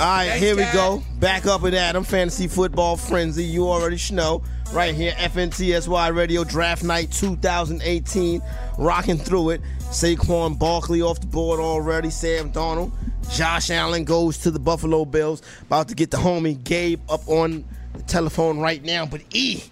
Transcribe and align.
All 0.00 0.06
right, 0.06 0.32
here 0.32 0.56
we 0.56 0.64
go. 0.72 1.02
Back 1.18 1.44
up 1.44 1.60
with 1.60 1.74
Adam, 1.74 2.04
Fantasy 2.04 2.48
Football 2.48 2.96
Frenzy. 2.96 3.44
You 3.44 3.68
already 3.68 3.98
know. 4.14 4.42
Right 4.72 4.94
here, 4.94 5.12
FNTSY 5.12 6.16
Radio 6.16 6.42
Draft 6.42 6.82
Night 6.82 7.12
2018. 7.12 8.40
Rocking 8.78 9.18
through 9.18 9.50
it. 9.50 9.60
Saquon 9.80 10.58
Barkley 10.58 11.02
off 11.02 11.20
the 11.20 11.26
board 11.26 11.60
already. 11.60 12.08
Sam 12.08 12.50
Darnold. 12.50 12.92
Josh 13.30 13.68
Allen 13.68 14.04
goes 14.04 14.38
to 14.38 14.50
the 14.50 14.58
Buffalo 14.58 15.04
Bills. 15.04 15.42
About 15.60 15.88
to 15.88 15.94
get 15.94 16.10
the 16.10 16.16
homie 16.16 16.64
Gabe 16.64 17.02
up 17.10 17.28
on 17.28 17.66
the 17.92 18.02
telephone 18.04 18.58
right 18.58 18.82
now. 18.82 19.04
But 19.04 19.20
E, 19.34 19.62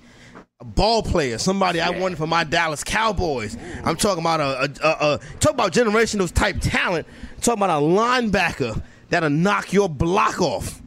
a 0.61 0.65
ball 0.67 1.03
player, 1.03 1.39
somebody 1.39 1.81
I 1.81 1.89
wanted 1.89 2.19
for 2.19 2.27
my 2.27 2.45
Dallas 2.45 2.85
Cowboys. 2.85 3.57
I'm 3.83 3.97
talking 3.97 4.23
about 4.23 4.41
a, 4.41 4.45
a, 4.45 4.89
a, 4.91 5.15
a 5.15 5.21
talk 5.41 5.55
about 5.55 5.73
generational 5.73 6.31
type 6.31 6.61
talent. 6.61 7.07
talking 7.41 7.63
about 7.63 7.83
a 7.83 7.87
linebacker 7.87 8.83
that'll 9.11 9.31
knock 9.31 9.73
your 9.73 9.89
block 9.89 10.41
off. 10.41 10.81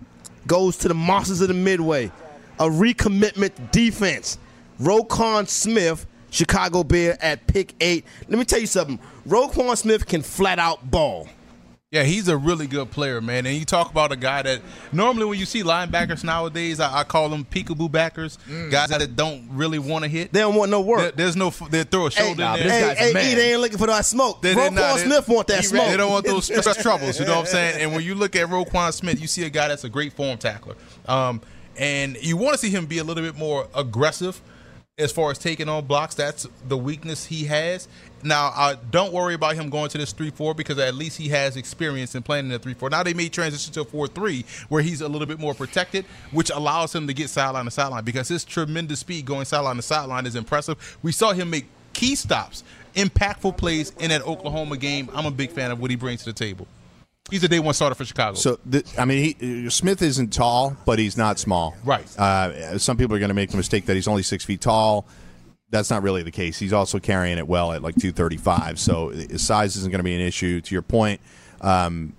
Goes 0.48 0.78
to 0.78 0.88
the 0.88 0.94
monsters 0.94 1.42
of 1.42 1.48
the 1.48 1.54
Midway. 1.54 2.12
A 2.60 2.66
recommitment 2.66 3.72
defense. 3.72 4.38
Roquan 4.80 5.48
Smith, 5.48 6.06
Chicago 6.30 6.84
Bear 6.84 7.18
at 7.24 7.46
pick 7.48 7.74
eight. 7.82 8.06
Let 8.28 8.40
me 8.40 8.46
tell 8.46 8.60
you 8.60 8.68
something. 8.68 9.00
Roquan 9.28 9.78
Smith 9.78 10.06
can 10.06 10.22
flat 10.22 10.60
out 10.60 10.90
ball. 10.90 11.28
Yeah, 11.94 12.04
he's 12.04 12.30
a 12.30 12.38
really 12.38 12.68
good 12.68 12.90
player, 12.90 13.20
man. 13.20 13.46
And 13.46 13.58
you 13.58 13.66
talk 13.66 13.92
about 13.92 14.14
a 14.14 14.16
guy 14.16 14.42
that 14.44 14.62
normally 14.94 15.26
when 15.26 15.38
you 15.38 15.46
see 15.46 15.62
linebackers 15.62 16.24
nowadays, 16.24 16.80
I, 16.80 17.00
I 17.00 17.04
call 17.04 17.28
them 17.28 17.44
peekaboo 17.44 17.92
backers, 17.92 18.38
Mm. 18.50 18.72
guys 18.72 18.92
that 18.92 19.18
don't 19.18 19.46
really 19.52 19.78
want 19.78 20.06
to 20.06 20.10
hit. 20.10 20.32
They 20.32 20.40
don't 20.40 20.56
want 20.56 20.72
no 20.72 20.80
work. 20.80 21.00
There- 21.00 21.12
there's 21.12 21.36
no, 21.36 21.50
they 21.50 21.84
throw 21.84 22.06
a 22.08 22.12
shoulder 22.12 22.46
Hey, 22.46 22.62
in 22.62 22.68
there. 22.70 22.96
hey, 22.96 23.12
hey, 23.14 23.36
they 23.36 23.52
ain't 23.52 23.60
looking 23.60 23.78
for 23.78 23.88
that 23.88 24.06
smoke. 24.06 24.42
They- 24.42 24.54
they 24.54 24.70
Roquan 24.70 24.74
not- 24.74 25.00
Smith 25.02 25.28
want 25.28 25.48
that 25.48 25.60
he- 25.60 25.68
smoke. 25.68 25.88
They 25.90 25.98
don't 25.98 26.12
want 26.14 26.26
those 26.26 26.46
stress 26.46 26.78
troubles. 26.82 27.20
You 27.20 27.26
know 27.26 27.34
what 27.34 27.40
I'm 27.42 27.46
saying? 27.48 27.82
And 27.82 27.92
when 27.94 28.06
you 28.06 28.16
look 28.16 28.38
at 28.38 28.48
Roquan 28.48 28.94
Smith, 28.94 29.20
you 29.20 29.28
see 29.28 29.44
a 29.44 29.50
guy 29.50 29.68
that's 29.68 29.84
a 29.84 29.90
great 29.90 30.14
form 30.14 30.38
tackler. 30.38 30.76
Um, 31.10 31.42
and 31.78 32.16
you 32.22 32.38
want 32.38 32.54
to 32.54 32.58
see 32.58 32.70
him 32.70 32.86
be 32.86 33.00
a 33.00 33.04
little 33.04 33.22
bit 33.24 33.36
more 33.36 33.68
aggressive 33.76 34.40
as 35.02 35.12
far 35.12 35.32
as 35.32 35.38
taking 35.38 35.68
on 35.68 35.86
blocks. 35.86 36.16
That's 36.16 36.48
the 36.68 36.78
weakness 36.78 37.26
he 37.26 37.46
has. 37.46 37.88
Now, 38.24 38.52
uh, 38.56 38.76
don't 38.92 39.12
worry 39.12 39.34
about 39.34 39.56
him 39.56 39.70
going 39.70 39.90
to 39.90 39.98
this 39.98 40.14
3 40.14 40.30
4 40.30 40.54
because 40.54 40.78
at 40.78 40.94
least 40.94 41.18
he 41.18 41.30
has 41.30 41.58
experience 41.58 42.14
in 42.16 42.24
playing 42.24 42.46
in 42.46 42.52
the 42.52 42.60
3 42.60 42.74
4. 42.74 42.90
Now, 42.90 43.04
they 43.04 43.14
may 43.14 43.30
transition 43.30 43.74
to 43.74 43.82
a 43.82 43.86
4 43.86 44.08
3 44.08 44.46
where 44.70 44.82
he's 44.82 45.02
a 45.02 45.10
little 45.10 45.28
bit 45.28 45.40
more 45.40 45.54
protected, 45.54 46.06
which 46.32 46.50
allows 46.50 46.94
him 46.94 47.08
to 47.08 47.14
get 47.14 47.30
sideline 47.30 47.66
to 47.66 47.72
sideline 47.72 48.04
because 48.04 48.28
his 48.28 48.46
tremendous 48.46 49.00
speed 49.00 49.26
going 49.26 49.46
sideline 49.46 49.76
to 49.78 49.82
sideline 49.82 50.26
is 50.26 50.36
impressive. 50.36 50.98
We 51.02 51.12
saw 51.12 51.34
him 51.34 51.50
make 51.50 51.66
key 51.94 52.16
stops, 52.16 52.64
impactful 52.96 53.58
plays 53.58 53.92
in 54.00 54.10
that 54.10 54.26
Oklahoma 54.26 54.78
game. 54.78 55.10
I'm 55.14 55.26
a 55.26 55.32
big 55.32 55.52
fan 55.52 55.72
of 55.72 55.80
what 55.80 55.90
he 55.90 55.98
brings 55.98 56.24
to 56.24 56.26
the 56.32 56.34
table. 56.34 56.68
He's 57.30 57.44
a 57.44 57.48
day 57.48 57.60
one 57.60 57.74
starter 57.74 57.96
for 57.96 58.04
Chicago. 58.04 58.36
So, 58.36 58.60
th- 58.70 58.86
I 58.98 59.06
mean, 59.06 59.36
he, 59.40 59.70
Smith 59.70 60.02
isn't 60.02 60.34
tall, 60.34 60.76
but 60.86 61.00
he's 61.00 61.16
not 61.16 61.40
small. 61.40 61.76
Right. 61.86 62.06
Uh, 62.20 62.78
some 62.78 62.98
people 62.98 63.16
are 63.16 63.20
going 63.20 63.30
to 63.30 63.36
make 63.36 63.52
the 63.52 63.58
mistake 63.58 63.86
that 63.86 63.96
he's 63.96 64.08
only 64.08 64.24
six 64.24 64.44
feet 64.44 64.62
tall. 64.62 65.06
That's 65.70 65.90
not 65.90 66.04
really 66.04 66.24
the 66.24 66.32
case. 66.32 66.60
He's 66.60 66.74
also 66.74 67.00
carrying 67.00 67.38
it 67.38 67.48
well 67.48 67.72
at 67.72 67.82
like 67.82 67.96
235. 67.96 68.80
So 68.80 69.10
his 69.10 69.46
size 69.46 69.78
isn't 69.78 69.92
going 69.92 70.00
to 70.00 70.04
be 70.04 70.16
an 70.16 70.20
issue. 70.20 70.60
To 70.60 70.76
your 70.76 70.82
point, 70.82 71.22
um, 71.62 72.14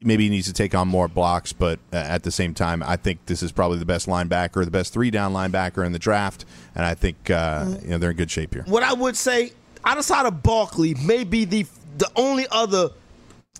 maybe 0.00 0.24
he 0.24 0.30
needs 0.30 0.46
to 0.46 0.52
take 0.52 0.74
on 0.76 0.86
more 0.86 1.08
blocks, 1.08 1.52
but 1.52 1.80
uh, 1.92 1.96
at 1.96 2.22
the 2.22 2.30
same 2.30 2.54
time, 2.54 2.82
I 2.84 2.96
think 2.96 3.26
this 3.26 3.42
is 3.42 3.50
probably 3.50 3.78
the 3.78 3.86
best 3.86 4.06
linebacker, 4.06 4.64
the 4.64 4.70
best 4.70 4.92
three 4.92 5.10
down 5.10 5.32
linebacker 5.32 5.84
in 5.84 5.90
the 5.90 5.98
draft, 5.98 6.44
and 6.76 6.84
I 6.84 6.94
think 6.94 7.30
uh, 7.30 7.74
you 7.82 7.88
know 7.88 7.98
they're 7.98 8.10
in 8.10 8.16
good 8.16 8.30
shape 8.30 8.54
here. 8.54 8.62
what 8.68 8.84
I 8.84 8.92
would 8.92 9.16
say, 9.16 9.52
outside 9.84 10.26
of 10.26 10.42
Barkley, 10.44 10.94
may 10.94 11.24
be 11.24 11.44
the 11.44 11.66
the 11.98 12.10
only 12.14 12.46
other 12.52 12.90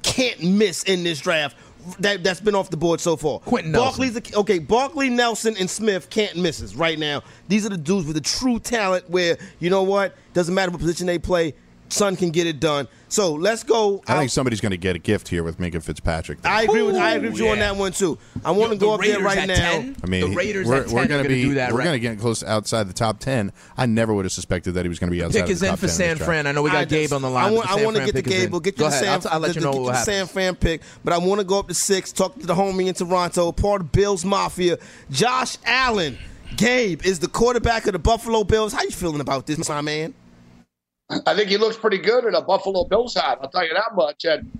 can't 0.04 0.40
miss 0.42 0.84
in 0.84 1.02
this 1.02 1.20
draft 1.20 1.56
that 1.98 2.22
that's 2.24 2.40
been 2.40 2.54
off 2.54 2.70
the 2.70 2.76
board 2.76 3.00
so 3.00 3.16
far. 3.16 3.40
Quenton 3.40 3.72
Nelson. 3.72 3.88
Barkley's 3.88 4.14
the, 4.14 4.38
okay. 4.38 4.58
Barkley, 4.58 5.10
Nelson, 5.10 5.56
and 5.58 5.68
Smith 5.68 6.10
can't 6.10 6.36
misses 6.36 6.76
right 6.76 6.98
now. 6.98 7.22
These 7.48 7.66
are 7.66 7.68
the 7.68 7.76
dudes 7.76 8.06
with 8.06 8.16
the 8.16 8.22
true 8.22 8.58
talent. 8.58 9.08
Where 9.10 9.36
you 9.58 9.70
know 9.70 9.82
what 9.82 10.16
doesn't 10.32 10.54
matter 10.54 10.70
what 10.70 10.80
position 10.80 11.06
they 11.06 11.18
play, 11.18 11.54
son 11.94 12.16
can 12.16 12.30
get 12.30 12.46
it 12.46 12.60
done. 12.60 12.88
So 13.08 13.32
let's 13.32 13.62
go. 13.62 14.02
I 14.06 14.14
out- 14.14 14.18
think 14.18 14.30
somebody's 14.30 14.60
going 14.60 14.72
to 14.72 14.76
get 14.76 14.96
a 14.96 14.98
gift 14.98 15.28
here 15.28 15.42
with 15.44 15.58
Minkah 15.58 15.82
Fitzpatrick. 15.82 16.38
I 16.44 16.62
agree 16.64 16.82
with 16.82 16.96
I 16.96 17.12
agree 17.12 17.30
with 17.30 17.38
you 17.38 17.48
on 17.48 17.58
that 17.60 17.76
one 17.76 17.92
too. 17.92 18.18
I 18.44 18.50
want 18.50 18.72
to 18.72 18.78
go 18.78 18.92
up 18.94 19.00
there 19.00 19.20
right 19.20 19.46
now. 19.46 19.54
10? 19.54 19.96
I 20.02 20.06
mean, 20.06 20.30
the 20.30 20.36
Raiders 20.36 20.66
we're, 20.66 20.82
we're 20.82 21.06
gonna 21.06 21.08
gonna 21.08 21.28
be 21.28 21.42
do 21.42 21.54
that 21.54 21.72
we're 21.72 21.78
right. 21.78 21.84
going 21.84 21.94
to 21.94 22.00
get 22.00 22.18
close 22.18 22.42
outside 22.42 22.88
the 22.88 22.92
top 22.92 23.20
ten. 23.20 23.52
I 23.76 23.86
never 23.86 24.12
would 24.12 24.24
have 24.24 24.32
suspected 24.32 24.72
that 24.72 24.84
he 24.84 24.88
was 24.88 24.98
going 24.98 25.10
to 25.10 25.16
be 25.16 25.22
outside 25.22 25.40
Pick 25.40 25.44
of 25.44 25.50
is 25.52 25.60
the 25.60 25.66
in 25.66 25.70
top 25.72 25.78
for 25.78 25.86
10 25.86 25.94
San. 25.94 26.16
Fran. 26.16 26.46
I 26.46 26.52
know 26.52 26.62
we 26.62 26.70
got 26.70 26.78
I 26.78 26.84
Gabe 26.86 27.02
just- 27.04 27.12
on 27.12 27.22
the 27.22 27.30
line. 27.30 27.44
I 27.46 27.50
want, 27.52 27.70
I 27.70 27.84
want 27.84 27.96
to 27.96 28.04
get 28.04 28.14
the 28.14 28.22
Gabe. 28.22 28.50
We'll 28.50 28.60
get 28.60 28.76
Go 28.76 28.84
you 28.86 28.90
the 28.90 28.96
ahead. 28.96 29.22
Sam, 29.22 29.30
I'll, 29.32 29.36
I'll 29.36 29.40
let 29.40 29.54
you 29.54 29.60
know 29.62 29.70
what 29.72 29.94
happens. 29.94 30.04
San 30.06 30.26
Fran 30.26 30.56
pick, 30.56 30.82
but 31.04 31.12
I 31.12 31.18
want 31.18 31.40
to 31.40 31.44
go 31.46 31.58
up 31.60 31.68
to 31.68 31.74
six. 31.74 32.12
Talk 32.12 32.38
to 32.40 32.46
the 32.46 32.54
homie 32.54 32.86
in 32.88 32.94
Toronto, 32.94 33.52
part 33.52 33.80
of 33.82 33.92
Bills 33.92 34.24
Mafia. 34.24 34.78
Josh 35.10 35.56
Allen, 35.64 36.18
Gabe 36.56 37.02
is 37.04 37.20
the 37.20 37.28
quarterback 37.28 37.86
of 37.86 37.92
the 37.92 37.98
Buffalo 37.98 38.42
Bills. 38.44 38.72
How 38.72 38.82
you 38.82 38.90
feeling 38.90 39.20
about 39.20 39.46
this, 39.46 39.68
my 39.68 39.80
man? 39.80 40.14
I 41.10 41.34
think 41.34 41.48
he 41.48 41.56
looks 41.56 41.76
pretty 41.76 41.98
good 41.98 42.24
in 42.24 42.34
a 42.34 42.42
Buffalo 42.42 42.84
Bills 42.84 43.14
hat. 43.14 43.38
I'll 43.42 43.50
tell 43.50 43.64
you 43.64 43.74
that 43.74 43.94
much. 43.94 44.24
And 44.24 44.50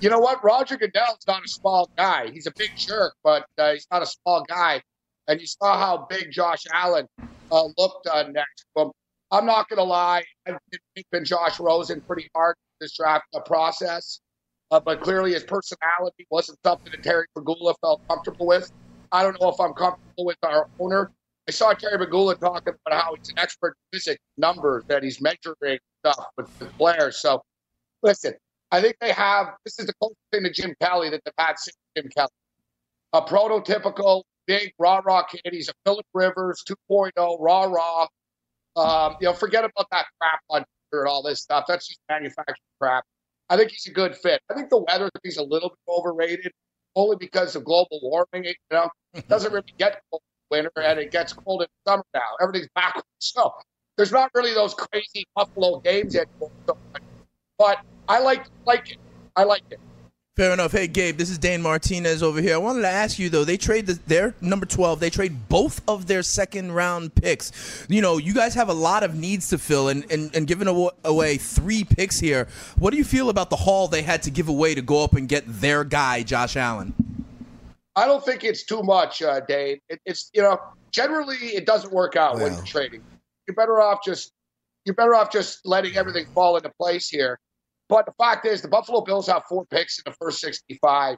you 0.00 0.10
know 0.10 0.18
what? 0.18 0.42
Roger 0.42 0.76
Goodell's 0.76 1.24
not 1.26 1.44
a 1.44 1.48
small 1.48 1.88
guy. 1.96 2.30
He's 2.30 2.46
a 2.46 2.52
big 2.56 2.70
jerk, 2.76 3.14
but 3.22 3.46
uh, 3.58 3.72
he's 3.72 3.86
not 3.90 4.02
a 4.02 4.06
small 4.06 4.44
guy. 4.48 4.82
And 5.28 5.40
you 5.40 5.46
saw 5.46 5.78
how 5.78 6.06
big 6.10 6.32
Josh 6.32 6.64
Allen 6.72 7.06
uh, 7.50 7.68
looked 7.78 8.08
uh, 8.08 8.24
next 8.24 8.64
to 8.76 8.82
him. 8.82 8.90
I'm 9.30 9.46
not 9.46 9.68
going 9.68 9.78
to 9.78 9.84
lie. 9.84 10.24
I've 10.46 10.58
been 11.10 11.24
Josh 11.24 11.58
Rosen 11.60 12.00
pretty 12.02 12.28
hard 12.34 12.56
this 12.80 12.96
draft 12.96 13.24
uh, 13.34 13.40
process. 13.40 14.20
Uh, 14.70 14.80
but 14.80 15.00
clearly 15.00 15.32
his 15.32 15.44
personality 15.44 16.26
wasn't 16.30 16.58
something 16.64 16.90
that 16.90 17.02
Terry 17.02 17.26
Pegula 17.36 17.74
felt 17.80 18.00
comfortable 18.08 18.46
with. 18.46 18.70
I 19.12 19.22
don't 19.22 19.38
know 19.40 19.50
if 19.50 19.60
I'm 19.60 19.74
comfortable 19.74 20.24
with 20.24 20.38
our 20.42 20.68
owner. 20.80 21.12
I 21.48 21.50
saw 21.50 21.72
Terry 21.72 21.98
Pegula 21.98 22.38
talking 22.38 22.74
about 22.86 23.02
how 23.02 23.14
he's 23.16 23.28
an 23.30 23.38
expert 23.38 23.76
in 23.92 23.98
physics, 23.98 24.22
numbers, 24.36 24.84
that 24.86 25.02
he's 25.02 25.20
measuring 25.20 25.78
stuff 26.00 26.26
with, 26.36 26.48
with 26.60 26.72
players. 26.78 27.16
So, 27.16 27.42
listen, 28.02 28.34
I 28.70 28.80
think 28.80 28.96
they 29.00 29.12
have 29.12 29.54
this 29.64 29.78
is 29.78 29.86
the 29.86 29.94
closest 29.94 30.18
thing 30.32 30.44
to 30.44 30.50
Jim 30.50 30.74
Kelly 30.80 31.10
that 31.10 31.20
they've 31.24 31.34
had 31.36 31.58
since 31.58 31.76
Jim 31.96 32.08
Kelly. 32.16 32.30
A 33.12 33.22
prototypical 33.22 34.22
big 34.46 34.72
rah 34.78 35.00
rah 35.04 35.24
kid. 35.24 35.40
He's 35.50 35.68
a 35.68 35.72
Philip 35.84 36.06
Rivers 36.14 36.62
2.0 36.90 37.36
rah 37.40 37.64
rah. 37.64 38.06
Um, 38.74 39.16
you 39.20 39.26
know, 39.26 39.34
forget 39.34 39.64
about 39.64 39.86
that 39.90 40.06
crap 40.20 40.40
on 40.48 40.64
Twitter 40.90 41.02
and 41.02 41.08
all 41.08 41.22
this 41.22 41.40
stuff. 41.40 41.64
That's 41.66 41.88
just 41.88 42.00
manufactured 42.08 42.56
crap. 42.80 43.04
I 43.50 43.56
think 43.56 43.70
he's 43.70 43.86
a 43.86 43.92
good 43.92 44.16
fit. 44.16 44.40
I 44.50 44.54
think 44.54 44.70
the 44.70 44.78
weather 44.78 45.10
is 45.24 45.36
a 45.36 45.42
little 45.42 45.70
bit 45.70 45.92
overrated, 45.92 46.52
only 46.94 47.16
because 47.18 47.54
of 47.56 47.64
global 47.64 48.00
warming. 48.02 48.44
You 48.44 48.54
know, 48.70 48.88
it 49.12 49.28
doesn't 49.28 49.52
really 49.52 49.74
get 49.76 50.00
cold 50.10 50.22
winter, 50.52 50.70
and 50.76 51.00
it 51.00 51.10
gets 51.10 51.32
cold 51.32 51.62
in 51.62 51.68
summer 51.86 52.04
now. 52.14 52.20
Everything's 52.40 52.68
backwards. 52.76 53.06
So 53.18 53.52
there's 53.96 54.12
not 54.12 54.30
really 54.34 54.54
those 54.54 54.74
crazy 54.74 55.26
Buffalo 55.34 55.80
games 55.80 56.14
anymore. 56.14 56.50
But 57.58 57.80
I 58.08 58.20
like 58.20 58.44
like 58.66 58.92
it. 58.92 58.98
I 59.34 59.44
like 59.44 59.62
it. 59.70 59.80
Fair 60.34 60.54
enough. 60.54 60.72
Hey, 60.72 60.86
Gabe, 60.86 61.18
this 61.18 61.28
is 61.28 61.36
Dane 61.36 61.60
Martinez 61.60 62.22
over 62.22 62.40
here. 62.40 62.54
I 62.54 62.58
wanted 62.58 62.80
to 62.82 62.88
ask 62.88 63.18
you 63.18 63.28
though. 63.28 63.44
They 63.44 63.58
trade 63.58 63.86
the, 63.86 64.00
their 64.06 64.34
number 64.40 64.64
twelve. 64.64 64.98
They 64.98 65.10
trade 65.10 65.48
both 65.50 65.82
of 65.86 66.06
their 66.06 66.22
second 66.22 66.72
round 66.72 67.14
picks. 67.14 67.86
You 67.88 68.00
know, 68.00 68.16
you 68.16 68.32
guys 68.32 68.54
have 68.54 68.70
a 68.70 68.74
lot 68.74 69.02
of 69.02 69.14
needs 69.14 69.50
to 69.50 69.58
fill, 69.58 69.88
and 69.88 70.10
and, 70.10 70.34
and 70.34 70.46
giving 70.46 70.68
away 71.04 71.36
three 71.36 71.84
picks 71.84 72.18
here. 72.18 72.48
What 72.78 72.92
do 72.92 72.96
you 72.96 73.04
feel 73.04 73.28
about 73.28 73.50
the 73.50 73.56
haul 73.56 73.88
they 73.88 74.02
had 74.02 74.22
to 74.22 74.30
give 74.30 74.48
away 74.48 74.74
to 74.74 74.82
go 74.82 75.04
up 75.04 75.12
and 75.14 75.28
get 75.28 75.44
their 75.46 75.84
guy, 75.84 76.22
Josh 76.22 76.56
Allen? 76.56 76.94
I 77.94 78.06
don't 78.06 78.24
think 78.24 78.44
it's 78.44 78.64
too 78.64 78.82
much, 78.82 79.22
uh, 79.22 79.40
Dave. 79.40 79.80
It, 79.88 80.00
it's 80.06 80.30
you 80.32 80.42
know 80.42 80.58
generally 80.92 81.36
it 81.36 81.66
doesn't 81.66 81.92
work 81.92 82.16
out 82.16 82.38
when 82.38 82.52
you're 82.52 82.62
trading. 82.64 83.02
You're 83.46 83.54
better 83.54 83.80
off 83.80 84.00
just 84.04 84.32
you're 84.84 84.94
better 84.94 85.14
off 85.14 85.30
just 85.30 85.60
letting 85.64 85.96
everything 85.96 86.26
fall 86.34 86.56
into 86.56 86.70
place 86.78 87.08
here. 87.08 87.38
But 87.88 88.06
the 88.06 88.12
fact 88.18 88.46
is, 88.46 88.62
the 88.62 88.68
Buffalo 88.68 89.02
Bills 89.02 89.26
have 89.26 89.42
four 89.48 89.66
picks 89.66 89.98
in 89.98 90.04
the 90.06 90.16
first 90.20 90.40
65 90.40 91.16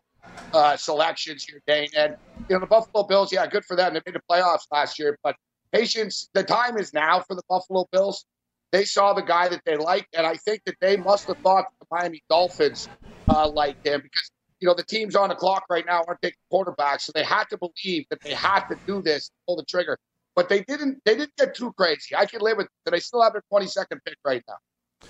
uh, 0.53 0.77
selections 0.77 1.45
here, 1.45 1.61
Dane. 1.67 1.89
And 1.97 2.17
you 2.49 2.57
know 2.57 2.61
the 2.61 2.67
Buffalo 2.67 3.05
Bills, 3.05 3.33
yeah, 3.33 3.47
good 3.47 3.65
for 3.65 3.77
them. 3.77 3.95
They 3.95 4.01
made 4.05 4.15
the 4.15 4.23
playoffs 4.31 4.67
last 4.73 4.99
year, 4.99 5.19
but 5.23 5.37
patience. 5.73 6.29
The 6.35 6.43
time 6.43 6.77
is 6.79 6.93
now 6.93 7.21
for 7.21 7.37
the 7.37 7.43
Buffalo 7.49 7.87
Bills. 7.93 8.25
They 8.73 8.85
saw 8.85 9.13
the 9.13 9.23
guy 9.23 9.49
that 9.49 9.63
they 9.65 9.77
liked, 9.77 10.09
and 10.17 10.27
I 10.27 10.35
think 10.35 10.63
that 10.67 10.75
they 10.81 10.97
must 10.97 11.29
have 11.29 11.37
thought 11.45 11.67
the 11.81 11.87
Miami 11.93 12.23
Dolphins 12.29 12.89
uh, 13.29 13.49
liked 13.49 13.87
him 13.87 14.01
because 14.03 14.31
you 14.65 14.69
know 14.71 14.75
the 14.75 14.83
teams 14.83 15.15
on 15.15 15.29
the 15.29 15.35
clock 15.35 15.67
right 15.69 15.85
now 15.85 16.03
aren't 16.09 16.23
taking 16.23 16.39
quarterbacks, 16.51 17.03
so 17.03 17.13
they 17.15 17.23
had 17.23 17.45
to 17.51 17.59
believe 17.59 18.07
that 18.09 18.19
they 18.23 18.33
had 18.33 18.67
to 18.69 18.79
do 18.87 19.03
this, 19.03 19.31
pull 19.47 19.57
the 19.57 19.65
trigger. 19.65 19.99
But 20.35 20.49
they 20.49 20.63
didn't. 20.63 21.03
They 21.05 21.17
didn't 21.17 21.37
get 21.37 21.55
too 21.55 21.75
crazy. 21.75 22.17
I 22.17 22.25
can 22.25 22.41
live 22.41 22.57
with 22.57 22.69
it. 22.87 22.91
They 22.91 22.99
still 22.99 23.23
have 23.23 23.35
their 23.35 23.43
22nd 23.53 23.99
pick 24.07 24.17
right 24.25 24.43
now. 24.49 24.55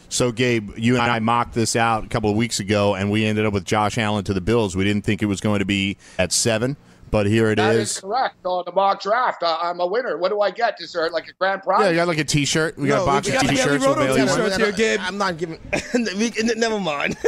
So, 0.08 0.32
Gabe, 0.32 0.76
you 0.76 0.94
and 0.94 1.04
I 1.04 1.20
mocked 1.20 1.54
this 1.54 1.76
out 1.76 2.04
a 2.04 2.08
couple 2.08 2.30
of 2.30 2.36
weeks 2.36 2.58
ago, 2.58 2.96
and 2.96 3.12
we 3.12 3.24
ended 3.24 3.46
up 3.46 3.52
with 3.52 3.64
Josh 3.64 3.96
Allen 3.96 4.24
to 4.24 4.34
the 4.34 4.40
Bills. 4.40 4.74
We 4.74 4.82
didn't 4.82 5.04
think 5.04 5.22
it 5.22 5.26
was 5.26 5.40
going 5.40 5.60
to 5.60 5.64
be 5.64 5.98
at 6.18 6.32
seven, 6.32 6.76
but 7.14 7.26
here 7.26 7.52
it 7.52 7.56
That 7.58 7.76
is. 7.76 7.92
is 7.92 8.00
correct 8.00 8.44
on 8.44 8.64
the 8.66 8.72
mock 8.72 9.00
draft. 9.00 9.44
Uh, 9.44 9.56
I'm 9.62 9.78
a 9.78 9.86
winner. 9.86 10.18
What 10.18 10.30
do 10.30 10.40
I 10.40 10.50
get? 10.50 10.80
Is 10.80 10.92
there 10.94 11.08
like 11.10 11.28
a 11.28 11.32
grand 11.34 11.62
prize? 11.62 11.82
Yeah, 11.84 11.90
you 11.90 11.94
got 11.94 12.08
like 12.08 12.18
a 12.18 12.24
T-shirt. 12.24 12.76
We 12.76 12.88
got 12.88 13.02
a 13.02 13.06
box 13.06 13.28
of 13.28 13.34
got- 13.34 13.46
T-shirts. 13.46 13.80
we 13.80 13.86
wrote 13.86 13.98
with 13.98 14.08
them 14.08 14.16
Bailey 14.16 14.28
T-shirts 14.28 14.56
here, 14.56 14.72
Gabe. 14.72 14.98
I'm 15.00 15.16
not 15.16 15.36
giving. 15.38 15.60
never 16.58 16.80
mind. 16.80 17.16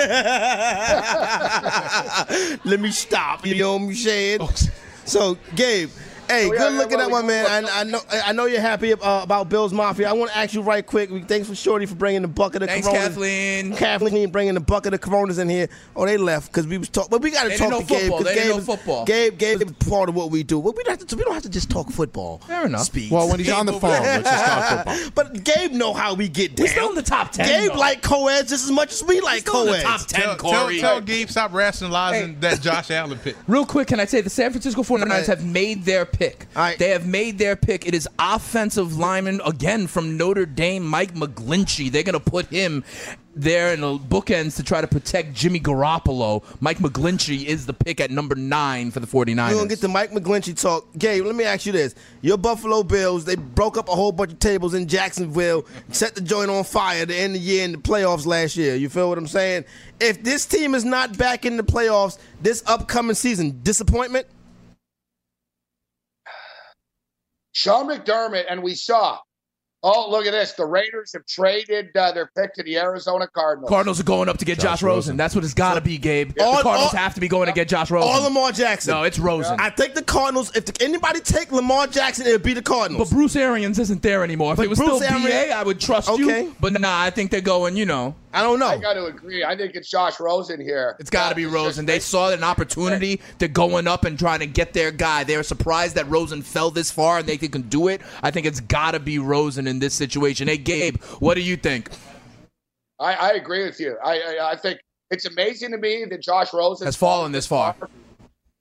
Let 2.65 2.81
me 2.81 2.91
stop. 2.91 3.47
You 3.47 3.55
know 3.59 3.75
what 3.77 3.83
I'm 3.83 3.95
saying? 3.95 4.41
So, 5.07 5.39
Gabe. 5.55 5.91
Hey, 6.29 6.49
good 6.51 6.73
looking 6.75 7.01
at 7.01 7.11
my 7.11 7.23
man. 7.23 7.47
I, 7.67 7.81
I 7.81 7.85
know. 7.85 8.01
I 8.11 8.33
know 8.33 8.47
you're 8.47 8.61
happy 8.61 8.93
uh, 8.93 9.23
about 9.23 9.49
Bills 9.49 9.73
Mafia. 9.73 10.09
I 10.09 10.13
want 10.13 10.31
to 10.33 10.37
ask 10.39 10.55
you 10.55 10.63
right 10.63 10.85
quick. 10.85 11.11
Thanks 11.29 11.49
for 11.49 11.55
Shorty 11.55 11.87
for 11.87 11.95
bringing 11.95 12.23
the 12.23 12.29
bucket 12.29 12.63
of 12.63 12.69
Thanks, 12.69 12.87
Coronas. 12.87 13.09
Kathleen. 13.09 13.77
Kathleen 13.77 14.31
bringing 14.31 14.55
the 14.55 14.61
bucket 14.61 14.95
of 14.95 15.01
Coronas 15.01 15.39
in 15.39 15.49
here. 15.49 15.69
Oh, 15.95 16.05
they 16.07 16.17
left 16.17 16.49
because 16.53 16.67
we 16.67 16.79
was 16.79 16.89
talking. 16.89 17.11
But 17.11 17.23
we 17.23 17.31
got 17.31 17.45
to 17.45 17.57
talk 17.57 17.71
to 17.81 17.85
Gabe. 17.85 18.11
football. 18.11 18.19
'cause 18.19 18.25
They 18.27 18.35
didn't 18.35 18.45
Gabe 18.47 18.51
know 18.53 18.59
is- 18.59 18.67
football. 18.67 19.05
Gabe, 19.05 19.39
Gabe 19.39 19.63
is 19.63 19.73
part 19.89 20.09
of 20.09 20.15
what 20.15 20.31
we 20.31 20.43
do. 20.43 20.61
But 20.61 20.77
we 20.77 20.83
don't 20.83 20.99
have 20.99 21.09
to. 21.09 21.17
We 21.17 21.25
don't 21.25 21.35
have 21.35 21.43
to 21.45 21.49
just 21.51 21.71
talk 21.71 21.91
football. 21.91 22.39
Fair 22.47 22.67
enough. 22.67 22.83
Speeds. 22.87 23.11
Well, 23.13 23.29
when 23.29 23.39
he's 23.39 23.51
on 23.51 23.67
the 23.67 23.73
phone, 23.75 23.91
let's 23.91 24.29
just 24.29 24.45
talk 24.45 24.87
football. 24.87 25.11
But 25.15 25.45
Gabe 25.45 25.73
know 25.73 25.95
how 25.95 26.15
we 26.15 26.29
get 26.29 26.57
down. 26.57 26.65
We're 26.67 26.71
still 26.73 26.89
in 26.91 26.95
the 26.97 27.03
top 27.03 27.33
10, 27.33 27.47
Gabe 27.47 27.73
though. 27.73 27.79
like 27.79 28.03
co-eds 28.03 28.51
just 28.51 28.65
as 28.65 28.71
much 28.71 28.93
as 28.93 29.05
we 29.05 29.21
like 29.21 29.41
still 29.41 29.61
in 29.63 29.67
the 29.67 29.73
co-eds. 29.85 29.85
top 29.85 30.07
10, 30.09 30.21
Tell, 30.23 30.37
tell, 30.37 30.63
Corey. 30.65 30.81
tell 30.81 31.01
Gabe 31.01 31.29
stop 31.29 31.53
rationalizing 31.53 32.41
that 32.41 32.61
Josh 32.61 32.91
Allen 32.91 33.19
pick. 33.19 33.37
Real 33.47 33.65
quick, 33.67 33.89
can 33.89 34.01
I 34.01 34.05
say 34.07 34.21
the 34.21 34.31
San 34.31 34.51
Francisco 34.51 34.83
49ers 34.83 35.27
have 35.27 35.45
made 35.45 35.85
their 35.85 36.05
pick. 36.17 36.47
Right. 36.57 36.79
They 36.79 36.91
have 36.91 37.07
made 37.07 37.39
their 37.39 37.57
pick. 37.57 37.87
It 37.87 37.95
is 37.95 38.09
offensive 38.19 38.97
lineman 38.99 39.41
again 39.45 39.87
from 39.87 40.17
Notre 40.17 40.47
Dame, 40.47 40.87
Mike 40.87 41.15
McGlinchey. 41.15 41.91
They're 41.93 42.03
going 42.03 42.15
to 42.15 42.31
put 42.31 42.47
him 42.47 42.85
there 43.37 43.75
in 43.75 43.83
the 43.83 43.99
bookends 43.99 44.57
to 44.57 44.63
try 44.63 44.81
to 44.81 44.87
protect 44.87 45.35
Jimmy 45.35 45.61
Garoppolo. 45.61 46.43
Mike 46.61 46.79
McGlinchey 46.79 47.45
is 47.45 47.67
the 47.67 47.75
pick 47.75 48.01
at 48.01 48.11
number 48.11 48.35
nine 48.35 48.91
for 48.91 48.99
the 48.99 49.07
49ers. 49.07 49.51
We're 49.51 49.57
gonna 49.57 49.69
get 49.69 49.81
to 49.81 49.89
Mike 49.89 50.11
McGlinchey 50.11 50.59
talk. 50.59 50.89
Gabe, 50.97 51.25
let 51.25 51.35
me 51.35 51.45
ask 51.45 51.67
you 51.67 51.73
this: 51.73 51.95
Your 52.23 52.39
Buffalo 52.39 52.83
Bills, 52.83 53.27
they 53.27 53.37
broke 53.37 53.77
up 53.77 53.89
a 53.91 53.95
whole 53.95 54.11
bunch 54.11 54.33
of 54.33 54.39
tables 54.39 54.73
in 54.73 54.89
Jacksonville, 54.89 55.67
set 55.91 56.15
the 56.15 56.23
joint 56.23 56.51
on 56.51 56.65
fire 56.65 57.05
the 57.05 57.15
end 57.15 57.37
of 57.37 57.43
the 57.43 57.47
year 57.47 57.65
in 57.65 57.73
the 57.73 57.79
playoffs 57.79 58.25
last 58.25 58.57
year. 58.57 58.75
You 58.75 58.89
feel 58.89 59.11
what 59.11 59.19
I'm 59.19 59.27
saying? 59.27 59.67
If 60.01 60.25
this 60.25 60.47
team 60.47 60.75
is 60.75 60.85
not 60.85 61.19
back 61.19 61.45
in 61.45 61.59
the 61.59 61.63
playoffs 61.63 62.19
this 62.41 62.63
upcoming 62.67 63.15
season, 63.15 63.61
disappointment. 63.63 64.27
Sean 67.57 67.89
McDermott, 67.89 68.45
and 68.51 68.63
we 68.63 68.75
saw. 68.75 69.19
Oh, 69.83 70.11
look 70.11 70.27
at 70.27 70.33
this. 70.33 70.53
The 70.53 70.67
Raiders 70.67 71.13
have 71.15 71.25
traded 71.27 71.97
uh, 71.97 72.11
their 72.13 72.31
pick 72.37 72.53
to 72.55 72.63
the 72.63 72.77
Arizona 72.77 73.27
Cardinals. 73.33 73.69
Cardinals 73.71 73.99
are 74.01 74.05
going 74.05 74.29
up 74.29 74.37
to 74.39 74.45
get 74.45 74.59
Josh, 74.59 74.83
Rosen. 74.83 75.17
That's 75.17 75.35
what 75.35 75.43
it's 75.45 75.55
got 75.55 75.75
to 75.75 75.81
be, 75.81 75.97
Gabe. 75.97 76.33
All- 76.41 76.57
the 76.59 76.63
Cardinals 76.63 76.93
all- 76.93 76.99
have 76.99 77.15
to 77.15 77.21
be 77.21 77.29
going 77.29 77.47
to 77.47 77.53
get 77.55 77.69
Josh 77.69 77.91
Rosen. 77.91 78.11
Or 78.11 78.21
Lamar 78.21 78.53
Jackson. 78.53 78.93
no, 78.93 79.05
it's 79.05 79.19
Rosen. 79.19 79.59
I 79.59 79.71
think 79.71 79.95
the 79.95 80.03
Cardinals. 80.03 80.55
If 80.55 80.67
the, 80.67 80.85
anybody 80.85 81.21
take 81.21 81.51
Lamar 81.51 81.87
Jackson, 81.87 82.27
it'll 82.27 82.41
be 82.41 82.53
the 82.53 82.63
Cardinals. 82.63 83.09
But 83.09 83.15
Bruce 83.17 83.37
Arians 83.37 83.79
isn't 83.79 84.03
there 84.03 84.23
anymore. 84.23 84.53
If 84.53 84.57
But 84.59 84.65
it 84.67 84.69
was 84.71 84.79
Bruce 84.79 85.03
still 85.03 85.15
Arians- 85.19 85.49
BA, 85.49 85.53
I 85.53 85.63
would 85.63 85.81
trust 85.81 86.11
Okay. 86.11 86.43
you. 86.45 86.57
But 86.61 86.73
nah, 86.79 87.01
I 87.01 87.09
think 87.09 87.31
they're 87.31 87.41
going, 87.41 87.77
you 87.77 87.87
know. 87.87 88.17
I 88.37 88.43
don't 88.43 88.59
know. 88.59 88.67
I 88.67 88.77
got 88.77 88.93
to 88.93 89.07
agree. 89.07 89.45
I 89.45 89.57
think 89.57 89.75
it's 89.77 89.89
Josh 89.89 90.21
Rosen 90.21 90.61
here. 90.61 90.95
It's 91.01 91.09
got 91.09 91.31
to 91.31 91.35
be 91.35 91.47
Rosen. 91.47 91.87
They 91.87 91.99
saw 91.99 92.31
an 92.31 92.45
opportunity. 92.45 93.19
They're 93.39 93.49
going 93.49 93.89
up 93.89 94.05
and 94.05 94.19
trying 94.19 94.41
to 94.41 94.47
get 94.47 94.75
their 94.75 94.91
guy. 94.91 95.25
They 95.25 95.39
were 95.39 95.43
surprised 95.43 95.95
that 95.95 96.07
Rosen 96.11 96.43
fell 96.43 96.71
this 96.71 96.91
far 96.91 97.21
and 97.21 97.27
they 97.27 97.39
can 97.39 97.63
do 97.63 97.89
it. 97.89 98.03
I 98.23 98.31
think 98.31 98.45
it's 98.45 98.61
got 98.61 98.91
to 98.91 99.01
be 99.01 99.19
Rosen 99.19 99.67
in 99.67 99.79
this 99.79 99.95
situation. 99.95 100.49
Hey, 100.49 100.59
Gabe, 100.59 101.01
what 101.19 101.35
do 101.35 101.41
you 101.41 101.57
think? 101.57 101.89
I, 103.01 103.15
I 103.15 103.29
agree 103.31 103.65
with 103.65 103.81
you. 103.81 103.97
I, 104.05 104.21
I 104.39 104.51
I 104.53 104.57
think 104.57 104.81
it's 105.11 105.25
amazing 105.25 105.71
to 105.71 105.79
me 105.79 106.05
that 106.05 106.21
Josh 106.21 106.53
Rosen 106.53 106.87
Has 106.87 106.95
fallen 106.97 107.33
this 107.33 107.47
far. 107.47 107.75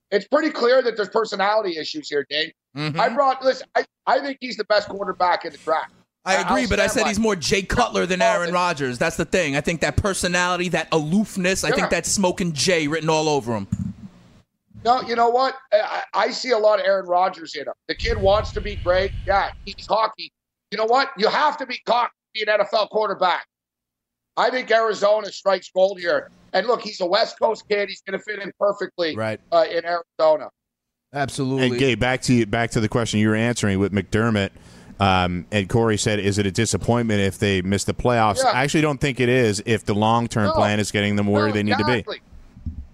It's 0.09 0.27
pretty 0.27 0.51
clear 0.51 0.81
that 0.83 0.95
there's 0.95 1.09
personality 1.09 1.77
issues 1.77 2.07
here, 2.07 2.25
Dave. 2.29 2.53
Mhm. 2.77 2.97
I 2.97 3.09
brought 3.09 3.43
listen. 3.43 3.67
I, 3.75 3.83
I 4.07 4.19
think 4.19 4.37
he's 4.39 4.55
the 4.55 4.63
best 4.65 4.87
quarterback 4.87 5.43
in 5.43 5.51
the 5.51 5.57
draft. 5.57 5.91
I 6.25 6.41
agree, 6.41 6.65
but 6.65 6.79
I 6.79 6.87
said 6.87 7.03
by 7.03 7.09
he's 7.09 7.19
more 7.19 7.35
Jay 7.35 7.61
Cutler 7.61 8.05
than 8.05 8.21
Aaron 8.21 8.51
Rodgers. 8.51 8.97
That's 8.97 9.15
the 9.15 9.25
thing. 9.25 9.55
I 9.55 9.61
think 9.61 9.81
that 9.81 9.95
personality, 9.97 10.69
that 10.69 10.87
aloofness, 10.91 11.63
I 11.63 11.71
think 11.71 11.89
that's 11.89 12.09
smoking 12.09 12.53
Jay 12.53 12.87
written 12.87 13.09
all 13.09 13.29
over 13.29 13.55
him. 13.55 13.67
No, 14.83 15.01
you 15.01 15.15
know 15.15 15.29
what? 15.29 15.55
I, 15.73 16.03
I 16.13 16.31
see 16.31 16.51
a 16.51 16.57
lot 16.57 16.79
of 16.79 16.85
Aaron 16.85 17.07
Rodgers 17.07 17.55
in 17.55 17.63
him. 17.63 17.73
The 17.87 17.95
kid 17.95 18.17
wants 18.17 18.51
to 18.53 18.61
be 18.61 18.75
great. 18.75 19.11
Yeah, 19.25 19.51
he's 19.65 19.87
cocky. 19.87 20.31
You 20.71 20.77
know 20.77 20.85
what? 20.85 21.09
You 21.17 21.27
have 21.27 21.57
to 21.57 21.65
be 21.65 21.79
cocky 21.85 22.11
to 22.35 22.45
be 22.45 22.51
an 22.51 22.59
NFL 22.59 22.89
quarterback. 22.89 23.47
I 24.37 24.49
think 24.49 24.69
Arizona 24.69 25.31
strikes 25.31 25.71
gold 25.71 25.99
here. 25.99 26.29
And 26.53 26.67
look, 26.67 26.81
he's 26.81 27.01
a 27.01 27.05
West 27.05 27.39
Coast 27.39 27.67
kid. 27.67 27.89
He's 27.89 28.01
going 28.01 28.19
to 28.19 28.23
fit 28.23 28.39
in 28.41 28.51
perfectly 28.59 29.15
Right. 29.15 29.39
uh, 29.51 29.65
in 29.69 29.83
Arizona. 29.85 30.49
Absolutely. 31.13 31.67
And 31.67 31.77
Gabe, 31.79 31.99
back 31.99 32.21
to 32.23 32.33
you, 32.33 32.45
back 32.45 32.71
to 32.71 32.79
the 32.79 32.89
question 32.89 33.19
you 33.19 33.29
were 33.29 33.35
answering 33.35 33.79
with 33.79 33.93
McDermott. 33.93 34.49
Um, 34.99 35.45
and 35.51 35.67
Corey 35.67 35.97
said, 35.97 36.19
"Is 36.19 36.37
it 36.37 36.45
a 36.45 36.51
disappointment 36.51 37.19
if 37.21 37.37
they 37.37 37.61
miss 37.61 37.83
the 37.83 37.93
playoffs?" 37.93 38.37
Yeah. 38.43 38.51
I 38.51 38.63
actually 38.63 38.81
don't 38.81 38.99
think 39.01 39.19
it 39.19 39.27
is. 39.29 39.61
If 39.65 39.85
the 39.85 39.93
long 39.93 40.27
term 40.27 40.45
No. 40.47 40.53
plan 40.53 40.79
is 40.79 40.91
getting 40.91 41.15
them 41.17 41.27
where 41.27 41.47
No, 41.47 41.53
they 41.53 41.63
need 41.63 41.77
to 41.77 41.83
be. 41.85 42.05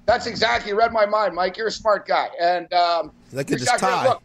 That's 0.07 0.25
exactly 0.25 0.71
you 0.71 0.77
read 0.77 0.91
my 0.91 1.05
mind, 1.05 1.35
Mike. 1.35 1.57
You're 1.57 1.67
a 1.67 1.71
smart 1.71 2.07
guy, 2.07 2.27
and 2.39 2.71
um, 2.73 3.11
That 3.33 3.45
could 3.45 3.59
just 3.59 3.77
tie. 3.77 4.07
Look, 4.09 4.23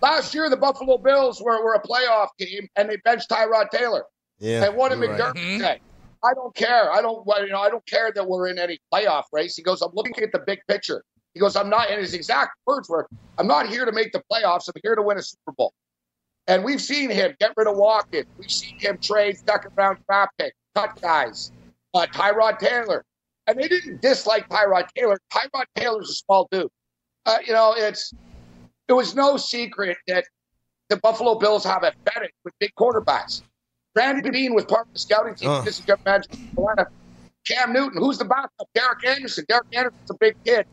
last 0.00 0.34
year 0.34 0.48
the 0.48 0.56
Buffalo 0.56 0.96
Bills 0.98 1.42
were, 1.42 1.62
were 1.62 1.74
a 1.74 1.82
playoff 1.82 2.28
team, 2.40 2.66
and 2.76 2.88
they 2.88 2.96
benched 3.04 3.28
Tyrod 3.28 3.68
Taylor. 3.70 4.04
Yeah. 4.38 4.64
And 4.64 4.76
what 4.76 4.90
did 4.90 4.98
you're 5.00 5.10
right. 5.10 5.20
McDermott 5.20 5.34
Mhm. 5.36 5.60
say? 5.60 5.80
I 6.24 6.32
don't 6.32 6.54
care. 6.56 6.90
I 6.90 7.02
don't. 7.02 7.22
You 7.42 7.50
know, 7.52 7.60
I 7.60 7.68
don't 7.68 7.84
care 7.86 8.10
that 8.14 8.26
we're 8.26 8.48
in 8.48 8.58
any 8.58 8.78
playoff 8.92 9.24
race. 9.30 9.54
He 9.56 9.62
goes, 9.62 9.82
I'm 9.82 9.90
looking 9.92 10.24
at 10.24 10.32
the 10.32 10.38
big 10.38 10.60
picture. 10.68 11.04
He 11.34 11.40
goes, 11.40 11.54
I'm 11.54 11.68
not. 11.68 11.90
And 11.90 12.00
his 12.00 12.14
exact 12.14 12.52
words 12.66 12.88
were, 12.88 13.06
I'm 13.38 13.46
not 13.46 13.66
here 13.68 13.84
to 13.84 13.92
make 13.92 14.12
the 14.12 14.22
playoffs. 14.32 14.68
I'm 14.68 14.80
here 14.82 14.94
to 14.94 15.02
win 15.02 15.18
a 15.18 15.22
Super 15.22 15.52
Bowl. 15.52 15.74
And 16.46 16.64
we've 16.64 16.80
seen 16.80 17.10
him 17.10 17.34
get 17.40 17.52
rid 17.56 17.66
of 17.66 17.76
Walken. 17.76 18.24
We've 18.38 18.50
seen 18.50 18.78
him 18.78 18.98
trade 18.98 19.38
second 19.38 19.72
round 19.76 19.98
draft 20.06 20.32
pick, 20.38 20.54
cut 20.74 21.00
guys, 21.00 21.52
uh, 21.94 22.06
Tyrod 22.12 22.58
Taylor, 22.58 23.04
and 23.46 23.58
they 23.58 23.68
didn't 23.68 24.02
dislike 24.02 24.48
Tyrod 24.48 24.88
Taylor. 24.94 25.18
Tyrod 25.32 25.64
Taylor's 25.74 26.10
a 26.10 26.14
small 26.14 26.48
dude. 26.50 26.68
Uh, 27.24 27.38
you 27.46 27.52
know, 27.52 27.74
it's 27.76 28.12
it 28.88 28.92
was 28.92 29.14
no 29.14 29.38
secret 29.38 29.96
that 30.06 30.24
the 30.90 30.96
Buffalo 30.98 31.36
Bills 31.36 31.64
have 31.64 31.82
a 31.82 31.92
fetish 32.04 32.32
with 32.44 32.52
big 32.58 32.72
quarterbacks. 32.78 33.40
Brandon 33.94 34.30
Beane 34.30 34.54
was 34.54 34.64
part 34.64 34.86
of 34.86 34.92
the 34.92 34.98
scouting 34.98 35.34
team. 35.34 35.48
Uh. 35.48 35.62
This 35.62 35.78
is 35.78 35.84
Carolina. 35.86 36.86
Cam 37.46 37.72
Newton, 37.72 38.00
who's 38.00 38.18
the 38.18 38.24
backup? 38.24 38.68
Derek 38.74 39.06
Anderson. 39.06 39.44
Derek 39.48 39.66
Anderson's 39.72 40.10
a 40.10 40.14
big 40.14 40.34
kid. 40.44 40.66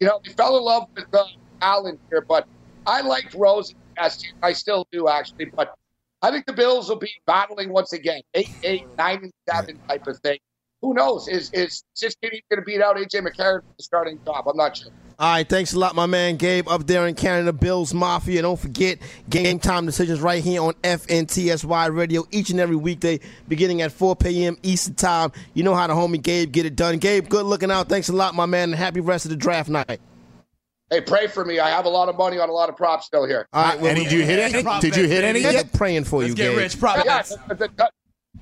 You 0.00 0.08
know, 0.08 0.20
they 0.24 0.32
fell 0.32 0.56
in 0.58 0.64
love 0.64 0.88
with 0.94 1.06
uh, 1.14 1.24
Allen 1.60 1.98
here, 2.10 2.20
but 2.20 2.46
I 2.86 3.00
liked 3.00 3.34
Rose 3.34 3.74
year. 4.22 4.32
I 4.42 4.52
still 4.52 4.86
do 4.92 5.08
actually, 5.08 5.46
but 5.46 5.74
I 6.22 6.30
think 6.30 6.46
the 6.46 6.52
Bills 6.52 6.88
will 6.88 6.96
be 6.96 7.10
battling 7.26 7.70
once 7.70 7.92
again, 7.92 8.22
eight, 8.34 8.50
eight, 8.62 8.86
nine, 8.96 9.24
and 9.24 9.32
seven 9.48 9.78
type 9.88 10.06
of 10.06 10.18
thing. 10.18 10.38
Who 10.82 10.94
knows? 10.94 11.26
Is 11.28 11.50
is 11.52 11.82
Siskini 11.94 12.42
going 12.50 12.60
to 12.60 12.62
beat 12.62 12.82
out 12.82 12.96
AJ 12.96 13.26
McCarron 13.26 13.62
for 13.62 13.74
the 13.76 13.82
starting 13.82 14.18
job? 14.24 14.46
I'm 14.46 14.56
not 14.56 14.76
sure. 14.76 14.92
All 15.18 15.32
right, 15.32 15.48
thanks 15.48 15.72
a 15.72 15.78
lot, 15.78 15.94
my 15.94 16.04
man 16.04 16.36
Gabe 16.36 16.68
up 16.68 16.86
there 16.86 17.06
in 17.06 17.14
Canada, 17.14 17.50
Bills 17.50 17.94
Mafia. 17.94 18.42
Don't 18.42 18.60
forget 18.60 18.98
game 19.30 19.58
time 19.58 19.86
decisions 19.86 20.20
right 20.20 20.44
here 20.44 20.60
on 20.60 20.74
FNTSY 20.74 21.96
Radio 21.96 22.26
each 22.30 22.50
and 22.50 22.60
every 22.60 22.76
weekday, 22.76 23.20
beginning 23.48 23.80
at 23.80 23.92
4 23.92 24.14
p.m. 24.16 24.58
Eastern 24.62 24.94
Time. 24.94 25.32
You 25.54 25.62
know 25.62 25.74
how 25.74 25.86
the 25.86 25.94
homie 25.94 26.20
Gabe 26.20 26.52
get 26.52 26.66
it 26.66 26.76
done. 26.76 26.98
Gabe, 26.98 27.30
good 27.30 27.46
looking 27.46 27.70
out. 27.70 27.88
Thanks 27.88 28.10
a 28.10 28.12
lot, 28.12 28.34
my 28.34 28.44
man, 28.44 28.70
and 28.70 28.74
happy 28.74 29.00
rest 29.00 29.24
of 29.24 29.30
the 29.30 29.36
draft 29.36 29.70
night. 29.70 30.00
Hey, 30.90 31.00
pray 31.00 31.26
for 31.26 31.44
me. 31.44 31.58
I 31.58 31.68
have 31.70 31.84
a 31.84 31.88
lot 31.88 32.08
of 32.08 32.16
money 32.16 32.38
on 32.38 32.48
a 32.48 32.52
lot 32.52 32.68
of 32.68 32.76
props 32.76 33.06
still 33.06 33.26
here. 33.26 33.48
All 33.52 33.64
right, 33.64 33.80
well, 33.80 33.90
Any, 33.90 34.04
did 34.04 34.12
you 34.12 34.22
hit 34.22 34.38
any? 34.38 34.62
Did 34.80 34.96
you 34.96 35.08
hit 35.08 35.24
any 35.24 35.42
we're 35.42 35.50
yet? 35.52 35.72
praying 35.72 36.04
for 36.04 36.20
Let's 36.20 36.30
you, 36.30 36.34
get 36.36 36.50
Gabe. 36.50 36.58
rich. 36.58 36.78
Probably. 36.78 37.02
yeah, 37.06 37.22
the, 37.22 37.54
the, 37.54 37.68
the, 37.76 37.90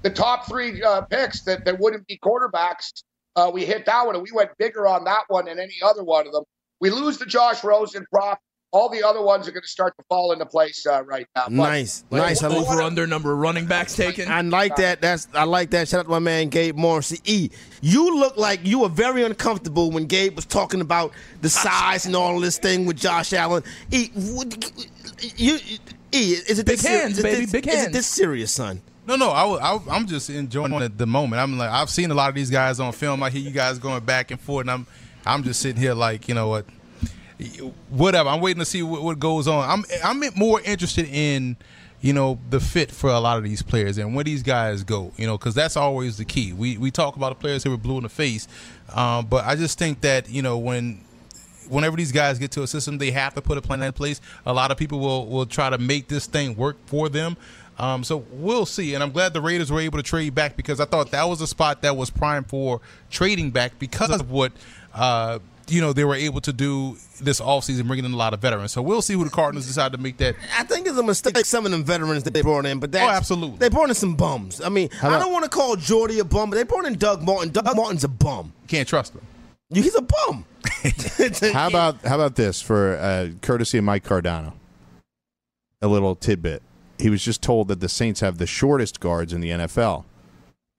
the 0.02 0.10
top 0.10 0.46
three 0.46 0.82
uh, 0.82 1.02
picks 1.02 1.42
that, 1.44 1.64
that 1.64 1.78
wouldn't 1.80 2.06
be 2.06 2.18
quarterbacks, 2.22 3.02
uh, 3.36 3.50
we 3.52 3.64
hit 3.64 3.86
that 3.86 4.04
one, 4.04 4.14
and 4.14 4.22
we 4.22 4.30
went 4.32 4.50
bigger 4.58 4.86
on 4.86 5.04
that 5.04 5.22
one 5.28 5.46
than 5.46 5.58
any 5.58 5.76
other 5.82 6.04
one 6.04 6.26
of 6.26 6.32
them. 6.34 6.44
We 6.80 6.90
lose 6.90 7.16
the 7.16 7.24
Josh 7.24 7.64
Rosen 7.64 8.04
prop. 8.12 8.38
All 8.74 8.88
the 8.88 9.04
other 9.04 9.22
ones 9.22 9.46
are 9.46 9.52
going 9.52 9.62
to 9.62 9.68
start 9.68 9.96
to 9.98 10.04
fall 10.08 10.32
into 10.32 10.44
place 10.44 10.84
uh, 10.84 11.04
right 11.04 11.28
now. 11.36 11.44
But 11.44 11.52
Nice, 11.52 12.04
nice. 12.10 12.42
I 12.42 12.48
like, 12.48 12.58
Over 12.58 12.82
under 12.82 13.06
number 13.06 13.32
of 13.32 13.38
running 13.38 13.66
backs 13.66 13.94
taken. 13.94 14.28
I 14.28 14.40
like 14.40 14.74
that. 14.76 15.00
That's 15.00 15.28
I 15.32 15.44
like 15.44 15.70
that. 15.70 15.86
Shout 15.88 16.00
out 16.00 16.02
to 16.06 16.10
my 16.10 16.18
man 16.18 16.48
Gabe 16.48 16.76
Morrissey. 16.76 17.20
E, 17.24 17.50
you 17.80 18.18
look 18.18 18.36
like 18.36 18.66
you 18.66 18.80
were 18.80 18.88
very 18.88 19.22
uncomfortable 19.22 19.92
when 19.92 20.06
Gabe 20.06 20.34
was 20.34 20.44
talking 20.44 20.80
about 20.80 21.12
the 21.40 21.48
size 21.64 22.04
and 22.04 22.16
all 22.16 22.40
this 22.40 22.58
thing 22.58 22.84
with 22.84 22.96
Josh 22.96 23.32
Allen. 23.32 23.62
E, 23.92 24.10
would- 24.16 24.64
you 25.36 25.58
E, 26.10 26.32
is 26.48 26.58
it 26.58 26.66
Big 26.66 26.76
this 26.78 26.82
ser- 26.82 26.88
hands, 26.88 27.18
is 27.18 27.22
baby, 27.22 27.40
this- 27.42 27.52
big 27.52 27.68
Is 27.68 27.84
it 27.84 27.92
this 27.92 28.06
serious, 28.08 28.50
son? 28.52 28.82
No, 29.06 29.16
no, 29.16 29.30
I, 29.30 29.74
I, 29.74 29.96
am 29.96 30.06
just 30.06 30.30
enjoying 30.30 30.72
the 30.96 31.06
moment. 31.06 31.40
I'm 31.40 31.58
like, 31.58 31.70
I've 31.70 31.90
seen 31.90 32.10
a 32.10 32.14
lot 32.14 32.30
of 32.30 32.34
these 32.34 32.50
guys 32.50 32.80
on 32.80 32.90
film. 32.92 33.22
I 33.22 33.30
hear 33.30 33.42
you 33.42 33.50
guys 33.50 33.78
going 33.78 34.02
back 34.04 34.30
and 34.30 34.40
forth, 34.40 34.62
and 34.62 34.70
I'm, 34.70 34.86
I'm 35.26 35.42
just 35.44 35.60
sitting 35.60 35.80
here 35.80 35.92
like, 35.94 36.26
you 36.26 36.34
know 36.34 36.48
what, 36.48 36.66
whatever. 37.90 38.28
I'm 38.28 38.40
waiting 38.40 38.60
to 38.60 38.64
see 38.64 38.82
what, 38.82 39.02
what 39.02 39.18
goes 39.18 39.48
on. 39.48 39.68
I'm, 39.68 39.84
I'm 40.04 40.22
more 40.36 40.60
interested 40.60 41.06
in, 41.06 41.56
you 42.00 42.12
know, 42.12 42.38
the 42.50 42.60
fit 42.60 42.90
for 42.90 43.10
a 43.10 43.20
lot 43.20 43.38
of 43.38 43.44
these 43.44 43.62
players 43.62 43.98
and 43.98 44.14
where 44.14 44.24
these 44.24 44.42
guys 44.42 44.84
go. 44.84 45.12
You 45.16 45.26
know, 45.26 45.38
because 45.38 45.54
that's 45.54 45.76
always 45.76 46.18
the 46.18 46.24
key. 46.24 46.52
We 46.52 46.78
we 46.78 46.90
talk 46.90 47.16
about 47.16 47.30
the 47.30 47.40
players 47.40 47.64
who 47.64 47.70
were 47.70 47.76
blue 47.76 47.96
in 47.96 48.02
the 48.02 48.08
face, 48.08 48.48
um, 48.92 49.26
but 49.26 49.44
I 49.44 49.56
just 49.56 49.78
think 49.78 50.00
that 50.02 50.28
you 50.28 50.42
know 50.42 50.58
when 50.58 51.00
whenever 51.68 51.96
these 51.96 52.12
guys 52.12 52.38
get 52.38 52.50
to 52.52 52.62
a 52.62 52.66
system, 52.66 52.98
they 52.98 53.10
have 53.10 53.34
to 53.34 53.40
put 53.40 53.58
a 53.58 53.62
plan 53.62 53.82
in 53.82 53.92
place. 53.92 54.20
A 54.46 54.52
lot 54.52 54.70
of 54.70 54.76
people 54.76 54.98
will 54.98 55.26
will 55.26 55.46
try 55.46 55.70
to 55.70 55.78
make 55.78 56.08
this 56.08 56.26
thing 56.26 56.56
work 56.56 56.76
for 56.86 57.08
them. 57.08 57.36
Um, 57.78 58.04
so 58.04 58.24
we'll 58.30 58.66
see, 58.66 58.94
and 58.94 59.02
I'm 59.02 59.10
glad 59.10 59.32
the 59.32 59.40
Raiders 59.40 59.72
were 59.72 59.80
able 59.80 59.98
to 59.98 60.02
trade 60.02 60.34
back 60.34 60.56
because 60.56 60.78
I 60.78 60.84
thought 60.84 61.10
that 61.10 61.24
was 61.28 61.40
a 61.40 61.46
spot 61.46 61.82
that 61.82 61.96
was 61.96 62.08
prime 62.08 62.44
for 62.44 62.80
trading 63.10 63.50
back 63.50 63.78
because 63.78 64.10
of 64.10 64.30
what 64.30 64.52
uh, 64.94 65.40
you 65.68 65.80
know 65.80 65.92
they 65.92 66.04
were 66.04 66.14
able 66.14 66.40
to 66.42 66.52
do 66.52 66.96
this 67.20 67.40
offseason, 67.40 67.86
bringing 67.86 68.04
in 68.04 68.12
a 68.12 68.16
lot 68.16 68.34
of 68.34 68.40
veterans. 68.40 68.72
So 68.72 68.82
we'll 68.82 69.02
see 69.02 69.14
who 69.14 69.24
the 69.24 69.30
Cardinals 69.30 69.66
decide 69.66 69.92
to 69.92 69.98
make 69.98 70.16
that. 70.18 70.34
I 70.58 70.64
think 70.64 70.86
it's 70.86 70.98
a 70.98 71.02
mistake. 71.02 71.36
Some 71.46 71.64
of 71.66 71.72
them 71.72 71.84
veterans 71.84 72.24
that 72.24 72.34
they 72.34 72.42
brought 72.42 72.66
in, 72.66 72.80
but 72.80 72.92
that 72.92 73.08
Oh, 73.08 73.10
absolutely. 73.10 73.58
they 73.58 73.68
brought 73.68 73.88
in 73.88 73.94
some 73.94 74.14
bums. 74.16 74.60
I 74.60 74.68
mean, 74.68 74.88
I 75.02 75.18
don't 75.18 75.32
want 75.32 75.44
to 75.44 75.50
call 75.50 75.76
Jordy 75.76 76.18
a 76.18 76.24
bum, 76.24 76.50
but 76.50 76.56
they 76.56 76.62
brought 76.64 76.86
in 76.86 76.94
Doug 76.94 77.22
Martin. 77.22 77.50
Doug 77.50 77.74
Martin's 77.76 78.04
a 78.04 78.08
bum. 78.08 78.52
You 78.62 78.68
can't 78.68 78.88
trust 78.88 79.14
him. 79.14 79.22
He's 79.70 79.94
a 79.94 80.02
bum. 80.02 80.44
How 81.52 81.68
about 81.68 82.04
how 82.04 82.14
about 82.14 82.36
this 82.36 82.60
for 82.62 82.96
uh, 82.96 83.28
courtesy 83.42 83.78
of 83.78 83.84
Mike 83.84 84.04
Cardano? 84.04 84.52
A 85.82 85.88
little 85.88 86.14
tidbit. 86.14 86.62
He 86.98 87.10
was 87.10 87.22
just 87.22 87.42
told 87.42 87.68
that 87.68 87.80
the 87.80 87.88
Saints 87.88 88.20
have 88.20 88.38
the 88.38 88.46
shortest 88.46 89.00
guards 89.00 89.32
in 89.32 89.40
the 89.40 89.50
NFL. 89.50 90.04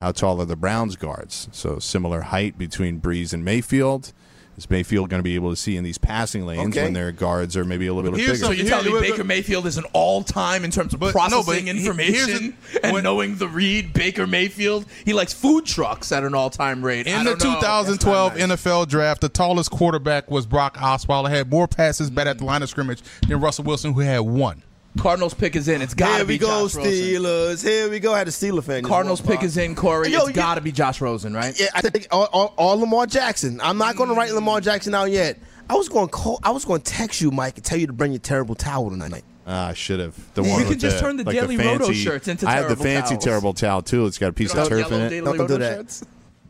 How 0.01 0.11
tall 0.11 0.39
are 0.41 0.45
the 0.45 0.55
Browns 0.55 0.95
guards? 0.95 1.49
So 1.51 1.79
similar 1.79 2.21
height 2.21 2.57
between 2.57 3.01
Brees 3.01 3.33
and 3.33 3.43
Mayfield. 3.43 4.13
Is 4.57 4.69
Mayfield 4.69 5.09
going 5.09 5.19
to 5.19 5.23
be 5.23 5.35
able 5.35 5.49
to 5.49 5.55
see 5.57 5.75
in 5.75 5.83
these 5.83 5.97
passing 5.97 6.45
lanes 6.45 6.69
Okay. 6.75 6.85
when 6.85 6.93
their 6.93 7.11
guards 7.11 7.57
are 7.57 7.65
maybe 7.65 7.87
a 7.87 7.93
little 7.93 8.09
bit 8.09 8.19
Here's 8.19 8.39
bigger? 8.39 8.45
So 8.45 8.51
you're 8.51 8.67
telling 8.67 8.93
me 8.93 9.01
Baker 9.01 9.25
Mayfield 9.25 9.65
is 9.67 9.77
an 9.77 9.83
all-time 9.91 10.63
in 10.63 10.71
terms 10.71 10.93
of 10.93 11.01
But- 11.01 11.07
no, 11.07 11.11
processing 11.11 11.65
he- 11.65 11.71
information 11.71 12.13
here's 12.13 12.75
a- 12.75 12.85
and 12.85 12.93
when- 12.93 13.03
knowing 13.03 13.35
the 13.35 13.49
read. 13.49 13.91
Baker 13.91 14.25
Mayfield, 14.25 14.85
he 15.03 15.11
likes 15.13 15.33
food 15.33 15.65
trucks 15.65 16.11
at 16.13 16.23
an 16.23 16.33
all-time 16.33 16.83
rate. 16.83 17.05
In 17.05 17.25
the 17.25 17.35
2012 17.35 18.37
nice. 18.37 18.43
NFL 18.43 18.85
draft, 18.85 19.19
the 19.21 19.29
tallest 19.29 19.71
quarterback 19.71 20.31
was 20.31 20.45
Brock 20.45 20.77
Osweiler. 20.77 21.29
Had 21.29 21.49
more 21.51 21.67
passes 21.67 22.09
bet 22.09 22.27
at 22.27 22.37
the 22.37 22.43
mm. 22.45 22.47
line 22.47 22.63
of 22.63 22.69
scrimmage 22.69 23.01
than 23.27 23.41
Russell 23.41 23.65
Wilson, 23.65 23.93
who 23.93 23.99
had 24.01 24.19
one. 24.19 24.63
Cardinals 24.97 25.33
pick 25.33 25.55
is 25.55 25.67
in. 25.67 25.81
It's 25.81 25.93
got 25.93 26.09
Here 26.09 26.19
to 26.19 26.25
we 26.25 26.33
be 26.35 26.37
go, 26.39 26.47
Josh 26.67 26.75
Rosen. 26.75 26.91
Steelers. 26.93 27.63
Here 27.63 27.89
we 27.89 27.99
go. 27.99 28.13
I 28.13 28.19
had 28.19 28.27
a 28.27 28.31
Steeler 28.31 28.63
fan. 28.63 28.81
just 28.81 28.89
Cardinals 28.89 29.21
walk 29.21 29.31
pick 29.31 29.39
by. 29.41 29.45
is 29.45 29.57
in, 29.57 29.75
Corey. 29.75 30.09
Yo, 30.09 30.19
it's 30.19 30.27
you- 30.29 30.33
got 30.33 30.55
to 30.55 30.61
be 30.61 30.71
Josh 30.71 31.01
Rosen, 31.01 31.33
right? 31.33 31.57
Yeah, 31.59 31.67
I 31.73 31.81
think 31.81 32.07
all, 32.11 32.27
all, 32.31 32.53
all 32.57 32.79
Lamar 32.79 33.05
Jackson. 33.05 33.59
I'm 33.61 33.77
not 33.77 33.95
going 33.97 34.09
to 34.09 34.15
write 34.15 34.31
Lamar 34.33 34.61
Jackson 34.61 34.95
out 34.95 35.11
yet. 35.11 35.37
I 35.69 35.73
was 35.75 35.89
going 35.89 36.07
to 36.07 36.11
call. 36.11 36.39
I 36.43 36.51
was 36.51 36.63
going 36.65 36.81
to 36.81 36.91
text 36.91 37.21
you, 37.21 37.31
Mike, 37.31 37.55
and 37.57 37.65
tell 37.65 37.77
you 37.77 37.87
to 37.87 37.93
bring 37.93 38.11
your 38.11 38.19
terrible 38.19 38.55
towel 38.55 38.89
tonight. 38.89 39.23
Ah, 39.47 39.67
I 39.69 39.73
should 39.73 39.99
have. 39.99 40.15
The 40.33 40.43
You 40.43 40.49
one 40.49 40.59
can 40.61 40.69
with 40.69 40.79
just 40.79 40.97
the, 40.97 41.01
turn 41.03 41.17
the 41.17 41.23
like 41.23 41.35
Daily 41.35 41.55
the 41.55 41.63
Roto 41.65 41.85
fancy, 41.85 41.93
shirts 41.99 42.27
into 42.27 42.47
I 42.47 42.53
have 42.53 42.63
the 42.63 42.75
terrible 42.75 42.83
fancy 42.83 43.09
towels. 43.15 43.23
terrible 43.23 43.53
towel 43.53 43.81
too. 43.83 44.05
It's 44.07 44.17
got 44.17 44.29
a 44.29 44.33
piece 44.33 44.53
of 44.55 44.67
turf 44.67 44.91
in 44.91 45.01
it. 45.01 45.09
Daily 45.09 45.25
Don't 45.25 45.35
do 45.47 45.53
Roto 45.53 45.57
that. 45.57 46.01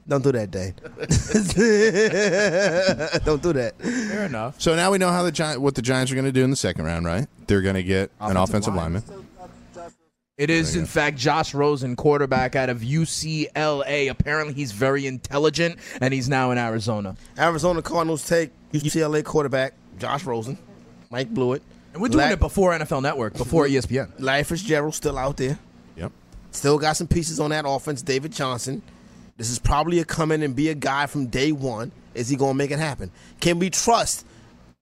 Shirts? 0.06 0.10
Don't 0.10 0.24
do 0.24 0.32
that, 0.32 0.52
Dane. 0.52 0.74
Don't 3.26 3.42
do 3.42 3.54
that. 3.54 3.74
Fair 3.80 4.26
enough. 4.26 4.60
So 4.62 4.76
now 4.76 4.92
we 4.92 4.98
know 4.98 5.12
how 5.12 5.24
the 5.24 5.32
Gi- 5.32 5.58
what 5.58 5.76
the 5.76 5.82
Giants 5.82 6.12
are 6.12 6.16
going 6.16 6.26
to 6.26 6.32
do 6.32 6.44
in 6.44 6.50
the 6.50 6.56
second 6.56 6.86
round, 6.86 7.06
right? 7.06 7.28
They're 7.48 7.62
going 7.62 7.76
to 7.76 7.84
get 7.84 8.12
an 8.20 8.38
offensive 8.38 8.76
lineman. 8.76 9.04
It 10.38 10.50
is, 10.50 10.76
in 10.76 10.86
fact, 10.86 11.18
Josh 11.18 11.54
Rosen, 11.54 11.96
quarterback 11.96 12.58
out 12.58 12.70
of 12.70 12.80
UCLA. 12.82 14.10
Apparently, 14.10 14.54
he's 14.54 14.74
very 14.74 15.08
intelligent, 15.08 15.80
and 16.02 16.14
he's 16.14 16.28
now 16.28 16.52
in 16.52 16.58
Arizona. 16.58 17.16
Arizona 17.40 17.82
Cardinals 17.82 18.28
take 18.28 18.52
UCLA 18.74 19.24
quarterback 19.24 19.76
Josh 19.98 20.26
Rosen, 20.26 20.58
Mike 21.10 21.34
Blewett. 21.34 21.64
And 21.94 22.02
we're 22.02 22.10
doing 22.10 22.26
La- 22.26 22.34
it 22.34 22.40
before 22.42 22.78
NFL 22.78 23.02
Network, 23.02 23.38
before 23.38 23.66
mm-hmm. 23.66 23.96
E 23.96 23.98
ESPN. 23.98 24.12
Larry 24.20 24.44
Fitzgerald 24.44 24.94
still 24.94 25.18
out 25.18 25.38
there. 25.38 25.58
Yep. 25.96 26.12
Still 26.52 26.78
got 26.80 26.98
some 26.98 27.08
pieces 27.08 27.40
on 27.40 27.52
that 27.52 27.64
offense. 27.66 28.02
David 28.02 28.34
Johnson. 28.34 28.82
This 29.38 29.50
is 29.50 29.60
probably 29.60 30.00
a 30.00 30.06
come 30.06 30.32
in 30.32 30.42
and 30.44 30.56
be 30.56 30.70
a 30.70 30.76
guy 30.76 31.08
from 31.08 31.28
day 31.28 31.52
one. 31.52 31.92
Is 32.14 32.30
he 32.30 32.38
going 32.38 32.54
to 32.54 32.58
make 32.58 32.72
it 32.72 32.80
happen? 32.80 33.12
Can 33.42 33.60
we 33.60 33.70
trust 33.70 34.26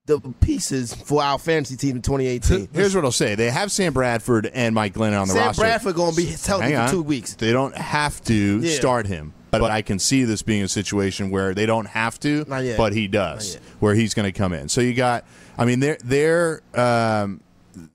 the 0.05 0.19
pieces 0.41 0.93
for 0.93 1.23
our 1.23 1.39
fantasy 1.39 1.75
team 1.75 1.95
in 1.95 2.01
2018? 2.03 2.69
Here's 2.71 2.93
what 2.95 3.03
I'll 3.03 3.11
say: 3.11 3.33
They 3.33 3.49
have 3.49 3.71
Sam 3.71 3.93
Bradford 3.93 4.45
and 4.45 4.75
Mike 4.75 4.93
Glennon 4.93 5.21
on 5.21 5.27
the 5.27 5.33
Sam 5.33 5.47
roster. 5.47 5.61
Sam 5.61 5.69
Bradford 5.69 5.95
going 5.95 6.11
to 6.11 6.17
be 6.17 6.25
healthy 6.25 6.75
for 6.75 6.87
two 6.91 7.01
weeks. 7.01 7.33
They 7.33 7.51
don't 7.51 7.75
have 7.75 8.23
to 8.25 8.59
Yeah. 8.59 8.75
start 8.75 9.07
him, 9.07 9.33
but, 9.49 9.59
but 9.61 9.71
I 9.71 9.81
can 9.81 9.97
see 9.97 10.23
this 10.25 10.43
being 10.43 10.61
a 10.61 10.67
situation 10.67 11.31
where 11.31 11.55
they 11.55 11.65
don't 11.65 11.87
have 11.87 12.19
to, 12.19 12.45
but 12.45 12.93
he 12.93 13.07
does, 13.07 13.55
where 13.79 13.95
he's 13.95 14.13
going 14.13 14.31
to 14.31 14.37
come 14.37 14.53
in. 14.53 14.69
So 14.69 14.81
you 14.81 14.93
got, 14.93 15.25
I 15.57 15.65
mean, 15.65 15.79
their 15.79 15.97
their 16.03 16.61
um, 16.75 17.39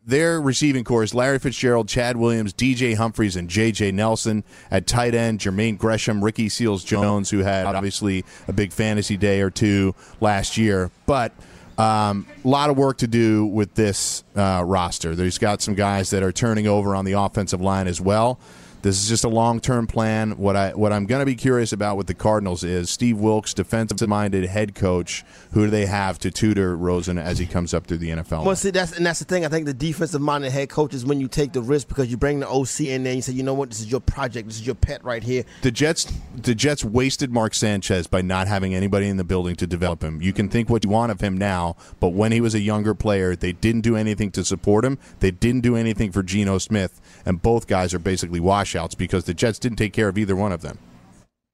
their 0.07 0.41
receiving 0.41 0.85
core 0.85 1.03
is 1.03 1.15
Larry 1.15 1.39
Fitzgerald, 1.39 1.89
Chad 1.89 2.17
Williams, 2.17 2.53
DJ 2.53 2.97
Humphries, 2.97 3.37
and 3.37 3.49
JJ 3.49 3.93
Nelson 3.95 4.45
at 4.71 4.87
tight 4.87 5.15
end. 5.15 5.41
Jermaine 5.41 5.79
Gresham, 5.79 6.23
Ricky 6.25 6.49
Seals 6.49 6.85
Jones, 6.85 7.31
who 7.31 7.39
had 7.39 7.67
obviously 7.67 8.25
a 8.47 8.53
big 8.53 8.73
fantasy 8.73 9.17
day 9.17 9.41
or 9.41 9.51
two 9.51 9.95
last 10.21 10.57
year, 10.57 10.91
but. 11.07 11.33
Um, 11.77 12.27
a 12.45 12.49
lot 12.49 12.71
of 12.71 12.77
work 12.77 12.99
to 12.99 13.07
do 13.07 13.47
with 13.47 13.75
this 13.75 14.25
uh, 14.35 14.65
roster. 14.67 15.15
There's 15.15 15.39
got 15.39 15.63
some 15.63 15.77
guys 15.77 16.11
that 16.11 16.25
are 16.25 16.33
turning 16.33 16.67
over 16.67 16.97
on 16.97 17.05
the 17.05 17.13
offensive 17.13 17.61
line 17.61 17.87
as 17.87 18.01
well. 18.01 18.41
This 18.83 19.03
is 19.03 19.09
just 19.09 19.25
a 19.25 19.29
long-term 19.29 19.87
plan. 19.89 20.33
What 20.33 20.57
I 20.57 20.71
what 20.71 20.93
I'm 20.93 21.07
going 21.07 21.21
to 21.21 21.27
be 21.27 21.35
curious 21.35 21.73
about 21.73 21.97
with 21.97 22.07
the 22.07 22.15
Cardinals 22.15 22.63
is 22.63 22.91
Steve 22.91 23.19
Wilks, 23.19 23.53
defensive-minded 23.55 24.45
head 24.45 24.75
coach. 24.75 25.25
Who 25.53 25.65
do 25.65 25.71
they 25.71 25.87
have 25.87 26.19
to 26.21 26.31
tutor 26.31 26.77
Rosen 26.77 27.19
as 27.19 27.39
he 27.39 27.47
comes 27.47 27.75
up 27.75 27.87
through 27.87 27.99
the 27.99 28.11
NFL? 28.11 28.45
Well, 28.45 28.55
see, 28.57 28.71
that's 28.71 28.93
and 28.97 29.05
that's 29.05 29.19
the 29.19 29.25
thing. 29.25 29.45
I 29.45 29.49
think 29.49 29.67
the 29.67 29.75
defensive 29.75 30.21
minded 30.21 30.53
head 30.53 30.69
coach 30.69 30.95
is 30.95 31.05
when 31.05 31.21
you 31.21 31.29
take 31.29 31.53
the 31.53 31.63
risk 31.63 31.89
because 31.89 32.11
you 32.11 32.17
bring 32.17 32.41
the 32.41 32.49
OC 32.49 32.81
in 32.81 33.03
there. 33.03 33.13
and 33.13 33.17
You 33.17 33.23
say, 33.23 33.33
you 33.33 33.43
know 33.43 33.55
what, 33.55 33.71
this 33.71 33.81
is 33.81 33.91
your 33.91 34.01
project. 34.01 34.49
This 34.49 34.57
is 34.61 34.67
your 34.67 34.75
pet 34.75 35.03
right 35.05 35.23
here. 35.23 35.45
the 35.63 35.71
Jets 35.71 36.13
the 36.37 36.55
Jets 36.55 36.85
wasted 36.85 37.33
Mark 37.33 37.55
Sanchez 37.55 38.07
by 38.07 38.23
not 38.23 38.47
having 38.47 38.75
anybody 38.75 39.09
in 39.09 39.17
the 39.17 39.25
building 39.25 39.57
to 39.57 39.67
develop 39.67 40.03
him. 40.03 40.23
You 40.23 40.33
can 40.33 40.49
think 40.49 40.71
what 40.71 40.85
you 40.85 40.91
want 40.91 41.11
of 41.11 41.21
him 41.21 41.37
now, 41.37 41.77
but 42.01 42.11
when 42.11 42.31
he 42.33 42.41
was 42.41 42.55
a 42.55 42.61
younger 42.61 42.95
player, 42.95 43.35
they 43.35 43.53
didn't 43.53 43.81
do 43.81 43.97
anything 43.97 44.31
to 44.33 44.45
support 44.45 44.85
him. 44.85 44.99
They 45.21 45.31
didn't 45.31 45.63
do 45.63 45.75
anything 45.77 46.13
for 46.13 46.23
Geno 46.23 46.59
Smith, 46.59 47.01
and 47.27 47.43
both 47.43 47.67
guys 47.67 47.93
are 47.93 47.99
basically 47.99 48.41
washouts 48.69 48.95
because 48.95 49.25
the 49.25 49.35
Jets 49.35 49.59
didn't 49.59 49.79
take 49.79 49.93
care 49.93 50.09
of 50.09 50.19
either 50.19 50.37
one 50.37 50.53
of 50.53 50.61
them. 50.61 50.79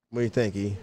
What 0.09 0.21
do 0.21 0.23
you 0.23 0.29
think, 0.29 0.55
E? 0.55 0.77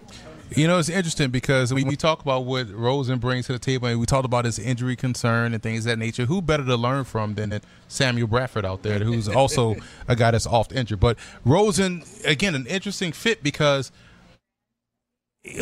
You 0.55 0.67
know, 0.67 0.79
it's 0.79 0.91
interesting 0.91 1.31
because 1.31 1.73
when 1.73 1.87
we 1.87 1.97
talk 1.97 2.21
about 2.21 2.45
what 2.45 2.71
Rosen 2.71 3.19
brings 3.19 3.47
to 3.47 3.55
the 3.55 3.59
table, 3.59 3.89
and 3.89 3.99
we 3.99 4.05
talked 4.05 4.27
about 4.27 4.45
his 4.45 4.59
injury 4.59 4.97
concern 4.97 5.55
and 5.55 5.63
things 5.63 5.87
of 5.87 5.91
that 5.91 5.99
nature, 5.99 6.27
who 6.27 6.43
better 6.43 6.65
to 6.65 6.77
learn 6.77 7.05
from 7.05 7.37
than 7.37 7.59
Samuel 7.89 8.27
Bradford 8.27 8.67
out 8.67 8.83
there, 8.83 8.99
who's 8.99 9.29
also 9.35 9.77
a 10.09 10.17
guy 10.17 10.31
that's 10.31 10.47
oft 10.47 10.73
injured. 10.73 11.01
But 11.01 11.19
Rosen, 11.47 12.05
again, 12.27 12.55
an 12.55 12.67
interesting 12.67 13.13
fit 13.13 13.43
because 13.43 13.93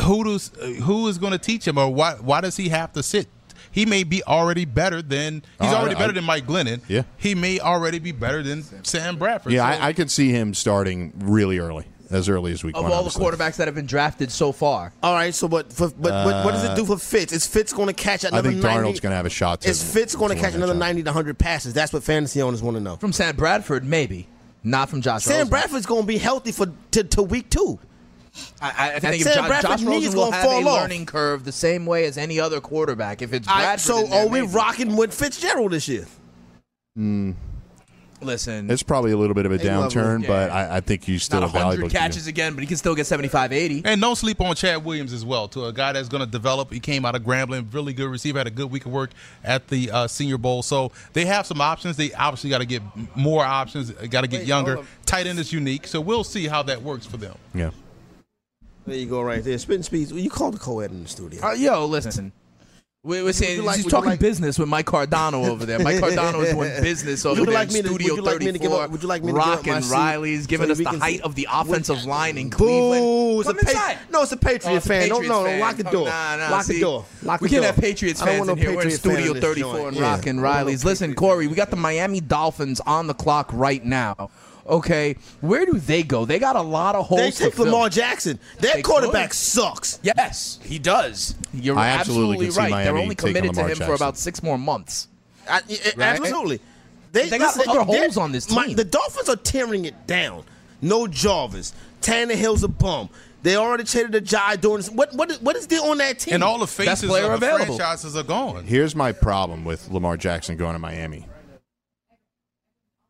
who 0.03 0.25
does 0.25 0.51
who 0.83 1.07
is 1.07 1.19
going 1.19 1.33
to 1.33 1.39
teach 1.39 1.69
him, 1.69 1.79
or 1.79 1.93
why 1.95 2.15
why 2.15 2.41
does 2.41 2.57
he 2.57 2.71
have 2.71 2.93
to 2.95 3.03
sit? 3.03 3.29
He 3.71 3.87
may 3.87 4.05
be 4.05 4.23
already 4.25 4.65
better 4.65 5.03
than 5.03 5.35
he's 5.35 5.43
oh, 5.61 5.67
I- 5.67 5.75
already 5.75 5.95
better 5.95 6.11
I- 6.11 6.15
than 6.15 6.25
Mike 6.25 6.47
Glennon. 6.47 6.81
Yeah. 6.89 7.03
he 7.17 7.35
may 7.35 7.61
already 7.61 7.99
be 7.99 8.13
better 8.13 8.43
than 8.43 8.63
Sam 8.85 9.17
Bradford. 9.17 9.53
Yeah, 9.53 9.75
So- 9.75 9.81
I, 9.83 9.89
I 9.89 9.93
could 9.93 10.11
see 10.11 10.31
him 10.31 10.55
starting 10.55 11.13
really 11.19 11.59
early, 11.59 11.85
as 12.11 12.29
early 12.29 12.53
as 12.53 12.65
week 12.65 12.75
one. 12.75 12.85
Of 12.85 12.91
one. 12.91 12.99
all 12.99 13.05
the 13.05 13.11
quarterbacks 13.11 13.57
that 13.57 13.69
have 13.69 13.75
been 13.75 13.87
drafted 13.87 14.31
so 14.33 14.51
far, 14.53 14.93
All 15.03 15.15
right, 15.15 15.35
so 15.35 15.47
but 15.49 15.73
for, 15.73 15.89
but, 15.89 16.25
but 16.25 16.45
what 16.45 16.53
does 16.53 16.65
it 16.65 16.75
do 16.77 16.83
uh, 16.83 16.97
for 16.97 16.99
Fitz? 16.99 17.33
Is 17.33 17.47
Fitz 17.47 17.73
going 17.73 17.89
to 17.89 17.93
catch 17.95 18.25
another? 18.25 18.49
I 18.49 18.53
another 18.53 18.53
think 18.53 18.63
90? 18.63 18.89
Darnold's 18.89 19.01
going 19.01 19.11
to 19.13 19.17
have 19.17 19.27
a 19.27 19.31
shot. 19.31 19.61
To, 19.63 19.69
Is 19.69 19.83
Fitz 19.83 20.15
going 20.17 20.31
to 20.31 20.35
to 20.35 20.41
catch 20.41 20.55
another 20.55 20.73
job. 20.73 20.81
90 20.81 21.03
to 21.05 21.09
100 21.11 21.39
passes? 21.39 21.73
That's 21.75 21.93
what 21.93 22.03
fantasy 22.03 22.43
owners 22.43 22.63
want 22.63 22.77
to 22.77 22.83
know. 22.83 22.97
from 22.97 23.13
Sam 23.13 23.37
Bradford, 23.37 23.85
maybe 23.85 24.27
not 24.65 24.89
from 24.91 25.01
Josh. 25.03 25.23
Sam 25.25 25.37
Rosen. 25.39 25.49
Bradford's 25.51 25.87
going 25.87 26.03
to 26.03 26.07
be 26.07 26.19
healthy 26.19 26.53
for 26.53 26.67
to, 26.93 27.05
to 27.05 27.23
week 27.23 27.49
two. 27.51 27.79
I, 28.61 28.95
I 28.95 28.99
think 29.01 29.21
if 29.21 29.33
Sam 29.33 29.47
Bradford's 29.47 29.83
Josh 29.83 29.89
Rosen 29.89 30.15
will 30.15 30.25
gonna 30.27 30.37
have 30.37 30.45
a 30.47 30.49
off. 30.49 30.65
learning 30.65 31.07
curve 31.07 31.45
the 31.45 31.53
same 31.53 31.87
way 31.87 32.05
as 32.05 32.17
any 32.17 32.39
other 32.39 32.61
quarterback. 32.61 33.23
If 33.23 33.33
it's 33.33 33.49
All 33.49 33.57
Bradford, 33.57 33.71
right, 33.71 33.81
so 33.81 34.05
in 34.05 34.11
there, 34.11 34.25
are 34.25 34.29
we 34.29 34.41
rocking 34.43 34.97
with 34.97 35.13
Fitzgerald 35.13 35.73
this 35.73 35.89
year? 35.89 36.07
Listen, 38.23 38.71
It's 38.71 38.83
probably 38.83 39.13
a 39.13 39.17
little 39.17 39.33
bit 39.35 39.47
of 39.47 39.53
a 39.53 39.59
downturn, 39.59 40.21
Yeah. 40.23 40.29
but 40.29 40.51
I, 40.51 40.77
I 40.77 40.81
think 40.81 41.05
he's 41.05 41.23
still 41.23 41.41
not 41.41 41.49
a 41.49 41.53
valuable. 41.53 41.85
100 41.85 41.91
catches 41.91 42.27
again, 42.27 42.53
but 42.53 42.61
he 42.61 42.67
can 42.67 42.77
still 42.77 42.95
get 42.95 43.07
75, 43.07 43.51
80. 43.51 43.83
And 43.87 43.99
don't 43.99 44.17
sleep 44.17 44.43
on 44.43 44.55
Chad 44.55 44.85
Williams 44.85 45.15
as 45.15 45.25
well, 45.25 45.49
to 45.49 45.65
a 45.65 45.73
guy 45.73 45.93
that's 45.93 46.09
going 46.11 46.23
to 46.23 46.31
develop. 46.31 46.71
He 46.71 46.81
came 46.81 47.07
out 47.07 47.15
of 47.15 47.23
Grambling, 47.23 47.73
really 47.73 47.95
good 47.95 48.11
receiver, 48.11 48.37
had 48.37 48.47
a 48.47 48.51
good 48.51 48.71
week 48.71 48.85
of 48.85 48.93
work 48.93 49.11
at 49.43 49.69
the 49.69 49.91
uh, 49.91 50.07
Senior 50.07 50.37
Bowl. 50.37 50.63
So 50.63 50.93
they 51.15 51.25
have 51.25 51.47
some 51.47 51.63
options. 51.63 51.97
They 51.97 52.13
obviously 52.13 52.51
got 52.51 52.59
to 52.59 52.67
get 52.67 52.83
more 53.17 53.43
options, 53.43 53.91
got 53.91 54.21
to 54.21 54.29
get 54.29 54.47
younger. 54.47 54.85
Tight 55.07 55.27
end 55.27 55.39
is 55.39 55.51
unique, 55.51 55.87
so 55.87 55.99
we'll 56.01 56.25
see 56.25 56.47
how 56.47 56.63
that 56.65 56.83
works 56.83 57.07
for 57.07 57.17
them. 57.17 57.37
Yeah. 57.55 57.71
There 58.87 58.97
you 58.97 59.07
go, 59.07 59.23
right 59.23 59.43
there. 59.45 59.59
Spitting 59.59 59.83
speeds. 59.83 60.13
You 60.13 60.31
called 60.31 60.55
the 60.55 60.59
co-ed 60.59 60.91
in 60.91 61.03
the 61.03 61.09
studio. 61.09 61.45
Uh, 61.45 61.53
yo, 61.53 61.87
listen. 61.87 62.33
We- 63.03 63.23
We're 63.23 63.33
saying 63.33 63.65
like- 63.65 63.77
he's 63.77 63.87
talking 63.87 64.11
like- 64.11 64.21
business 64.21 64.59
with 64.59 64.69
Mike 64.69 64.85
Cardano 64.85 65.49
over 65.49 65.65
there. 65.65 65.79
Mike 65.79 65.97
Cardano 66.03 66.45
is 66.45 66.53
doing 66.53 66.83
business 66.83 67.25
over 67.25 67.41
Would 67.41 67.49
there 67.49 67.55
like 67.55 67.69
in 67.69 67.75
me 67.75 67.81
to- 67.81 67.89
Studio 67.89 68.09
would 68.15 68.17
you 68.19 68.23
like 68.25 68.41
me 68.41 68.47
to 68.47 68.53
34. 68.53 68.69
give 68.69 68.73
up- 68.79 68.91
would 68.91 69.03
you 69.03 69.09
like 69.09 69.23
me 69.25 69.33
to 69.33 69.39
Rock 69.39 69.67
and 69.67 69.85
Riley's 69.87 70.47
giving 70.47 70.67
so 70.67 70.73
us 70.73 70.79
the 70.79 70.85
height 70.99 71.15
see- 71.17 71.21
of 71.23 71.35
the 71.35 71.49
offensive 71.51 72.05
line 72.05 72.37
in 72.37 72.51
Cleveland. 72.51 73.45
Come 73.47 73.59
a 73.59 73.73
pa- 73.73 73.97
no, 74.11 74.23
it's 74.23 74.33
a 74.33 74.37
Patriot 74.37 74.73
Oh, 74.73 74.77
it's 74.77 74.85
a 74.85 74.89
fan. 74.91 75.03
Patriots 75.05 75.29
no, 75.29 75.39
no, 75.41 75.45
fan. 75.47 75.61
lock 75.61 75.77
the 75.77 75.85
door. 75.85 76.09
Nah, 76.09 76.37
nah, 76.37 76.51
lock 76.51 76.65
see, 76.65 76.75
the 76.75 76.81
door. 76.81 77.07
Lock 77.23 77.41
we 77.41 77.49
can't 77.49 77.65
have 77.65 77.77
Patriots 77.77 78.21
fans 78.21 78.41
in 78.43 78.47
no 78.49 78.55
here. 78.55 78.67
We're 78.67 78.73
in 78.73 78.89
Patriot 78.91 78.99
Studio 78.99 79.41
34 79.41 79.73
joint. 79.77 79.87
and 79.89 79.97
Yeah. 79.97 80.03
Rock 80.03 80.27
and 80.27 80.29
I 80.29 80.33
don't 80.33 80.37
want 80.37 80.37
no 80.37 80.43
Riley's. 80.59 80.85
Listen, 80.85 81.15
Corey, 81.15 81.47
we 81.47 81.55
got 81.55 81.71
the 81.71 81.77
Miami 81.77 82.21
Dolphins 82.21 82.81
on 82.81 83.07
the 83.07 83.15
clock 83.15 83.49
right 83.55 83.83
now. 83.83 84.29
Okay, 84.71 85.17
where 85.41 85.67
do 85.67 85.73
they 85.73 86.03
go? 86.05 86.25
They 86.25 86.39
got 86.39 86.55
a 86.57 86.63
lot 86.63 86.95
of 86.95 87.07
holes 87.07 87.21
They 87.21 87.31
to 87.33 87.37
take 87.45 87.55
fill. 87.55 87.65
Lamar 87.67 87.89
Jackson. 87.89 88.39
Their 88.61 88.75
They 88.77 88.83
quarterback 88.83 89.31
could. 89.31 89.37
sucks. 89.37 89.99
Yes, 90.03 90.61
he 90.63 90.79
does. 90.79 91.35
You're 91.53 91.77
I 91.77 91.89
absolutely 91.89 92.47
absolutely, 92.47 92.47
can 92.47 92.53
see 92.55 92.61
right. 92.75 92.85
They're 92.85 92.97
only 92.97 93.15
committed 93.17 93.51
to 93.55 93.61
Lamar 93.63 93.69
him 93.71 93.79
for 93.79 93.95
about 93.95 94.17
six 94.17 94.43
more 94.43 94.57
months. 94.57 95.09
I, 95.49 95.57
I- 95.57 95.61
Right? 95.97 95.99
Absolutely. 96.21 96.61
They, 97.13 97.29
They 97.29 97.39
got 97.39 97.57
other 97.59 97.65
they're- 97.73 97.83
holes 97.83 98.17
on 98.17 98.31
this 98.31 98.49
my- 98.55 98.67
team. 98.69 98.77
the 98.77 98.85
Dolphins 98.85 99.29
are 99.29 99.35
tearing 99.37 99.85
it 99.87 100.07
down. 100.07 100.45
No 100.81 101.09
Jarvis. 101.09 101.73
Tannehill's 102.01 102.63
a 102.63 102.69
bum. 102.69 103.11
They 103.43 103.57
already 103.57 103.85
traded 103.85 104.13
the 104.13 104.21
Jai 104.21 104.55
during. 104.57 104.85
What 104.85 105.13
what 105.15 105.31
is, 105.31 105.41
what 105.41 105.57
is 105.57 105.67
there 105.67 105.81
on 105.83 105.99
that 105.99 106.21
team? 106.21 106.35
And 106.35 106.45
all 106.45 106.59
the 106.59 106.67
faces 106.67 107.09
player 107.11 107.33
of 107.33 107.41
the 107.41 107.47
available. 107.47 107.77
franchises 107.77 108.15
are 108.17 108.23
gone. 108.23 108.65
Here's 108.65 108.95
my 108.95 109.13
problem 109.13 109.65
with 109.65 109.91
Lamar 109.91 110.17
Jackson 110.17 110.57
going 110.57 110.75
to 110.75 110.79
Miami. 110.79 111.27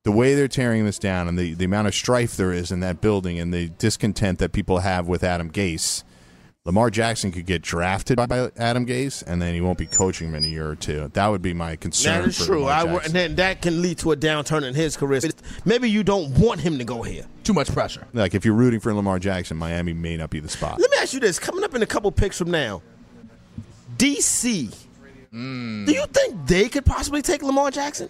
The 0.02 0.12
way 0.12 0.35
they're 0.35 0.49
tearing 0.49 0.87
this 0.87 0.99
down 0.99 1.28
and 1.28 1.38
the, 1.38 1.52
the 1.52 1.66
amount 1.66 1.87
of 1.87 1.95
strife 1.95 2.35
there 2.35 2.52
is 2.52 2.73
in 2.73 2.80
that 2.80 3.02
building 3.02 3.38
and 3.38 3.52
the 3.52 3.69
discontent 3.69 4.38
that 4.38 4.52
people 4.52 4.78
have 4.78 5.07
with 5.07 5.23
Adam 5.23 5.50
Gase, 5.50 6.04
Lamar 6.64 6.88
Jackson 6.88 7.33
could 7.33 7.45
get 7.45 7.61
drafted 7.61 8.16
by 8.16 8.50
Adam 8.57 8.87
Gase 8.87 9.23
and 9.26 9.42
then 9.42 9.52
he 9.52 9.61
won't 9.61 9.76
be 9.76 9.85
coaching 9.85 10.28
him 10.28 10.37
in 10.37 10.45
a 10.45 10.49
year 10.49 10.71
or 10.71 10.75
two. 10.75 11.11
That 11.12 11.26
would 11.26 11.42
be 11.42 11.52
my 11.52 11.76
concern. 11.76 12.23
that 12.23 12.28
is 12.30 12.38
for 12.38 12.45
true. 12.47 12.64
Lamar 12.64 13.00
I, 13.00 13.04
and 13.04 13.12
then 13.12 13.35
that 13.35 13.61
can 13.61 13.83
lead 13.83 13.99
to 13.99 14.12
a 14.12 14.16
downturn 14.16 14.62
in 14.66 14.75
his 14.75 14.97
career. 14.97 15.21
Maybe 15.66 15.90
you 15.90 16.02
don't 16.02 16.30
want 16.38 16.61
him 16.61 16.78
to 16.78 16.85
go 16.85 17.02
here. 17.02 17.26
Too 17.45 17.52
much 17.52 17.71
pressure. 17.71 18.07
like 18.14 18.35
if 18.35 18.47
you're 18.47 18.54
rooting 18.54 18.80
for 18.80 18.95
Lamar 18.95 19.19
Jackson, 19.19 19.59
Miami 19.59 19.92
may 19.92 20.16
not 20.16 20.30
be 20.30 20.40
the 20.40 20.49
spot. 20.49 20.80
Let 20.80 20.90
me 20.90 20.97
ask 21.00 21.12
you 21.12 21.21
this: 21.21 21.38
coming 21.38 21.62
up 21.62 21.75
in 21.75 21.83
a 21.83 21.87
couple 21.87 22.11
picks 22.11 22.38
from 22.38 22.50
now, 22.50 22.80
DC. 23.99 24.75
Hmm. 25.30 25.85
Do 25.85 25.92
you 25.92 26.07
think 26.07 26.47
they 26.47 26.69
could 26.71 26.87
possibly 26.87 27.21
take 27.21 27.42
Lamar 27.42 27.71
Jackson? 27.71 28.09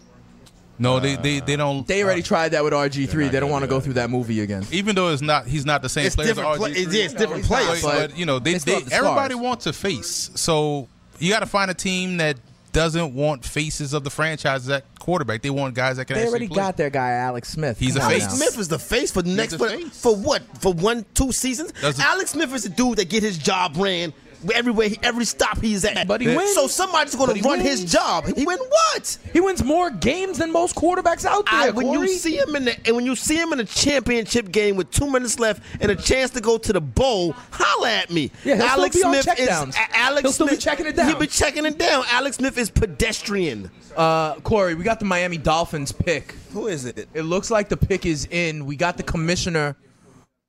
No, 0.80 0.99
they 0.99 1.14
they, 1.16 1.40
they 1.40 1.56
don't. 1.56 1.87
They 1.87 2.02
already 2.02 2.22
uh, 2.22 2.25
tried 2.25 2.49
that 2.52 2.64
with 2.64 2.72
RG3. 2.72 3.30
They 3.30 3.38
don't 3.38 3.50
want 3.50 3.62
to 3.62 3.68
go 3.68 3.78
through 3.80 3.92
that 3.92 4.08
movie 4.10 4.40
again. 4.40 4.64
even 4.72 4.94
though 4.96 5.10
it's 5.12 5.20
not 5.22 5.46
he's 5.46 5.66
not 5.66 5.82
the 5.82 5.88
same 5.90 6.06
It's 6.06 6.16
player 6.16 6.30
as 6.30 6.37
different. 6.37 6.56
Play, 6.58 6.72
RG3. 6.72 6.92
yeah, 6.92 7.04
it's 7.04 7.14
different 7.14 7.42
he's 7.42 7.46
players. 7.49 7.82
but, 7.82 7.92
but 7.92 8.08
but, 8.10 8.18
you 8.18 8.25
know 8.26 8.38
they, 8.38 8.54
it's 8.54 8.64
they 8.64 8.75
not 8.80 8.84
the 8.87 8.94
everybody 8.94 9.34
scars. 9.34 9.44
wants 9.44 9.66
a 9.66 9.72
face 9.75 10.30
so 10.34 10.88
you 11.18 11.30
got 11.30 11.40
to 11.40 11.46
find 11.46 11.70
a 11.70 11.75
team 11.75 12.16
that 12.16 12.38
doesn't 12.72 13.14
want 13.14 13.44
faces 13.44 13.92
of 13.92 14.04
the 14.04 14.10
franchise 14.10 14.68
at 14.70 14.84
quarterback 15.00 15.42
they 15.42 15.50
want 15.50 15.75
guys 15.75 15.96
that 15.99 16.04
can 16.06 16.14
They 16.14 16.20
actually 16.22 16.30
already 16.30 16.49
play. 16.49 16.56
got 16.56 16.76
their 16.76 16.88
guy 16.90 17.10
Alex 17.10 17.49
Smith. 17.50 17.78
He's 17.78 17.94
Come 17.94 18.02
a 18.02 18.04
on 18.06 18.10
face. 18.12 18.22
now. 18.22 18.28
Smith 18.30 18.58
is 18.58 18.68
the 18.68 18.78
face 18.78 19.10
for 19.10 19.20
the 19.22 19.30
next 19.30 19.54
a 19.54 19.58
for, 19.58 19.68
face. 19.68 20.00
for 20.00 20.14
what 20.16 20.42
for 20.60 20.72
one 20.72 21.04
two 21.14 21.30
seasons. 21.32 21.72
Does 21.72 21.99
it- 21.99 22.04
Alex 22.04 22.30
Smith 22.30 22.54
is 22.54 22.62
the 22.62 22.68
dude 22.70 22.96
that 22.99 23.10
get 23.10 23.22
his 23.22 23.37
job 23.38 23.76
ran 23.76 24.12
everywhere 24.54 24.88
he, 24.88 24.99
every 25.02 25.25
stop 25.25 25.61
he's 25.61 25.85
at. 25.85 26.06
But 26.09 26.20
he 26.20 26.28
wins. 26.28 26.54
So 26.54 26.66
somebody's 26.66 27.14
going 27.14 27.28
to 27.30 27.35
he 27.35 27.40
run 27.42 27.61
his 27.61 27.85
job. 27.90 28.26
He 28.26 28.44
win 28.44 28.59
what? 28.59 29.18
He 29.32 29.40
wins 29.40 29.62
more 29.64 29.90
games 29.90 30.38
than 30.38 30.52
most 30.52 30.75
quarterbacks 30.76 31.25
out 31.25 31.47
there. 31.47 31.54
I, 31.61 31.70
when 31.70 31.90
you 31.92 32.09
see 32.09 32.37
him 32.37 32.56
in 32.56 32.64
the 32.64 32.87
and 32.87 32.97
when 32.97 33.06
you 33.06 33.16
see 33.16 33.37
him 33.37 33.52
in 33.52 33.61
a 33.61 33.64
championship 33.64 34.50
game 34.50 34.76
with 34.76 34.90
two 34.90 35.11
minutes 35.11 35.38
left 35.38 35.62
and 35.80 35.90
a 35.90 35.97
chance 35.97 36.30
to 36.32 36.40
go 36.40 36.59
to 36.59 36.73
the 36.73 36.80
bowl, 36.80 37.32
holla 37.50 37.90
at 37.90 38.11
me. 38.11 38.30
Yeah, 38.44 38.56
he'll 38.56 38.64
still 38.68 38.78
Alex 38.80 38.97
be 38.97 39.02
on 39.02 39.23
Smith 39.23 39.38
is 39.40 39.49
checkdowns. 39.49 39.75
A- 39.76 39.97
Alex 39.97 40.23
He'll 40.23 40.32
still 40.32 40.49
be 40.49 40.56
checking 40.56 40.87
it 40.87 40.97
down. 40.97 41.09
He'll 41.09 41.18
be 41.18 41.26
checking 41.26 41.64
it 41.66 41.78
down. 41.78 42.04
Alex 42.09 42.37
Smith 42.37 42.56
is 42.59 42.70
pedestrian. 42.70 43.70
uh, 43.97 44.35
Corey, 44.40 44.75
we 44.75 44.85
got 44.85 44.99
the 44.99 45.04
Miami 45.04 45.38
Dolphins 45.38 45.92
pick. 45.92 46.35
Who 46.52 46.66
is 46.66 46.85
it? 46.85 47.09
It 47.14 47.23
looks 47.23 47.50
like 47.50 47.68
the 47.68 47.76
pick 47.76 48.06
is 48.06 48.26
in. 48.30 48.66
We 48.66 48.76
got 48.76 48.97
the 48.97 49.02
commissioner 49.02 49.76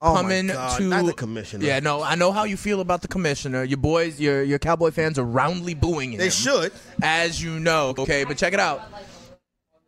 Oh 0.03 0.15
coming 0.15 0.47
to 0.47 0.81
not 0.81 1.05
the 1.05 1.13
commissioner. 1.13 1.63
Yeah, 1.63 1.79
no, 1.79 2.01
I 2.01 2.15
know 2.15 2.31
how 2.31 2.43
you 2.45 2.57
feel 2.57 2.81
about 2.81 3.03
the 3.03 3.07
commissioner. 3.07 3.63
Your 3.63 3.77
boys, 3.77 4.19
your 4.19 4.41
your 4.41 4.57
Cowboy 4.57 4.89
fans 4.91 5.19
are 5.19 5.23
roundly 5.23 5.75
booing 5.75 6.13
him. 6.13 6.17
They 6.17 6.31
should. 6.31 6.71
as 7.03 7.41
you 7.41 7.59
know. 7.59 7.93
Okay, 7.97 8.23
but 8.23 8.37
check 8.37 8.53
it 8.53 8.59
out. 8.59 8.81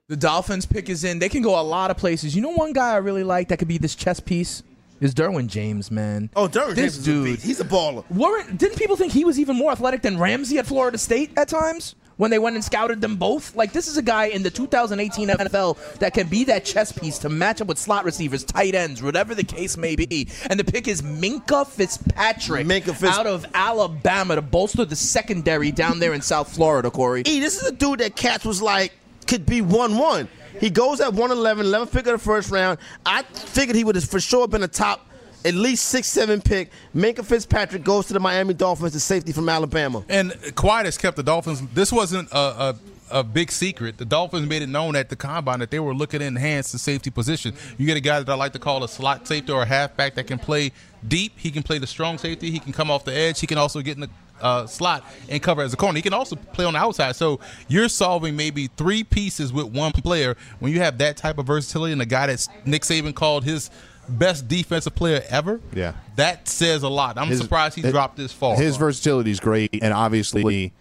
The 0.10 0.18
Dolphins 0.18 0.66
pick 0.68 0.90
is 0.90 1.04
in. 1.04 1.18
They 1.18 1.30
can 1.30 1.42
go 1.42 1.60
a 1.60 1.64
lot 1.64 1.90
of 1.90 1.98
places. 1.98 2.36
You 2.36 2.42
know, 2.44 2.52
one 2.52 2.74
guy 2.74 2.92
I 2.92 2.98
really 2.98 3.24
like 3.24 3.48
that 3.50 3.58
could 3.58 3.68
be 3.68 3.78
this 3.80 3.96
chess 3.96 4.20
piece 4.20 4.62
is 5.00 5.16
Derwin 5.16 5.48
James, 5.48 5.90
man. 5.90 6.30
Oh, 6.36 6.48
Derwin 6.48 6.76
this 6.76 6.96
James 6.96 6.98
is 6.98 7.08
a 7.08 7.12
dude. 7.12 7.26
beast. 7.26 7.46
He's 7.46 7.60
a 7.60 7.66
baller. 7.66 8.08
Weren't 8.12 8.58
didn't 8.58 8.78
people 8.78 8.96
think 8.96 9.14
he 9.14 9.26
was 9.26 9.40
even 9.40 9.56
more 9.56 9.72
athletic 9.72 10.04
than 10.04 10.20
Ramsey 10.20 10.60
at 10.60 10.68
Florida 10.68 10.98
State 11.00 11.32
at 11.38 11.48
times 11.48 11.96
when 12.24 12.32
they 12.32 12.40
went 12.40 12.56
and 12.56 12.64
scouted 12.64 13.02
them 13.02 13.18
both? 13.18 13.54
Like 13.54 13.74
this 13.74 13.90
is 13.90 13.98
a 13.98 14.02
guy 14.02 14.28
in 14.28 14.44
the 14.44 14.50
2018 14.50 15.28
NFL 15.28 16.00
that 16.00 16.14
can 16.14 16.28
be 16.28 16.46
that 16.46 16.64
chess 16.64 16.94
piece 16.94 17.18
to 17.20 17.28
match 17.28 17.60
up 17.60 17.68
with 17.68 17.78
slot 17.78 18.06
receivers, 18.06 18.46
tight 18.46 18.76
ends, 18.76 19.04
whatever 19.04 19.36
the 19.36 19.44
case 19.44 19.76
may 19.76 19.98
be. 19.98 20.30
And 20.50 20.58
the 20.58 20.64
pick 20.64 20.88
is 20.88 21.02
Minkah 21.02 21.68
Fitzpatrick 21.68 22.66
Minkah 22.66 22.96
Fitz- 22.96 23.18
out 23.18 23.28
of 23.28 23.46
Alabama 23.54 24.36
to 24.36 24.42
bolster 24.42 24.86
the 24.86 24.96
secondary 24.96 25.74
down 25.74 26.00
there 26.00 26.14
in 26.14 26.22
South 26.22 26.56
Florida, 26.56 26.90
Corey. 26.90 27.24
E, 27.26 27.42
this 27.42 27.62
is 27.62 27.68
a 27.68 27.74
dude 27.74 28.00
that 28.00 28.16
Cats 28.16 28.46
was 28.46 28.62
like 28.62 28.94
could 29.28 29.46
be 29.46 29.60
one 29.60 29.98
one. 29.98 30.30
He 30.62 30.70
goes 30.70 31.02
at 31.02 31.10
111, 31.10 31.66
11 31.66 31.88
pick 31.90 32.08
of 32.08 32.14
the 32.14 32.18
first 32.18 32.52
round. 32.52 32.80
I 33.06 33.24
figured 33.24 33.76
he 33.76 33.84
would 33.84 33.96
have 33.96 34.06
for 34.06 34.22
sure 34.22 34.48
been 34.48 34.64
a 34.64 34.68
top 34.70 35.06
at 35.46 35.54
least 35.54 35.86
six, 35.86 36.08
seven 36.08 36.42
pick. 36.42 36.72
Minkah 36.96 37.26
Fitzpatrick 37.26 37.84
goes 37.84 38.08
to 38.08 38.14
the 38.14 38.20
Miami 38.20 38.54
Dolphins, 38.54 38.94
the 38.94 39.00
safety 39.00 39.32
from 39.32 39.50
Alabama. 39.50 40.04
and 40.10 40.34
quiet 40.56 40.86
has 40.86 40.98
kept 40.98 41.18
the 41.18 41.24
dolphins 41.24 41.62
this 41.74 41.92
wasn't 41.92 42.30
a, 42.32 42.38
a 42.38 42.76
a 43.12 43.24
big 43.24 43.52
secret. 43.52 43.98
The 43.98 44.06
Dolphins 44.06 44.48
made 44.50 44.64
it 44.64 44.70
known 44.70 44.96
at 44.96 45.10
the 45.10 45.16
combine 45.16 45.60
that 45.60 45.70
they 45.70 45.80
were 45.80 45.94
looking 45.94 46.22
to 46.22 46.26
enhance 46.26 46.72
the 46.72 46.80
safety 46.80 47.12
position. 47.12 47.54
You 47.78 47.86
get 47.86 47.96
a 47.96 48.00
guy 48.02 48.20
that 48.20 48.30
I 48.30 48.34
like 48.34 48.54
to 48.54 48.60
call 48.60 48.84
a 48.84 48.90
slot 48.90 49.28
safety 49.28 49.52
or 49.52 49.62
a 49.62 49.66
halfback 49.66 50.16
that 50.16 50.26
can 50.26 50.40
play 50.40 50.72
deep. 51.08 51.38
He 51.38 51.52
can 51.52 51.62
play 51.62 51.78
the 51.78 51.86
strong 51.86 52.18
safety. 52.18 52.50
He 52.50 52.58
can 52.58 52.74
come 52.74 52.90
off 52.90 53.06
the 53.06 53.14
edge. 53.16 53.40
He 53.40 53.46
can 53.46 53.60
also 53.60 53.82
get 53.82 53.98
in 53.98 54.02
the 54.02 54.10
uh, 54.42 54.66
slot 54.66 55.06
and 55.30 55.44
cover 55.44 55.62
as 55.62 55.74
a 55.74 55.78
corner. 55.78 55.96
He 55.96 56.02
can 56.02 56.14
also 56.14 56.36
play 56.36 56.66
on 56.66 56.74
the 56.74 56.80
outside. 56.80 57.16
So 57.16 57.40
you're 57.68 57.90
solving 57.90 58.36
maybe 58.36 58.68
three 58.78 59.04
pieces 59.04 59.54
with 59.54 59.68
one 59.68 59.92
player 59.92 60.36
when 60.60 60.72
you 60.72 60.80
have 60.80 60.98
that 60.98 61.16
type 61.16 61.38
of 61.38 61.46
versatility 61.46 61.94
and 61.94 62.02
a 62.02 62.08
guy 62.08 62.28
that 62.28 62.48
Nick 62.66 62.82
Saban 62.82 63.14
called 63.14 63.44
his 63.44 63.70
best 64.10 64.48
defensive 64.48 64.96
player 64.96 65.24
ever. 65.30 65.60
Yeah. 65.74 65.94
that 66.16 66.48
says 66.48 66.84
a 66.84 66.90
lot. 66.90 67.18
I'm 67.18 67.28
His- 67.28 67.40
surprised 67.40 67.76
he 67.76 67.82
his- 67.82 67.92
dropped 67.92 68.18
this 68.18 68.32
far. 68.32 68.56
His 68.56 68.78
versatility 68.78 69.32
is 69.32 69.40
great, 69.40 69.80
and 69.82 69.94
obviously, 69.94 70.74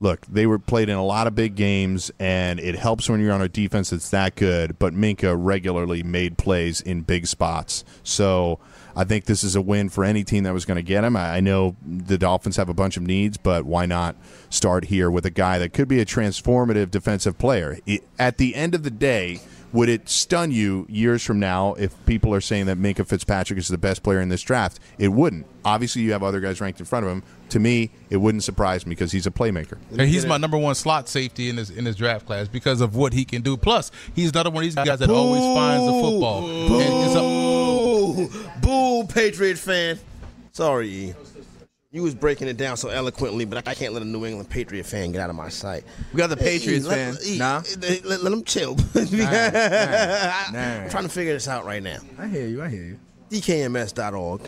look, 0.00 0.24
they 0.26 0.46
were 0.46 0.58
played 0.58 0.88
in 0.88 0.96
a 0.96 1.04
lot 1.04 1.26
of 1.26 1.34
big 1.34 1.54
games, 1.54 2.10
and 2.18 2.58
it 2.58 2.74
helps 2.76 3.08
when 3.08 3.20
you're 3.20 3.32
on 3.32 3.42
a 3.42 3.48
defense 3.48 3.90
that's 3.90 4.10
that 4.10 4.34
good. 4.34 4.78
But 4.78 4.94
Minkah 4.94 5.36
regularly 5.38 6.02
made 6.02 6.38
plays 6.38 6.80
in 6.80 7.02
big 7.02 7.26
spots, 7.26 7.84
so 8.02 8.58
I 8.96 9.04
think 9.04 9.26
this 9.26 9.44
is 9.44 9.54
a 9.54 9.60
win 9.60 9.88
for 9.88 10.02
any 10.04 10.24
team 10.24 10.42
that 10.44 10.52
was 10.52 10.64
going 10.64 10.76
to 10.76 10.82
get 10.82 11.04
him. 11.04 11.16
I 11.16 11.38
know 11.38 11.76
the 11.86 12.18
Dolphins 12.18 12.56
have 12.56 12.68
a 12.68 12.74
bunch 12.74 12.96
of 12.96 13.04
needs, 13.04 13.36
but 13.36 13.64
why 13.64 13.86
not 13.86 14.16
start 14.48 14.86
here 14.86 15.08
with 15.10 15.24
a 15.24 15.30
guy 15.30 15.58
that 15.60 15.72
could 15.72 15.86
be 15.86 16.00
a 16.00 16.04
transformative 16.04 16.90
defensive 16.90 17.38
player? 17.38 17.78
At 18.18 18.38
the 18.38 18.54
end 18.56 18.74
of 18.74 18.82
the 18.82 18.90
day. 18.90 19.40
Would 19.72 19.88
it 19.88 20.08
stun 20.08 20.50
you 20.50 20.84
years 20.88 21.22
from 21.24 21.38
now 21.38 21.74
if 21.74 21.94
people 22.04 22.34
are 22.34 22.40
saying 22.40 22.66
that 22.66 22.76
Minkah 22.76 23.06
Fitzpatrick 23.06 23.56
is 23.58 23.68
the 23.68 23.78
best 23.78 24.02
player 24.02 24.20
in 24.20 24.28
this 24.28 24.42
draft? 24.42 24.80
It 24.98 25.08
wouldn't. 25.08 25.46
Obviously, 25.64 26.02
you 26.02 26.10
have 26.12 26.22
other 26.24 26.40
guys 26.40 26.60
ranked 26.60 26.80
in 26.80 26.86
front 26.86 27.06
of 27.06 27.12
him. 27.12 27.22
To 27.50 27.60
me, 27.60 27.90
it 28.10 28.16
wouldn't 28.16 28.42
surprise 28.42 28.84
me 28.84 28.90
because 28.90 29.12
he's 29.12 29.26
a 29.26 29.30
playmaker. 29.30 29.78
And 29.90 30.00
he's 30.02 30.26
my 30.26 30.38
number 30.38 30.58
one 30.58 30.74
slot 30.74 31.08
safety 31.08 31.48
in 31.50 31.56
his 31.56 31.70
in 31.70 31.84
his 31.84 31.94
draft 31.96 32.26
class 32.26 32.48
because 32.48 32.80
of 32.80 32.96
what 32.96 33.12
he 33.12 33.24
can 33.24 33.42
do. 33.42 33.56
Plus, 33.56 33.90
he's 34.14 34.30
another 34.30 34.50
one 34.50 34.64
of 34.64 34.66
these 34.66 34.74
guys 34.74 34.98
that 34.98 35.10
always 35.10 35.42
finds 35.56 35.86
the 35.86 35.92
football. 35.92 36.48
And 36.48 37.04
it's 37.06 37.14
a- 37.14 37.40
Boo, 37.80 38.28
boo, 38.60 39.04
Patriot 39.12 39.56
fan. 39.58 39.98
Sorry, 40.52 40.88
E. 40.90 41.14
You 41.92 42.04
was 42.04 42.14
breaking 42.14 42.46
it 42.46 42.56
down 42.56 42.76
so 42.76 42.88
eloquently, 42.88 43.44
but 43.44 43.66
I 43.66 43.74
can't 43.74 43.92
let 43.92 44.02
a 44.02 44.04
New 44.04 44.24
England 44.24 44.48
Patriot 44.48 44.84
fan 44.84 45.10
get 45.10 45.20
out 45.20 45.28
of 45.28 45.34
my 45.34 45.48
sight. 45.48 45.82
We 46.12 46.18
got 46.18 46.28
the 46.28 46.36
Patriots 46.36 46.86
let- 46.86 47.16
fan. 47.16 47.26
E, 47.26 47.36
Nah? 47.36 47.62
let, 47.80 48.04
let, 48.04 48.22
let 48.22 48.32
him 48.32 48.44
chill. 48.44 48.76
nah. 48.94 49.02
I'm 50.54 50.88
trying 50.90 51.02
to 51.02 51.08
figure 51.08 51.32
this 51.32 51.48
out 51.48 51.64
right 51.64 51.82
now. 51.82 51.98
I 52.16 52.28
hear 52.28 52.46
you. 52.46 52.62
I 52.62 52.68
hear 52.68 52.84
you. 52.84 52.98
DKMS.org. 53.30 54.42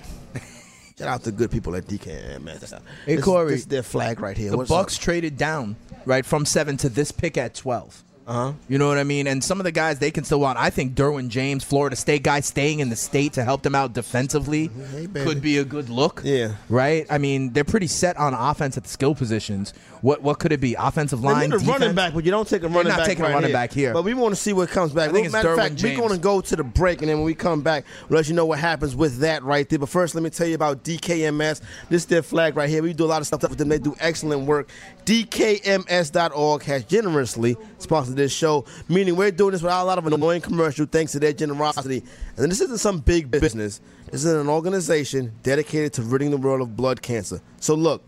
Shout 0.97 1.09
out 1.09 1.25
to 1.25 1.33
the 1.33 1.37
good 1.37 1.51
people 1.51 1.75
at 1.75 1.85
DKMS. 1.87 2.81
Hey, 3.07 3.17
This- 3.17 3.25
Corey. 3.25 3.51
This 3.51 3.61
is 3.63 3.67
their 3.67 3.83
flag 3.83 4.21
right 4.21 4.37
here. 4.37 4.53
The 4.53 4.59
What's 4.59 4.71
Bucks 4.71 4.97
up? 4.97 5.03
traded 5.03 5.37
down 5.37 5.75
right 6.07 6.25
from 6.25 6.47
seven 6.47 6.77
to 6.77 6.89
this 6.89 7.11
pick 7.11 7.37
at 7.37 7.55
twelve. 7.57 8.05
Uh-huh. 8.27 8.53
You 8.69 8.79
know 8.79 8.89
what 8.89 8.99
I 8.99 9.05
mean? 9.05 9.27
And 9.27 9.43
some 9.43 9.61
of 9.61 9.65
the 9.65 9.73
guys 9.73 9.99
they 9.99 10.11
can 10.11 10.25
still 10.25 10.41
want. 10.41 10.59
I 10.59 10.71
think 10.71 10.95
Derwin 10.95 11.29
James, 11.29 11.65
Florida 11.65 11.97
State 11.97 12.23
guy, 12.23 12.41
staying 12.41 12.81
in 12.81 12.89
the 12.89 12.97
state 12.97 13.33
to 13.35 13.45
help 13.45 13.63
them 13.63 13.75
out 13.75 13.93
defensively 13.93 14.71
Hey, 14.93 15.07
could 15.07 15.43
be 15.43 15.59
a 15.59 15.65
good 15.65 15.89
look. 15.89 16.23
Yeah. 16.25 16.55
Right? 16.69 17.07
I 17.11 17.19
mean, 17.19 17.53
they're 17.53 17.65
pretty 17.65 17.89
set 17.89 18.17
on 18.17 18.35
offense 18.35 18.77
at 18.77 18.85
the 18.85 18.89
skill 18.89 19.15
positions. 19.15 19.75
What 20.03 20.21
what 20.21 20.39
could 20.41 20.53
it 20.53 20.61
be? 20.61 20.75
Offensive 20.75 21.23
line, 21.23 21.49
need 21.49 21.55
a 21.55 21.59
running 21.59 21.95
back, 21.95 22.13
but 22.13 22.25
you 22.25 22.31
don't 22.31 22.47
take 22.47 22.65
a 22.65 22.69
running 22.69 22.89
not 22.89 22.99
back. 22.99 23.07
taking 23.07 23.25
a 23.25 23.29
right 23.29 23.35
running 23.35 23.49
here. 23.49 23.57
back 23.57 23.73
here. 23.73 23.93
But 23.93 24.03
we 24.03 24.15
want 24.15 24.35
to 24.35 24.41
see 24.41 24.53
what 24.53 24.69
comes 24.69 24.93
back. 24.93 25.11
I 25.11 25.13
think 25.13 25.27
it's 25.27 25.33
matter 25.33 25.51
of 25.51 25.57
fact, 25.57 25.81
we're 25.83 25.97
going 25.97 26.11
to 26.11 26.19
go 26.19 26.41
to 26.41 26.57
the 26.57 26.65
break, 26.65 27.01
and 27.03 27.09
then 27.09 27.19
when 27.19 27.25
we 27.25 27.35
come 27.35 27.63
back, 27.63 27.85
we'll 28.09 28.19
let 28.19 28.29
you 28.29 28.35
know 28.35 28.45
what 28.45 28.59
happens 28.59 28.97
with 28.97 29.19
that 29.19 29.45
right 29.45 29.69
there. 29.69 29.79
But 29.79 29.89
first, 29.89 30.15
let 30.15 30.25
me 30.25 30.31
tell 30.31 30.47
you 30.47 30.57
about 30.57 30.83
DKMS. 30.83 31.61
This 31.89 32.03
is 32.03 32.07
their 32.07 32.23
flag 32.23 32.57
right 32.57 32.69
here. 32.69 32.83
We 32.83 32.93
do 32.93 33.05
a 33.05 33.07
lot 33.07 33.21
of 33.21 33.29
stuff 33.29 33.43
with 33.43 33.59
them. 33.59 33.69
They 33.69 33.79
do 33.79 33.95
excellent 34.01 34.45
work. 34.47 34.69
DKMS.org 35.05 36.63
has 36.65 36.85
generously 36.85 37.57
sponsored 37.79 38.17
this 38.17 38.33
show, 38.33 38.65
meaning 38.89 39.15
we're 39.15 39.31
doing 39.31 39.53
this 39.53 39.63
without 39.63 39.85
a 39.85 39.87
lot 39.87 39.99
of 39.99 40.07
annoying 40.07 40.41
commercial 40.41 40.85
thanks 40.85 41.13
to 41.13 41.21
their 41.21 41.33
generosity. 41.33 42.03
And 42.37 42.51
this 42.51 42.61
isn't 42.61 42.79
some 42.79 42.99
big 42.99 43.31
business. 43.31 43.81
This 44.11 44.25
is 44.25 44.33
an 44.33 44.49
organization 44.49 45.33
dedicated 45.43 45.93
to 45.95 46.03
ridding 46.03 46.31
the 46.31 46.37
world 46.37 46.61
of 46.61 46.77
blood 46.77 47.01
cancer. 47.03 47.41
So 47.61 47.75
look, 47.75 48.03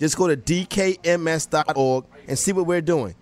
just 0.00 0.16
go 0.16 0.26
to 0.26 0.36
DKMS.org 0.36 2.04
and 2.26 2.38
see 2.38 2.52
what 2.52 2.66
we're 2.66 2.80
doing. 2.80 3.14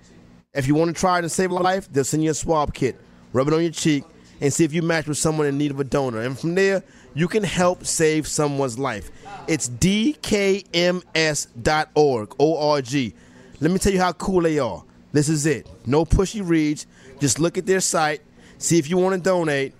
If 0.54 0.66
you 0.66 0.74
want 0.74 0.94
to 0.94 0.98
try 0.98 1.20
to 1.20 1.28
save 1.28 1.50
a 1.50 1.54
life, 1.54 1.92
they'll 1.92 2.04
send 2.04 2.22
you 2.22 2.30
a 2.30 2.34
swab 2.34 2.72
kit. 2.72 2.96
Rub 3.32 3.48
it 3.48 3.54
on 3.54 3.60
your 3.62 3.72
cheek 3.72 4.04
and 4.40 4.52
see 4.52 4.64
if 4.64 4.72
you 4.72 4.80
match 4.82 5.06
with 5.06 5.18
someone 5.18 5.46
in 5.48 5.58
need 5.58 5.72
of 5.72 5.80
a 5.80 5.84
donor. 5.84 6.20
And 6.20 6.38
from 6.38 6.54
there, 6.54 6.84
you 7.14 7.26
can 7.26 7.42
help 7.42 7.84
save 7.84 8.28
someone's 8.28 8.78
life. 8.78 9.10
It's 9.48 9.68
dkms.org, 9.68 10.74
O-R-G. 12.38 13.14
Let 13.60 13.70
me 13.72 13.78
tell 13.78 13.92
you 13.92 14.00
how 14.00 14.12
cool 14.12 14.42
they 14.42 14.58
are. 14.60 14.84
This 15.12 15.28
is 15.28 15.46
it. 15.46 15.68
No 15.84 16.04
pushy 16.04 16.48
reads. 16.48 16.86
Just 17.18 17.40
look 17.40 17.58
at 17.58 17.66
their 17.66 17.80
site, 17.80 18.20
see 18.58 18.78
if 18.78 18.88
you 18.88 18.96
want 18.96 19.16
to 19.16 19.20
donate. 19.20 19.74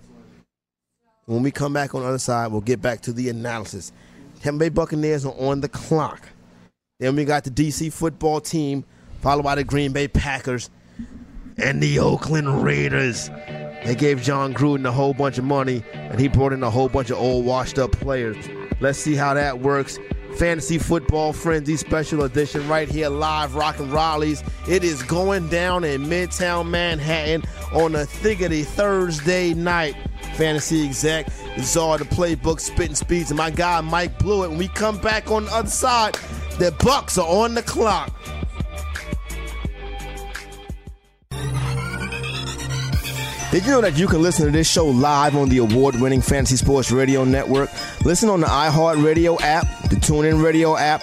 When 1.27 1.45
we 1.45 1.53
come 1.53 1.73
back 1.73 1.95
on 1.95 2.01
the 2.03 2.09
other 2.09 2.19
side, 2.19 2.51
we'll 2.51 2.61
get 2.61 2.83
back 2.83 3.03
to 3.03 3.13
the 3.13 3.29
analysis. 3.29 3.93
Tampa 4.41 4.59
Bay 4.59 4.69
Buccaneers 4.69 5.25
are 5.25 5.35
on 5.39 5.61
the 5.61 5.69
clock. 5.69 6.29
Then 7.01 7.15
we 7.15 7.25
got 7.25 7.45
the 7.45 7.51
DC 7.51 7.93
football 7.93 8.41
team, 8.41 8.85
followed 9.21 9.45
by 9.45 9.55
the 9.55 9.63
Green 9.63 9.93
Bay 9.93 10.09
Packers 10.09 10.69
and 11.57 11.81
the 11.81 12.01
Oakland 12.01 12.65
Raiders. 12.65 13.31
They 13.85 13.95
gave 13.97 14.21
Jon 14.21 14.53
Gruden 14.53 14.85
a 14.85 14.91
whole 14.91 15.15
bunch 15.15 15.39
of 15.39 15.45
money, 15.45 15.85
and 15.95 16.19
he 16.19 16.27
brought 16.27 16.53
in 16.53 16.65
a 16.65 16.71
whole 16.71 16.89
bunch 16.89 17.11
of 17.11 17.19
old, 17.19 17.47
washed 17.47 17.79
up 17.79 17.93
players. 17.93 18.37
Let's 18.81 18.99
see 18.99 19.15
how 19.15 19.35
that 19.35 19.61
works. 19.61 20.01
Fantasy 20.39 20.77
Football 20.77 21.33
Frenzy 21.33 21.77
Special 21.77 22.25
Edition 22.25 22.67
right 22.67 22.89
here 22.89 23.11
live, 23.11 23.55
rocking 23.55 23.93
Raleigh's. 23.93 24.43
It 24.69 24.83
is 24.83 25.01
going 25.05 25.49
down 25.51 25.85
in 25.85 26.03
Midtown 26.07 26.69
Manhattan 26.69 27.45
on 27.73 27.95
a 27.95 28.07
thiggity 28.07 28.65
Thursday 28.65 29.55
night. 29.55 29.95
Fantasy 30.35 30.85
exec, 30.85 31.31
Czar 31.61 31.99
the 31.99 32.05
playbook, 32.07 32.59
spitting 32.59 32.97
speeds, 32.97 33.31
and 33.31 33.39
my 33.39 33.51
guy 33.51 33.81
Mike 33.83 34.19
Blewett. 34.19 34.51
When 34.51 34.59
we 34.59 34.67
come 34.67 34.99
back 34.99 35.31
on 35.31 35.45
the 35.45 35.53
other 35.53 35.71
side, 35.71 36.19
the 36.59 36.75
Bucks 36.85 37.19
are 37.19 37.27
on 37.27 37.55
the 37.55 37.63
clock. 37.63 38.13
Did 43.51 43.65
you 43.65 43.71
know 43.71 43.81
that 43.81 43.97
you 43.97 44.07
can 44.07 44.21
listen 44.21 44.45
to 44.45 44.53
this 44.53 44.71
show 44.71 44.87
live 44.87 45.35
on 45.35 45.49
the 45.49 45.57
award-winning 45.59 46.21
Fantasy 46.21 46.57
Sports 46.57 46.91
Radio 46.91 47.25
Network? 47.25 47.71
Listen 48.05 48.29
on 48.29 48.41
the 48.41 48.47
iHeartRadio 48.47 49.41
app, 49.41 49.67
the 49.89 49.97
TuneIn 49.97 50.45
Radio 50.45 50.77
app, 50.77 51.03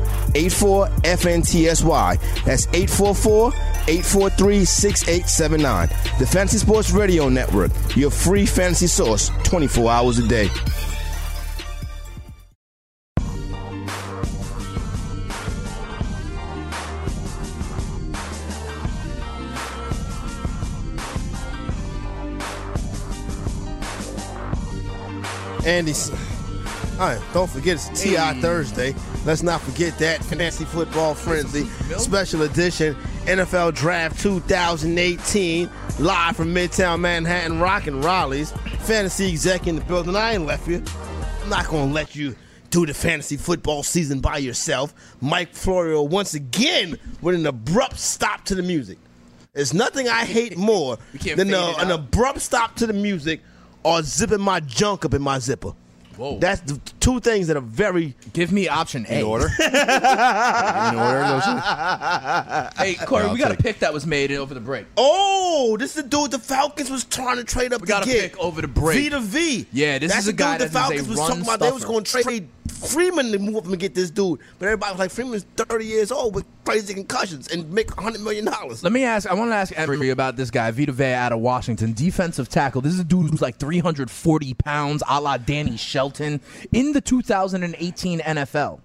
84 0.35 0.87
FNTSY. 0.87 2.43
That's 2.45 2.67
844 2.67 3.53
843 3.87 4.65
6879. 4.65 5.87
The 6.19 6.25
Fantasy 6.25 6.57
Sports 6.57 6.91
Radio 6.91 7.29
Network, 7.29 7.71
your 7.95 8.11
free 8.11 8.45
fantasy 8.45 8.87
source 8.87 9.29
24 9.43 9.91
hours 9.91 10.19
a 10.19 10.27
day. 10.27 10.49
Andy, 25.63 25.93
all 26.99 27.07
right, 27.07 27.21
don't 27.33 27.49
forget 27.49 27.75
it's 27.75 28.01
TI 28.01 28.41
Thursday. 28.41 28.95
Let's 29.23 29.43
not 29.43 29.61
forget 29.61 29.97
that 29.99 30.23
fantasy 30.23 30.65
football 30.65 31.13
frenzy 31.13 31.65
special 31.99 32.41
edition 32.41 32.95
NFL 33.25 33.75
Draft 33.75 34.19
2018 34.19 35.69
live 35.99 36.35
from 36.35 36.53
Midtown 36.55 36.99
Manhattan, 37.01 37.59
rocking 37.59 38.01
Raleigh's 38.01 38.51
fantasy 38.79 39.29
exec 39.31 39.67
in 39.67 39.75
the 39.75 39.81
building. 39.81 40.15
I 40.15 40.33
ain't 40.33 40.47
left 40.47 40.67
you. 40.67 40.83
I'm 41.43 41.49
not 41.49 41.67
gonna 41.67 41.91
let 41.91 42.15
you 42.15 42.35
do 42.71 42.85
the 42.87 42.95
fantasy 42.95 43.37
football 43.37 43.83
season 43.83 44.21
by 44.21 44.37
yourself. 44.39 44.93
Mike 45.21 45.53
Florio 45.53 46.01
once 46.01 46.33
again 46.33 46.97
with 47.21 47.35
an 47.35 47.45
abrupt 47.45 47.99
stop 47.99 48.43
to 48.45 48.55
the 48.55 48.63
music. 48.63 48.97
There's 49.53 49.73
nothing 49.73 50.07
I 50.09 50.25
hate 50.25 50.57
more 50.57 50.97
than 51.35 51.53
a- 51.53 51.75
an 51.77 51.91
abrupt 51.91 52.41
stop 52.41 52.75
to 52.77 52.87
the 52.87 52.93
music 52.93 53.41
or 53.83 54.01
zipping 54.01 54.41
my 54.41 54.61
junk 54.61 55.05
up 55.05 55.13
in 55.13 55.21
my 55.21 55.37
zipper. 55.37 55.73
Whoa. 56.17 56.39
That's 56.39 56.61
the 56.61 56.79
two 56.99 57.19
things 57.19 57.47
that 57.47 57.57
are 57.57 57.61
very. 57.61 58.15
Give 58.33 58.51
me 58.51 58.67
option 58.67 59.05
A. 59.09 59.19
In 59.19 59.25
order. 59.25 59.45
in 59.59 59.65
order. 60.99 61.21
Those- 61.27 61.43
Hey, 62.77 62.95
Corey, 63.05 63.23
I'll 63.25 63.33
we 63.33 63.39
got 63.39 63.51
a 63.51 63.57
pick 63.57 63.79
that 63.79 63.93
was 63.93 64.05
made 64.05 64.31
over 64.31 64.53
the 64.53 64.59
break. 64.59 64.85
Oh, 64.97 65.77
this 65.77 65.95
is 65.95 66.03
the 66.03 66.09
dude 66.09 66.31
the 66.31 66.39
Falcons 66.39 66.89
was 66.89 67.03
trying 67.05 67.37
to 67.37 67.43
trade 67.43 67.73
up 67.73 67.81
We 67.81 67.85
to 67.87 67.91
got 67.91 68.03
a 68.03 68.05
get. 68.05 68.31
pick 68.31 68.39
over 68.39 68.61
the 68.61 68.67
break. 68.67 68.97
V 68.97 69.09
to 69.09 69.19
V. 69.19 69.67
Yeah, 69.71 69.99
this 69.99 70.11
That's 70.11 70.23
is 70.23 70.29
a 70.29 70.31
the 70.31 70.37
guy 70.37 70.57
dude 70.57 70.69
the 70.69 70.73
that 70.73 70.91
is 70.93 71.01
a 71.01 71.03
Falcons 71.03 71.07
was 71.09 71.17
run 71.17 71.27
talking 71.29 71.43
about. 71.43 71.59
They 71.59 71.71
was 71.71 71.85
going 71.85 72.03
to 72.03 72.11
trade 72.23 72.47
Freeman 72.71 73.31
to 73.31 73.39
move 73.39 73.57
up 73.57 73.65
and 73.65 73.77
get 73.79 73.93
this 73.93 74.09
dude, 74.09 74.39
but 74.59 74.65
everybody 74.65 74.93
was 74.93 74.99
like, 74.99 75.11
Freeman's 75.11 75.45
30 75.57 75.85
years 75.85 76.11
old 76.11 76.35
with 76.35 76.45
crazy 76.63 76.93
concussions 76.93 77.47
and 77.47 77.71
make 77.71 77.95
100 77.95 78.21
million 78.21 78.45
dollars. 78.45 78.83
Let 78.83 78.93
me 78.93 79.03
ask. 79.03 79.29
I 79.29 79.33
want 79.33 79.51
to 79.51 79.55
ask 79.55 79.77
Emery 79.77 80.09
about 80.09 80.35
this 80.35 80.49
guy, 80.51 80.71
Vita 80.71 80.91
Vea 80.91 81.13
out 81.13 81.31
of 81.31 81.39
Washington, 81.39 81.93
defensive 81.93 82.49
tackle. 82.49 82.81
This 82.81 82.93
is 82.93 82.99
a 82.99 83.03
dude 83.03 83.29
who's 83.29 83.41
like 83.41 83.57
340 83.57 84.53
pounds, 84.55 85.03
a 85.07 85.21
la 85.21 85.37
Danny 85.37 85.77
Shelton, 85.77 86.41
in 86.71 86.93
the 86.93 87.01
2018 87.01 88.19
NFL. 88.19 88.79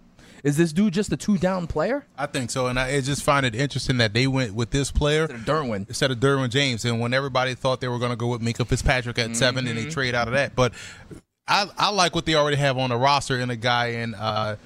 Is 0.46 0.56
this 0.56 0.72
dude 0.72 0.94
just 0.94 1.12
a 1.12 1.16
two 1.16 1.38
down 1.38 1.66
player? 1.66 2.06
I 2.16 2.26
think 2.26 2.50
so, 2.50 2.68
and 2.68 2.78
I, 2.78 2.90
I 2.90 3.00
just 3.00 3.24
find 3.24 3.44
it 3.44 3.56
interesting 3.56 3.96
that 3.98 4.12
they 4.12 4.28
went 4.28 4.54
with 4.54 4.70
this 4.70 4.92
player 4.92 5.26
Derwin. 5.26 5.88
instead 5.88 6.12
of 6.12 6.18
Derwin 6.18 6.50
James. 6.50 6.84
And 6.84 7.00
when 7.00 7.12
everybody 7.12 7.54
thought 7.54 7.80
they 7.80 7.88
were 7.88 7.98
going 7.98 8.12
to 8.12 8.16
go 8.16 8.28
with 8.28 8.42
Minkah 8.42 8.64
Fitzpatrick 8.64 9.18
at 9.18 9.34
seven, 9.34 9.66
and 9.66 9.76
they 9.76 9.82
mm-hmm. 9.82 9.90
trade 9.90 10.14
out 10.14 10.28
of 10.28 10.34
that, 10.34 10.54
but 10.54 10.72
I, 11.48 11.68
I 11.78 11.90
like 11.90 12.14
what 12.14 12.26
they 12.26 12.34
already 12.34 12.56
have 12.56 12.76
on 12.78 12.90
the 12.90 12.96
roster 12.96 13.38
and 13.38 13.50
a 13.50 13.56
guy 13.56 13.88
in. 13.88 14.14
Uh, 14.14 14.56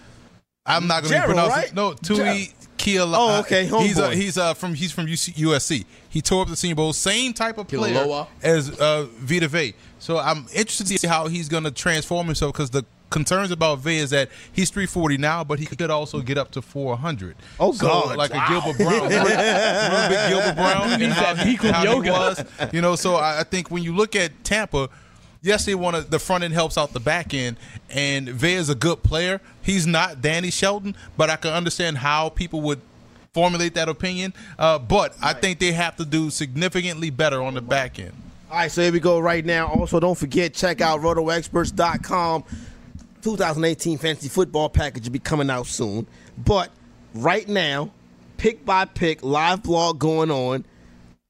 I'm 0.67 0.87
not 0.87 1.03
going 1.03 1.21
to 1.21 1.27
pronounce 1.27 1.51
right? 1.51 1.69
it. 1.69 1.75
No, 1.75 1.95
Tui 1.95 2.53
Kiala. 2.79 3.15
Oh, 3.17 3.41
okay, 3.41 3.67
He's 3.67 3.99
uh, 3.99 4.11
he's 4.11 4.39
uh, 4.39 4.55
from 4.55 4.75
he's 4.75 4.93
from 4.93 5.07
UC, 5.07 5.35
USC. 5.35 5.85
He 6.09 6.23
tore 6.23 6.43
up 6.43 6.49
the 6.49 6.57
Senior 6.57 6.77
Bowl. 6.77 6.93
Same 6.93 7.33
type 7.33 7.59
of 7.59 7.69
player 7.69 7.95
Kialoa. 7.95 8.27
as 8.43 8.79
uh, 8.79 9.07
Vita 9.19 9.49
Vea. 9.49 9.75
So 9.99 10.19
I'm 10.19 10.47
interested 10.55 10.87
to 10.87 10.99
see 10.99 11.07
how 11.07 11.27
he's 11.29 11.49
going 11.49 11.65
to 11.65 11.71
transform 11.71 12.27
himself 12.27 12.53
because 12.53 12.71
the 12.71 12.85
concerns 13.11 13.51
about 13.51 13.81
Vea 13.81 13.99
is 13.99 14.11
that 14.11 14.29
he's 14.53 14.71
340 14.71 15.19
now, 15.19 15.43
but 15.45 15.59
he 15.59 15.67
could 15.67 15.91
also 15.91 16.21
get 16.21 16.39
up 16.39 16.51
to 16.53 16.63
400. 16.63 17.37
Oh, 17.59 17.73
so, 17.73 17.87
God. 17.87 18.17
Like 18.17 18.33
Wow. 18.33 18.45
a 18.45 18.49
Gilbert 18.49 18.79
Brown. 18.79 19.03
Remember, 19.09 19.29
remember 19.31 20.29
Gilbert 20.29 20.55
Brown? 20.55 20.93
and 21.03 21.13
how 21.13 21.35
he- 21.35 21.57
Bikram 21.57 21.73
how 21.73 22.01
he 22.01 22.11
was? 22.11 22.45
You 22.73 22.81
know, 22.81 22.95
so 22.97 23.17
I, 23.17 23.41
I 23.41 23.43
think 23.45 23.71
when 23.71 23.83
you 23.83 23.95
look 23.95 24.15
at 24.15 24.45
Tampa, 24.45 24.89
yes, 25.43 25.65
they 25.65 25.75
want 25.75 25.97
to. 25.97 26.03
The 26.03 26.19
front 26.19 26.45
end 26.45 26.55
helps 26.55 26.77
out 26.79 26.93
the 26.93 27.01
back 27.01 27.35
end, 27.35 27.57
and 27.89 28.29
Vea 28.29 28.55
is 28.55 28.69
a 28.69 28.75
good 28.75 29.03
player. 29.03 29.41
He's 29.63 29.87
not 29.87 30.21
Danny 30.21 30.51
Shelton, 30.51 30.97
but 31.17 31.31
I 31.31 31.37
can 31.37 31.53
understand 31.53 31.99
how 31.99 32.29
people 32.29 32.61
would 32.63 32.81
formulate 33.33 33.75
that 33.75 33.89
opinion. 33.89 34.35
Uh, 34.59 34.79
but 34.79 35.15
I 35.23 35.33
think 35.33 35.59
they 35.59 35.73
have 35.73 35.97
to 35.97 36.05
do 36.05 36.31
significantly 36.31 37.11
better 37.11 37.43
on 37.43 37.55
the 37.55 37.63
back 37.63 37.99
end. 37.99 38.13
All 38.51 38.57
right, 38.57 38.71
so 38.71 38.83
here 38.83 38.93
we 38.93 38.99
go 38.99 39.21
right 39.21 39.45
now. 39.45 39.69
Also, 39.69 40.01
don't 40.01 40.19
forget, 40.19 40.55
check 40.55 40.81
out 40.81 41.01
rotoexperts.com. 41.01 42.45
2018 43.23 43.99
fantasy 43.99 44.29
football 44.29 44.69
package 44.69 45.05
will 45.05 45.13
be 45.13 45.19
coming 45.19 45.51
out 45.51 45.67
soon. 45.67 46.07
But 46.37 46.71
right 47.15 47.47
now, 47.47 47.93
pick 48.39 48.65
by 48.65 48.87
pick, 48.87 49.23
live 49.23 49.63
blog 49.63 49.99
going 49.99 50.31
on. 50.31 50.65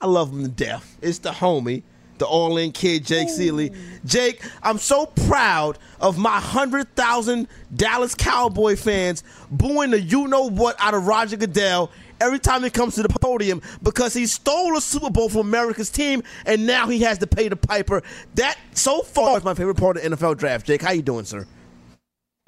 I 0.00 0.06
love 0.06 0.32
him 0.32 0.42
to 0.44 0.48
death. 0.48 0.96
It's 1.02 1.18
the 1.18 1.30
homie, 1.30 1.82
the 2.20 2.26
all 2.26 2.56
in 2.56 2.70
kid, 2.70 3.04
Jake 3.04 3.28
Ciely. 3.28 3.76
Jake, 4.04 4.42
I'm 4.62 4.78
so 4.78 5.06
proud 5.06 5.78
of 6.00 6.16
my 6.16 6.34
100,000 6.34 7.48
Dallas 7.74 8.14
Cowboy 8.14 8.76
fans 8.76 9.24
booing 9.50 9.90
the 9.90 10.00
you 10.00 10.28
know 10.28 10.48
what 10.48 10.76
out 10.78 10.94
of 10.94 11.06
Roger 11.06 11.36
Goodell 11.36 11.90
every 12.20 12.38
time 12.38 12.62
he 12.62 12.70
comes 12.70 12.94
to 12.94 13.02
the 13.02 13.08
podium 13.08 13.60
because 13.82 14.14
he 14.14 14.26
stole 14.26 14.76
a 14.76 14.80
Super 14.80 15.10
Bowl 15.10 15.28
from 15.28 15.40
America's 15.40 15.90
team 15.90 16.22
and 16.46 16.66
now 16.66 16.86
he 16.86 17.00
has 17.00 17.18
to 17.18 17.26
pay 17.26 17.48
the 17.48 17.56
piper. 17.56 18.02
That 18.36 18.56
so 18.72 19.02
far 19.02 19.38
is 19.38 19.44
my 19.44 19.54
favorite 19.54 19.76
part 19.76 19.96
of 19.96 20.02
the 20.02 20.10
NFL 20.10 20.36
draft. 20.36 20.66
Jake, 20.66 20.82
how 20.82 20.92
you 20.92 21.02
doing, 21.02 21.24
sir? 21.24 21.46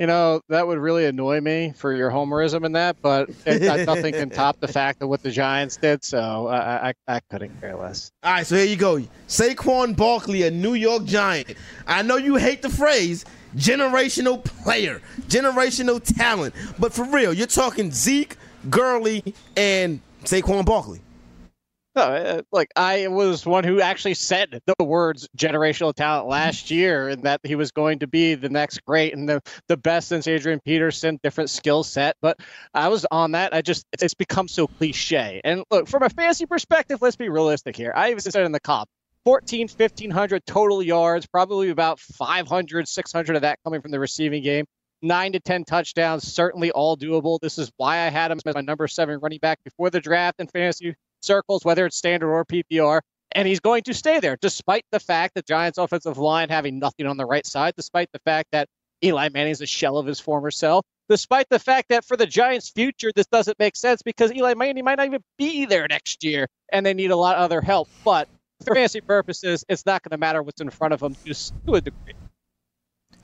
You 0.02 0.08
know, 0.08 0.40
that 0.48 0.66
would 0.66 0.80
really 0.80 1.06
annoy 1.06 1.40
me 1.40 1.74
for 1.76 1.94
your 1.94 2.10
homerism 2.10 2.66
in 2.66 2.72
that, 2.72 2.96
but 3.00 3.30
it, 3.46 3.62
nothing 3.86 4.12
can 4.12 4.30
top 4.30 4.58
the 4.58 4.66
fact 4.66 5.00
of 5.00 5.08
what 5.08 5.22
the 5.22 5.30
Giants 5.30 5.76
did, 5.76 6.02
so 6.02 6.48
I, 6.48 6.88
I, 6.88 6.94
I 7.06 7.20
couldn't 7.30 7.60
care 7.60 7.76
less. 7.76 8.10
All 8.24 8.32
right, 8.32 8.44
so 8.44 8.56
here 8.56 8.64
you 8.64 8.74
go. 8.74 9.00
Saquon 9.28 9.96
Barkley, 9.96 10.42
a 10.42 10.50
New 10.50 10.74
York 10.74 11.04
Giant. 11.04 11.54
I 11.86 12.02
know 12.02 12.16
you 12.16 12.34
hate 12.34 12.62
the 12.62 12.68
phrase 12.68 13.24
generational 13.54 14.44
player, 14.44 15.00
generational 15.28 16.02
talent, 16.02 16.52
but 16.80 16.92
for 16.92 17.04
real, 17.04 17.32
you're 17.32 17.46
talking 17.46 17.92
Zeke, 17.92 18.36
Gurley, 18.70 19.22
and 19.56 20.00
Saquon 20.24 20.64
Barkley. 20.64 21.00
No, 21.94 22.02
uh, 22.02 22.42
like 22.50 22.70
I 22.74 23.08
was 23.08 23.44
one 23.44 23.64
who 23.64 23.82
actually 23.82 24.14
said 24.14 24.62
the 24.64 24.84
words 24.84 25.28
generational 25.36 25.94
talent 25.94 26.26
last 26.26 26.70
year, 26.70 27.08
and 27.08 27.24
that 27.24 27.40
he 27.44 27.54
was 27.54 27.70
going 27.70 27.98
to 27.98 28.06
be 28.06 28.34
the 28.34 28.48
next 28.48 28.82
great 28.86 29.14
and 29.14 29.28
the 29.28 29.42
the 29.68 29.76
best 29.76 30.08
since 30.08 30.26
Adrian 30.26 30.60
Peterson, 30.60 31.20
different 31.22 31.50
skill 31.50 31.84
set. 31.84 32.16
But 32.22 32.40
I 32.72 32.88
was 32.88 33.04
on 33.10 33.32
that. 33.32 33.54
I 33.54 33.60
just 33.60 33.84
it's 34.00 34.14
become 34.14 34.48
so 34.48 34.66
cliche. 34.66 35.42
And 35.44 35.64
look, 35.70 35.86
from 35.86 36.02
a 36.02 36.08
fantasy 36.08 36.46
perspective, 36.46 37.02
let's 37.02 37.16
be 37.16 37.28
realistic 37.28 37.76
here. 37.76 37.92
I 37.94 38.10
even 38.10 38.20
said 38.20 38.46
in 38.46 38.52
the 38.52 38.60
cop. 38.60 38.88
14, 39.24 39.68
1500 39.68 40.44
total 40.46 40.82
yards, 40.82 41.26
probably 41.26 41.68
about 41.68 42.00
500, 42.00 42.88
600 42.88 43.36
of 43.36 43.42
that 43.42 43.58
coming 43.62 43.80
from 43.80 43.92
the 43.92 44.00
receiving 44.00 44.42
game. 44.42 44.64
Nine 45.00 45.32
to 45.32 45.40
10 45.40 45.64
touchdowns, 45.64 46.24
certainly 46.24 46.72
all 46.72 46.96
doable. 46.96 47.38
This 47.40 47.56
is 47.58 47.70
why 47.76 47.98
I 47.98 48.08
had 48.08 48.32
him 48.32 48.40
as 48.44 48.54
my 48.54 48.62
number 48.62 48.88
seven 48.88 49.20
running 49.20 49.38
back 49.38 49.62
before 49.62 49.90
the 49.90 50.00
draft 50.00 50.40
in 50.40 50.48
fantasy 50.48 50.96
circles, 51.24 51.64
whether 51.64 51.86
it's 51.86 51.96
standard 51.96 52.32
or 52.32 52.44
PPR. 52.44 53.00
And 53.34 53.48
he's 53.48 53.60
going 53.60 53.82
to 53.84 53.94
stay 53.94 54.20
there, 54.20 54.36
despite 54.40 54.84
the 54.92 55.00
fact 55.00 55.34
that 55.34 55.46
Giants' 55.46 55.78
offensive 55.78 56.18
line 56.18 56.50
having 56.50 56.78
nothing 56.78 57.06
on 57.06 57.16
the 57.16 57.24
right 57.24 57.46
side, 57.46 57.74
despite 57.76 58.10
the 58.12 58.18
fact 58.18 58.48
that 58.52 58.68
Eli 59.02 59.30
Manning 59.30 59.52
is 59.52 59.62
a 59.62 59.66
shell 59.66 59.96
of 59.96 60.06
his 60.06 60.20
former 60.20 60.50
self, 60.50 60.84
despite 61.08 61.48
the 61.48 61.58
fact 61.58 61.88
that 61.88 62.04
for 62.04 62.16
the 62.16 62.26
Giants' 62.26 62.68
future, 62.68 63.10
this 63.14 63.26
doesn't 63.26 63.58
make 63.58 63.74
sense 63.74 64.02
because 64.02 64.32
Eli 64.32 64.54
Manning 64.54 64.84
might 64.84 64.98
not 64.98 65.06
even 65.06 65.22
be 65.38 65.64
there 65.64 65.86
next 65.88 66.22
year 66.22 66.46
and 66.70 66.84
they 66.84 66.94
need 66.94 67.10
a 67.10 67.16
lot 67.16 67.36
of 67.36 67.42
other 67.42 67.60
help. 67.62 67.88
But 68.04 68.28
for 68.64 68.74
fantasy 68.74 69.00
purposes, 69.00 69.64
it's 69.68 69.86
not 69.86 70.02
going 70.02 70.10
to 70.10 70.18
matter 70.18 70.42
what's 70.42 70.60
in 70.60 70.70
front 70.70 70.94
of 70.94 71.00
them 71.00 71.16
to 71.24 71.74
a 71.74 71.80
degree. 71.80 72.14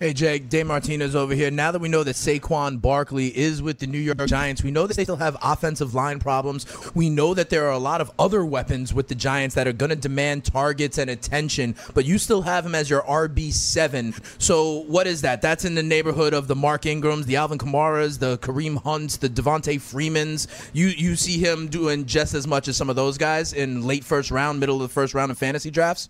Hey, 0.01 0.13
Jake, 0.13 0.49
Dave 0.49 0.69
Martinez 0.69 1.17
over 1.17 1.35
here. 1.35 1.51
Now 1.51 1.73
that 1.73 1.81
we 1.81 1.89
know 1.89 2.05
that 2.05 2.15
Saquon 2.15 2.81
Barkley 2.81 3.37
is 3.37 3.61
with 3.61 3.81
the 3.81 3.89
New 3.89 3.99
York 3.99 4.25
Giants, 4.27 4.63
we 4.63 4.71
know 4.71 4.87
that 4.87 4.97
they 4.97 5.03
still 5.03 5.17
have 5.17 5.37
offensive 5.43 5.93
line 5.93 6.21
problems. 6.21 6.67
We 6.95 7.11
know 7.11 7.35
that 7.35 7.51
there 7.51 7.67
are 7.67 7.73
a 7.73 7.81
lot 7.81 8.01
of 8.01 8.13
other 8.17 8.45
weapons 8.45 8.95
with 8.95 9.09
the 9.09 9.17
Giants 9.17 9.57
that 9.57 9.67
are 9.67 9.73
going 9.73 9.91
to 9.91 9.97
demand 9.97 10.45
targets 10.45 10.99
and 10.99 11.11
attention, 11.11 11.75
but 11.95 12.05
you 12.05 12.19
still 12.19 12.43
have 12.43 12.65
him 12.65 12.77
as 12.77 12.89
your 12.89 13.03
RB7. 13.03 14.41
So, 14.41 14.85
what 14.87 15.09
is 15.09 15.23
that? 15.23 15.43
That's 15.43 15.65
in 15.65 15.75
the 15.75 15.83
neighborhood 15.83 16.33
of 16.33 16.47
the 16.47 16.55
Mark 16.55 16.83
Ingrams, 16.83 17.27
the 17.27 17.35
Alvin 17.35 17.59
Kamaras, 17.59 18.21
the 18.21 18.39
Kareem 18.39 18.81
Hunts, 18.81 19.17
the 19.17 19.29
Devonta 19.29 19.81
Freemans. 19.81 20.47
You, 20.73 20.87
you 20.87 21.17
see 21.17 21.39
him 21.39 21.67
doing 21.67 22.07
just 22.07 22.35
as 22.35 22.47
much 22.47 22.69
as 22.69 22.77
some 22.77 22.89
of 22.89 22.95
those 22.95 23.19
guys 23.19 23.53
in 23.53 23.85
late 23.85 24.05
first 24.05 24.31
round, 24.31 24.61
middle 24.61 24.77
of 24.77 24.83
the 24.83 24.95
first 24.95 25.13
round 25.13 25.33
of 25.33 25.39
fantasy 25.39 25.73
drafts? 25.73 26.09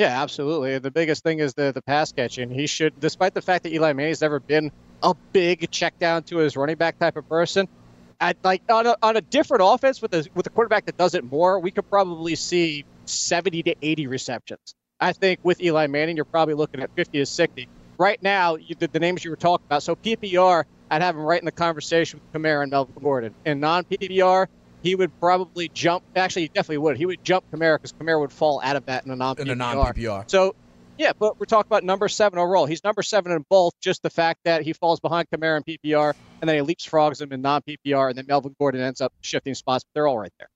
Yeah, 0.00 0.22
absolutely. 0.22 0.78
The 0.78 0.90
biggest 0.90 1.22
thing 1.22 1.40
is 1.40 1.52
the 1.52 1.72
the 1.72 1.82
pass 1.82 2.10
catching. 2.10 2.48
He 2.48 2.66
should, 2.66 2.98
despite 3.00 3.34
the 3.34 3.42
fact 3.42 3.64
that 3.64 3.72
Eli 3.74 3.92
Manning's 3.92 4.22
never 4.22 4.40
been 4.40 4.72
a 5.02 5.14
big 5.32 5.70
check 5.70 5.98
down 5.98 6.22
to 6.22 6.38
his 6.38 6.56
running 6.56 6.76
back 6.76 6.98
type 6.98 7.18
of 7.18 7.28
person. 7.28 7.68
At 8.18 8.38
like 8.42 8.62
on 8.70 8.86
a, 8.86 8.96
on 9.02 9.18
a 9.18 9.20
different 9.20 9.62
offense 9.62 10.00
with 10.00 10.14
a 10.14 10.26
with 10.34 10.46
a 10.46 10.50
quarterback 10.50 10.86
that 10.86 10.96
does 10.96 11.14
it 11.14 11.30
more, 11.30 11.60
we 11.60 11.70
could 11.70 11.86
probably 11.90 12.34
see 12.34 12.86
70 13.04 13.62
to 13.64 13.74
80 13.82 14.06
receptions. 14.06 14.74
I 15.00 15.12
think 15.12 15.40
with 15.42 15.62
Eli 15.62 15.86
Manning, 15.86 16.16
you're 16.16 16.24
probably 16.24 16.54
looking 16.54 16.80
at 16.80 16.88
50 16.96 17.18
to 17.18 17.26
60. 17.26 17.68
Right 17.98 18.22
now, 18.22 18.54
you, 18.56 18.74
the, 18.78 18.88
the 18.88 19.00
names 19.00 19.22
you 19.22 19.30
were 19.30 19.36
talking 19.36 19.66
about. 19.66 19.82
So 19.82 19.96
PPR, 19.96 20.64
I'd 20.90 21.02
have 21.02 21.14
him 21.14 21.20
right 21.20 21.42
in 21.42 21.44
the 21.44 21.52
conversation 21.52 22.22
with 22.24 22.42
Kamara 22.42 22.62
and 22.62 22.70
Melvin 22.70 22.94
Gordon. 23.02 23.34
In 23.44 23.60
non 23.60 23.84
PPR, 23.84 24.46
he 24.82 24.94
would 24.94 25.18
probably 25.20 25.68
jump. 25.68 26.04
Actually, 26.16 26.42
he 26.42 26.48
definitely 26.48 26.78
would. 26.78 26.96
He 26.96 27.06
would 27.06 27.22
jump 27.24 27.44
Kamara 27.52 27.76
because 27.76 27.92
Kamara 27.92 28.20
would 28.20 28.32
fall 28.32 28.60
out 28.62 28.76
of 28.76 28.86
that 28.86 29.04
in 29.04 29.10
a 29.10 29.16
non 29.16 29.38
In 29.38 29.48
a 29.48 29.54
non-PPR. 29.54 30.30
So, 30.30 30.54
yeah, 30.98 31.12
but 31.18 31.38
we're 31.38 31.46
talking 31.46 31.68
about 31.68 31.84
number 31.84 32.08
seven 32.08 32.38
overall. 32.38 32.66
He's 32.66 32.84
number 32.84 33.02
seven 33.02 33.32
in 33.32 33.44
both. 33.48 33.72
Just 33.80 34.02
the 34.02 34.10
fact 34.10 34.40
that 34.44 34.62
he 34.62 34.72
falls 34.72 35.00
behind 35.00 35.28
Kamara 35.30 35.56
in 35.56 35.62
PPR, 35.62 36.14
and 36.40 36.48
then 36.48 36.64
he 36.64 36.74
leapfrogs 36.74 37.20
him 37.20 37.32
in 37.32 37.42
non 37.42 37.62
PPR, 37.62 38.10
and 38.10 38.18
then 38.18 38.26
Melvin 38.28 38.54
Gordon 38.58 38.80
ends 38.80 39.00
up 39.00 39.12
shifting 39.20 39.54
spots. 39.54 39.84
But 39.84 39.90
they're 39.94 40.06
all 40.06 40.18
right 40.18 40.32
there. 40.38 40.48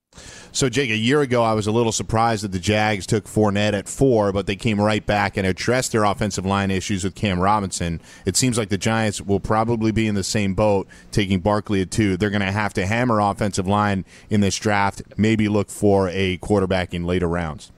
So, 0.53 0.69
Jake, 0.69 0.91
a 0.91 0.97
year 0.97 1.21
ago, 1.21 1.43
I 1.43 1.53
was 1.53 1.67
a 1.67 1.73
little 1.73 1.93
surprised 1.93 2.45
that 2.45 2.53
the 2.53 2.59
Jags 2.59 3.07
took 3.07 3.25
Fournette 3.25 3.73
at 3.73 3.89
four, 3.89 4.33
but 4.33 4.47
they 4.47 4.57
came 4.57 4.81
right 4.81 5.05
back 5.05 5.37
and 5.37 5.47
addressed 5.47 5.93
their 5.93 6.05
offensive 6.05 6.47
line 6.47 6.71
issues 6.71 7.03
with 7.03 7.15
Cam 7.15 7.41
Robinson. 7.41 8.01
It 8.25 8.37
seems 8.37 8.57
like 8.57 8.69
the 8.69 8.79
Giants 8.79 9.21
will 9.21 9.41
probably 9.41 9.91
be 9.91 10.07
in 10.07 10.15
the 10.15 10.25
same 10.25 10.55
boat, 10.55 10.87
taking 11.11 11.41
Barkley 11.41 11.83
at 11.83 11.91
two. 11.91 12.17
They're 12.17 12.31
going 12.31 12.41
to 12.41 12.53
have 12.53 12.73
to 12.75 12.87
hammer 12.87 13.21
offensive 13.21 13.67
line 13.67 14.05
in 14.31 14.41
this 14.41 14.57
draft, 14.57 15.03
maybe 15.17 15.49
look 15.49 15.71
for 15.71 16.09
a 16.11 16.37
quarterback 16.37 16.95
in 16.95 17.05
later 17.05 17.29
rounds. 17.29 17.73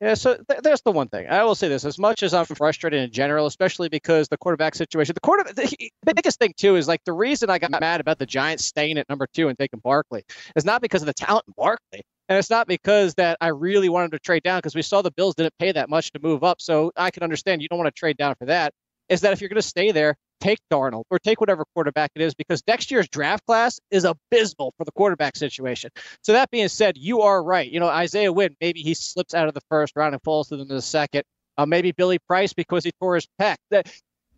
Yeah, 0.00 0.14
so 0.14 0.36
th- 0.36 0.60
there's 0.62 0.82
the 0.82 0.92
one 0.92 1.08
thing. 1.08 1.28
I 1.28 1.44
will 1.44 1.54
say 1.54 1.68
this: 1.68 1.84
as 1.84 1.98
much 1.98 2.22
as 2.22 2.34
I'm 2.34 2.44
frustrated 2.44 3.02
in 3.02 3.10
general, 3.12 3.46
especially 3.46 3.88
because 3.88 4.28
the 4.28 4.36
quarterback 4.36 4.74
situation, 4.74 5.14
the 5.14 5.20
quarter, 5.20 5.44
the, 5.52 5.90
the 6.04 6.14
biggest 6.14 6.38
thing 6.38 6.52
too 6.56 6.76
is 6.76 6.88
like 6.88 7.02
the 7.04 7.12
reason 7.12 7.48
I 7.48 7.58
got 7.58 7.70
mad 7.80 8.00
about 8.00 8.18
the 8.18 8.26
Giants 8.26 8.66
staying 8.66 8.98
at 8.98 9.08
number 9.08 9.26
two 9.32 9.48
and 9.48 9.58
taking 9.58 9.80
Barkley 9.80 10.24
is 10.56 10.64
not 10.64 10.82
because 10.82 11.02
of 11.02 11.06
the 11.06 11.14
talent 11.14 11.44
in 11.48 11.54
Barkley, 11.56 12.02
and 12.28 12.36
it's 12.38 12.50
not 12.50 12.66
because 12.66 13.14
that 13.14 13.38
I 13.40 13.48
really 13.48 13.88
wanted 13.88 14.10
to 14.12 14.18
trade 14.18 14.42
down 14.42 14.58
because 14.58 14.74
we 14.74 14.82
saw 14.82 15.00
the 15.00 15.12
Bills 15.12 15.36
didn't 15.36 15.54
pay 15.58 15.72
that 15.72 15.88
much 15.88 16.10
to 16.12 16.20
move 16.20 16.44
up, 16.44 16.60
so 16.60 16.92
I 16.96 17.10
can 17.10 17.22
understand 17.22 17.62
you 17.62 17.68
don't 17.68 17.78
want 17.78 17.94
to 17.94 17.98
trade 17.98 18.16
down 18.16 18.34
for 18.34 18.46
that. 18.46 18.74
Is 19.08 19.20
that 19.20 19.32
if 19.32 19.40
you're 19.40 19.48
going 19.48 19.56
to 19.56 19.62
stay 19.62 19.92
there, 19.92 20.16
take 20.40 20.58
Darnold 20.70 21.04
or 21.10 21.18
take 21.18 21.40
whatever 21.40 21.64
quarterback 21.74 22.10
it 22.14 22.22
is 22.22 22.34
because 22.34 22.62
next 22.66 22.90
year's 22.90 23.08
draft 23.08 23.46
class 23.46 23.80
is 23.90 24.04
abysmal 24.04 24.74
for 24.76 24.84
the 24.84 24.92
quarterback 24.92 25.36
situation. 25.36 25.90
So 26.22 26.32
that 26.32 26.50
being 26.50 26.68
said, 26.68 26.96
you 26.96 27.22
are 27.22 27.42
right. 27.42 27.70
You 27.70 27.80
know, 27.80 27.88
Isaiah 27.88 28.32
Wynn, 28.32 28.56
maybe 28.60 28.80
he 28.80 28.94
slips 28.94 29.34
out 29.34 29.48
of 29.48 29.54
the 29.54 29.62
first 29.68 29.94
round 29.96 30.14
and 30.14 30.22
falls 30.22 30.48
to 30.48 30.56
them 30.56 30.68
in 30.68 30.76
the 30.76 30.82
second. 30.82 31.24
Uh, 31.56 31.66
maybe 31.66 31.92
Billy 31.92 32.18
Price 32.18 32.52
because 32.52 32.84
he 32.84 32.92
tore 33.00 33.14
his 33.14 33.28
pec. 33.40 33.56
They, 33.70 33.82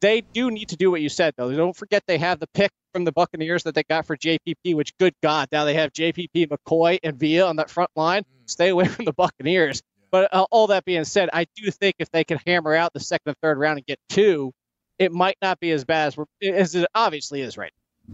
they 0.00 0.20
do 0.20 0.50
need 0.50 0.68
to 0.68 0.76
do 0.76 0.90
what 0.90 1.00
you 1.00 1.08
said, 1.08 1.34
though. 1.36 1.50
Don't 1.50 1.74
forget 1.74 2.02
they 2.06 2.18
have 2.18 2.38
the 2.38 2.46
pick 2.48 2.70
from 2.92 3.04
the 3.04 3.12
Buccaneers 3.12 3.62
that 3.64 3.74
they 3.74 3.82
got 3.84 4.06
for 4.06 4.16
JPP, 4.16 4.74
which, 4.74 4.96
good 4.98 5.14
God, 5.22 5.48
now 5.50 5.64
they 5.64 5.74
have 5.74 5.92
JPP, 5.92 6.48
McCoy, 6.48 6.98
and 7.02 7.18
Vea 7.18 7.40
on 7.40 7.56
that 7.56 7.70
front 7.70 7.90
line. 7.96 8.22
Stay 8.44 8.68
away 8.68 8.84
from 8.88 9.06
the 9.06 9.12
Buccaneers. 9.12 9.82
But 10.16 10.32
uh, 10.32 10.46
all 10.50 10.68
that 10.68 10.86
being 10.86 11.04
said, 11.04 11.28
I 11.34 11.44
do 11.56 11.70
think 11.70 11.96
if 11.98 12.10
they 12.10 12.24
can 12.24 12.38
hammer 12.46 12.74
out 12.74 12.94
the 12.94 13.00
second 13.00 13.28
and 13.28 13.36
third 13.42 13.58
round 13.58 13.76
and 13.76 13.86
get 13.86 13.98
two, 14.08 14.50
it 14.98 15.12
might 15.12 15.36
not 15.42 15.60
be 15.60 15.72
as 15.72 15.84
bad 15.84 16.06
as, 16.06 16.26
as 16.42 16.74
it 16.74 16.88
obviously 16.94 17.42
is 17.42 17.58
right 17.58 17.70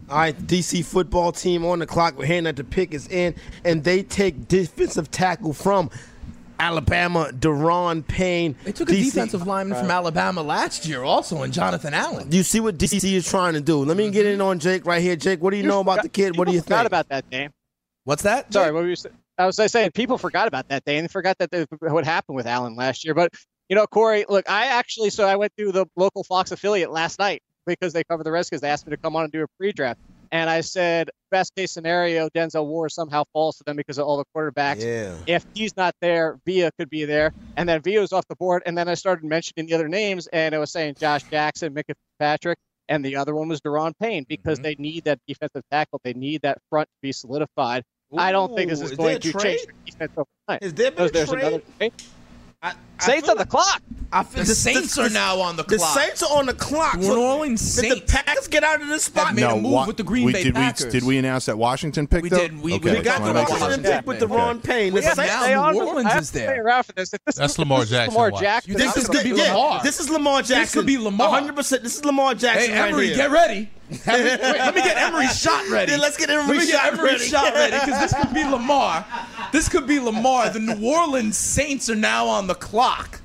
now. 0.09 0.13
All 0.13 0.19
right, 0.19 0.37
DC 0.37 0.83
football 0.83 1.31
team 1.31 1.63
on 1.63 1.79
the 1.79 1.85
clock. 1.85 2.17
We're 2.17 2.25
hearing 2.25 2.43
that 2.43 2.57
the 2.57 2.65
pick 2.65 2.93
is 2.93 3.07
in, 3.07 3.35
and 3.63 3.85
they 3.85 4.03
take 4.03 4.49
defensive 4.49 5.11
tackle 5.11 5.53
from 5.53 5.91
Alabama, 6.59 7.29
Da'Ron 7.31 8.05
Payne. 8.05 8.57
They 8.65 8.73
took 8.73 8.89
a 8.89 8.91
DC 8.91 9.05
defensive 9.05 9.47
lineman 9.47 9.79
from 9.79 9.89
Alabama 9.89 10.43
last 10.43 10.85
year, 10.85 11.03
also, 11.03 11.41
and 11.41 11.53
Jonathan 11.53 11.93
Allen. 11.93 12.33
You 12.33 12.43
see 12.43 12.59
what 12.59 12.77
DC 12.77 13.13
is 13.13 13.29
trying 13.29 13.53
to 13.53 13.61
do. 13.61 13.77
Let 13.85 13.95
me 13.95 14.11
get 14.11 14.25
in 14.25 14.41
on 14.41 14.59
Jake 14.59 14.85
right 14.85 15.01
here. 15.01 15.15
Jake, 15.15 15.41
what 15.41 15.51
do 15.51 15.55
you, 15.55 15.63
know 15.63 15.79
about 15.79 16.01
the 16.01 16.09
kid? 16.09 16.37
What 16.37 16.49
do 16.49 16.53
you 16.53 16.59
think? 16.59 16.85
about 16.85 17.07
that 17.07 17.29
game. 17.29 17.51
What's 18.03 18.23
that? 18.23 18.51
Sorry, 18.51 18.73
what 18.73 18.83
were 18.83 18.89
you 18.89 18.97
saying? 18.97 19.15
I 19.37 19.45
was 19.45 19.55
saying 19.55 19.91
people 19.93 20.17
forgot 20.17 20.47
about 20.47 20.65
that 20.69 20.83
day 20.85 20.97
and 20.97 21.05
they 21.05 21.11
forgot 21.11 21.37
that 21.39 21.51
they, 21.51 21.65
what 21.79 22.05
happened 22.05 22.35
with 22.35 22.45
Allen 22.47 22.75
last 22.75 23.03
year. 23.03 23.13
But 23.13 23.31
you 23.69 23.75
know, 23.75 23.87
Corey, 23.87 24.25
look, 24.29 24.49
I 24.49 24.67
actually 24.67 25.09
so 25.09 25.27
I 25.27 25.35
went 25.35 25.53
through 25.57 25.71
the 25.71 25.85
local 25.95 26.23
Fox 26.23 26.51
affiliate 26.51 26.91
last 26.91 27.19
night 27.19 27.41
because 27.65 27.93
they 27.93 28.03
cover 28.03 28.23
the 28.23 28.31
Redskins. 28.31 28.61
They 28.61 28.69
asked 28.69 28.85
me 28.85 28.91
to 28.91 28.97
come 29.03 29.15
on 29.15 29.23
and 29.23 29.33
do 29.33 29.43
a 29.43 29.47
pre-draft, 29.57 29.99
and 30.31 30.49
I 30.49 30.61
said 30.61 31.09
best 31.31 31.55
case 31.55 31.71
scenario, 31.71 32.29
Denzel 32.29 32.67
Ward 32.67 32.91
somehow 32.91 33.23
falls 33.33 33.57
to 33.57 33.63
them 33.65 33.75
because 33.77 33.97
of 33.97 34.05
all 34.05 34.17
the 34.17 34.25
quarterbacks. 34.35 34.81
Yeah. 34.83 35.15
If 35.25 35.43
he's 35.53 35.75
not 35.77 35.95
there, 36.01 36.37
Vea 36.45 36.69
could 36.77 36.89
be 36.89 37.05
there, 37.05 37.31
and 37.55 37.67
then 37.67 37.81
Vea's 37.81 38.11
off 38.11 38.27
the 38.27 38.35
board, 38.35 38.63
and 38.65 38.77
then 38.77 38.87
I 38.89 38.93
started 38.95 39.23
mentioning 39.25 39.65
the 39.67 39.73
other 39.73 39.87
names, 39.87 40.27
and 40.27 40.53
it 40.53 40.57
was 40.57 40.71
saying 40.71 40.95
Josh 40.99 41.23
Jackson, 41.31 41.73
Micah 41.73 41.95
Patrick. 42.19 42.57
And 42.89 43.03
the 43.03 43.15
other 43.15 43.33
one 43.33 43.47
was 43.47 43.61
Da'Ron 43.61 43.93
Payne 43.97 44.25
because 44.27 44.59
Mm-hmm. 44.59 44.63
they 44.63 44.75
need 44.77 45.03
that 45.05 45.17
defensive 45.25 45.63
tackle. 45.71 46.01
They 46.03 46.13
need 46.13 46.41
that 46.41 46.57
front 46.69 46.87
to 46.89 46.95
be 47.01 47.13
solidified. 47.13 47.83
I 48.17 48.31
don't 48.31 48.55
think 48.55 48.69
this 48.69 48.81
is 48.81 48.91
is 48.91 48.97
going 48.97 49.19
to 49.19 49.31
trade? 49.31 49.43
change 49.43 49.65
their 49.65 49.75
defense 49.85 50.11
overnight. 50.17 50.63
Is 50.63 50.73
there 50.73 50.91
been 50.91 51.05
a 51.07 51.09
there's 51.09 51.29
trade? 51.29 51.41
another 51.41 51.61
trade. 51.77 51.93
I, 52.61 52.69
I 52.69 53.03
Saints 53.03 53.21
feel 53.27 53.31
on 53.31 53.37
the 53.37 53.41
like- 53.41 53.49
clock. 53.49 53.81
I 54.15 54.23
feel 54.23 54.43
The 54.43 54.53
Saints 54.53 54.97
are 54.99 55.09
now 55.09 55.39
on 55.41 55.55
the 55.57 55.63
The 55.63 55.77
clock. 55.77 55.95
The 55.95 55.99
Saints 56.01 56.23
are 56.23 56.37
on 56.37 56.45
the 56.45 56.53
clock. 56.53 56.97
New 56.99 57.19
Orleans 57.19 57.75
did 57.77 57.97
the 57.97 58.01
Packers 58.05 58.47
get 58.47 58.63
out 58.63 58.79
of 58.79 58.87
this 58.87 59.05
spot? 59.05 59.27
have 59.27 59.35
made 59.35 59.41
a 59.43 59.55
move 59.55 59.71
Wa- 59.71 59.87
with 59.87 59.97
the 59.97 60.03
Green 60.03 60.25
we, 60.27 60.33
Bay 60.33 60.43
did 60.43 60.53
Packers. 60.53 60.85
We, 60.85 60.91
did 60.91 61.03
we 61.03 61.17
announce 61.17 61.47
that 61.47 61.57
Washington 61.57 62.05
pick? 62.05 62.21
We 62.21 62.29
though? 62.29 62.37
did. 62.37 62.61
We- 62.61 62.75
okay. 62.75 62.91
we 62.91 62.97
They 62.97 63.01
got 63.01 63.23
the 63.23 63.33
Washington 63.33 63.59
Washington. 63.59 63.91
pick 63.97 64.05
with 64.07 64.19
the 64.19 64.25
Okay. 64.25 64.35
Ron 64.35 64.61
Payne. 64.61 64.93
The 64.93 65.01
Yeah, 65.01 65.13
Saints- 65.15 65.33
now 65.33 65.41
They 65.71 65.79
New 65.79 65.85
Orleans 65.87 66.11
I 66.11 66.17
is 66.19 66.31
there. 66.31 66.47
stay 66.53 66.57
around 66.59 66.83
for 66.83 66.93
this. 66.93 67.09
This 67.09 67.19
That's 67.35 67.53
is, 67.53 67.59
Lamar 67.59 67.85
Jackson, 67.85 68.21
Lamar. 68.21 68.39
Jackson. 68.39 68.71
You 68.71 68.77
think 68.77 68.93
This 68.93 69.03
is 69.03 69.09
could 69.09 69.23
be 69.23 69.29
yeah, 69.31 69.53
Lamar. 69.55 69.83
This 69.83 69.99
is 69.99 70.09
Lamar 70.11 70.41
Jackson. 70.43 70.79
could 70.79 70.87
be 70.87 70.97
Lamar. 70.99 71.41
100%. 71.41 71.81
This 71.81 71.95
is 71.97 72.05
Lamar 72.05 72.35
Jackson 72.35 72.71
right 72.71 72.89
Emery, 72.89 73.15
get 73.15 73.31
ready. 73.31 73.69
Have 74.05 74.19
me- 74.19 74.25
wait, 74.25 74.39
let 74.41 74.75
me 74.75 74.81
get 74.81 74.97
Emery's 74.97 75.39
shot 75.39 75.67
ready. 75.69 75.91
Yeah, 75.91 75.97
let's 75.99 76.17
get 76.17 76.29
Let 76.29 76.39
Emery's 76.45 76.59
me 76.61 76.65
get 76.67 76.81
shot 76.81 76.93
Emery's 76.93 77.11
ready. 77.13 77.25
shot 77.25 77.53
ready 77.53 77.71
because 77.79 77.99
this 78.01 78.13
could 78.23 78.33
be 78.33 78.43
Lamar. 78.43 79.05
This 79.51 79.69
could 79.69 79.85
be 79.87 79.99
Lamar. 79.99 80.49
The 80.49 80.59
New 80.59 80.87
Orleans 80.87 81.37
Saints 81.37 81.89
are 81.89 81.95
now 81.95 82.25
on 82.27 82.47
the 82.47 82.55
clock. 82.55 83.19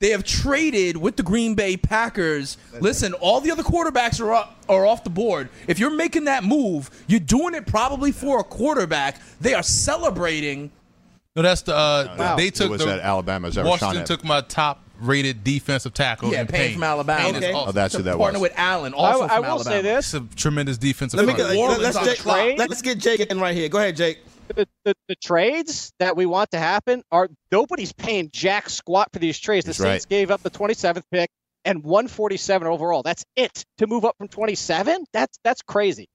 They 0.00 0.10
have 0.10 0.22
traded 0.22 0.96
with 0.96 1.16
the 1.16 1.24
Green 1.24 1.56
Bay 1.56 1.76
Packers. 1.76 2.56
Listen, 2.80 3.12
all 3.14 3.40
the 3.40 3.50
other 3.50 3.64
quarterbacks 3.64 4.20
are 4.20 4.32
up, 4.32 4.56
are 4.68 4.86
off 4.86 5.02
the 5.02 5.10
board. 5.10 5.48
If 5.66 5.80
you're 5.80 5.90
making 5.90 6.24
that 6.26 6.44
move, 6.44 6.88
you're 7.08 7.18
doing 7.18 7.54
it 7.54 7.66
probably 7.66 8.12
for 8.12 8.38
a 8.38 8.44
quarterback. 8.44 9.20
They 9.40 9.54
are 9.54 9.62
celebrating. 9.64 10.70
No, 11.34 11.42
that's 11.42 11.62
the. 11.62 11.74
Uh, 11.74 12.14
Wow. 12.16 12.36
They 12.36 12.46
It 12.46 12.54
took 12.54 12.70
was 12.70 12.84
the, 12.84 12.92
at 12.92 13.00
Alabama's 13.00 13.58
ever 13.58 13.68
Washington 13.68 13.96
Shawn 13.98 14.06
took 14.06 14.24
my 14.24 14.40
top 14.42 14.82
rated 15.00 15.44
defensive 15.44 15.94
tackle. 15.94 16.32
Yeah, 16.32 16.42
in 16.42 16.46
Payne 16.46 16.74
from 16.74 16.82
Alabama. 16.84 17.20
Payne 17.22 17.34
is 17.36 17.44
Okay. 17.44 17.52
awesome. 17.52 17.68
Oh, 17.68 17.72
that's 17.72 17.92
to 17.92 17.98
who 17.98 18.04
that 18.04 18.16
partner 18.18 18.38
was. 18.40 18.50
with 18.50 18.58
Allen, 18.58 18.94
I, 18.94 18.96
also 18.96 19.24
I 19.24 19.28
from 19.28 19.36
will 19.42 19.44
Alabama. 19.50 19.64
say 19.76 19.82
this: 19.82 20.14
It's 20.14 20.32
a 20.32 20.36
tremendous 20.36 20.78
defensive 20.78 21.18
Let 21.18 21.26
me 21.26 21.34
get, 21.34 21.56
Orleans 21.56 21.82
let's, 21.94 22.22
Jake, 22.24 22.58
let's 22.58 22.82
get 22.82 22.98
Jake 22.98 23.20
in 23.20 23.40
right 23.40 23.54
here. 23.54 23.68
Go 23.68 23.78
ahead, 23.78 23.96
Jake. 23.96 24.18
the, 24.54 24.66
the, 24.84 24.94
the 25.08 25.14
trades 25.16 25.92
that 25.98 26.16
we 26.16 26.26
want 26.26 26.50
to 26.52 26.58
happen 26.58 27.02
are 27.12 27.28
nobody's 27.52 27.92
paying 27.92 28.30
jack 28.32 28.68
squat 28.70 29.08
for 29.12 29.18
these 29.18 29.38
trades. 29.38 29.64
The 29.66 29.70
He's 29.70 29.76
Saints 29.76 30.04
right. 30.04 30.08
gave 30.08 30.30
up 30.30 30.42
the 30.42 30.50
27th 30.50 31.02
pick 31.12 31.30
and 31.64 31.82
147 31.84 32.66
overall. 32.66 33.02
That's 33.02 33.24
it 33.36 33.64
to 33.78 33.86
move 33.86 34.04
up 34.04 34.14
from 34.18 34.28
27. 34.28 35.04
That's 35.12 35.38
that's 35.44 35.62
crazy. 35.62 36.08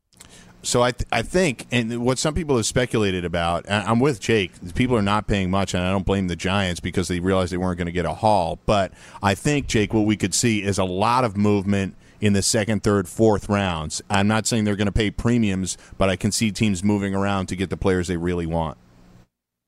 So 0.66 0.82
I, 0.82 0.92
th- 0.92 1.08
I 1.12 1.22
think, 1.22 1.68
and 1.72 2.04
what 2.06 2.18
some 2.18 2.34
people 2.34 2.56
have 2.56 2.66
speculated 2.66 3.26
about, 3.26 3.66
and 3.68 3.86
I'm 3.86 4.00
with 4.00 4.20
Jake. 4.22 4.52
People 4.76 4.96
are 4.96 5.02
not 5.02 5.28
paying 5.28 5.52
much, 5.52 5.74
and 5.74 5.84
I 5.84 5.92
don't 5.92 6.06
blame 6.06 6.30
the 6.30 6.38
Giants 6.38 6.80
because 6.80 7.10
they 7.10 7.20
realized 7.20 7.52
they 7.52 7.58
weren't 7.58 7.78
going 7.78 7.88
to 7.88 7.92
get 7.92 8.06
a 8.06 8.14
haul. 8.14 8.60
But 8.66 8.94
I 9.22 9.36
think, 9.36 9.68
Jake, 9.68 9.94
what 9.94 10.06
we 10.06 10.16
could 10.16 10.34
see 10.34 10.64
is 10.64 10.78
a 10.78 10.86
lot 10.86 11.26
of 11.26 11.36
movement 11.36 11.96
in 12.22 12.32
the 12.32 12.42
second, 12.42 12.82
third, 12.84 13.10
fourth 13.10 13.50
rounds. 13.50 14.02
I'm 14.10 14.28
not 14.30 14.48
saying 14.48 14.64
they're 14.64 14.78
going 14.78 14.86
to 14.88 14.94
pay 14.94 15.12
premiums, 15.12 15.78
but 15.98 16.10
I 16.10 16.16
can 16.16 16.32
see 16.32 16.50
teams 16.52 16.82
moving 16.82 17.14
around 17.14 17.48
to 17.48 17.58
get 17.58 17.70
the 17.70 17.76
players 17.78 18.08
they 18.08 18.16
really 18.16 18.46
want. 18.46 18.78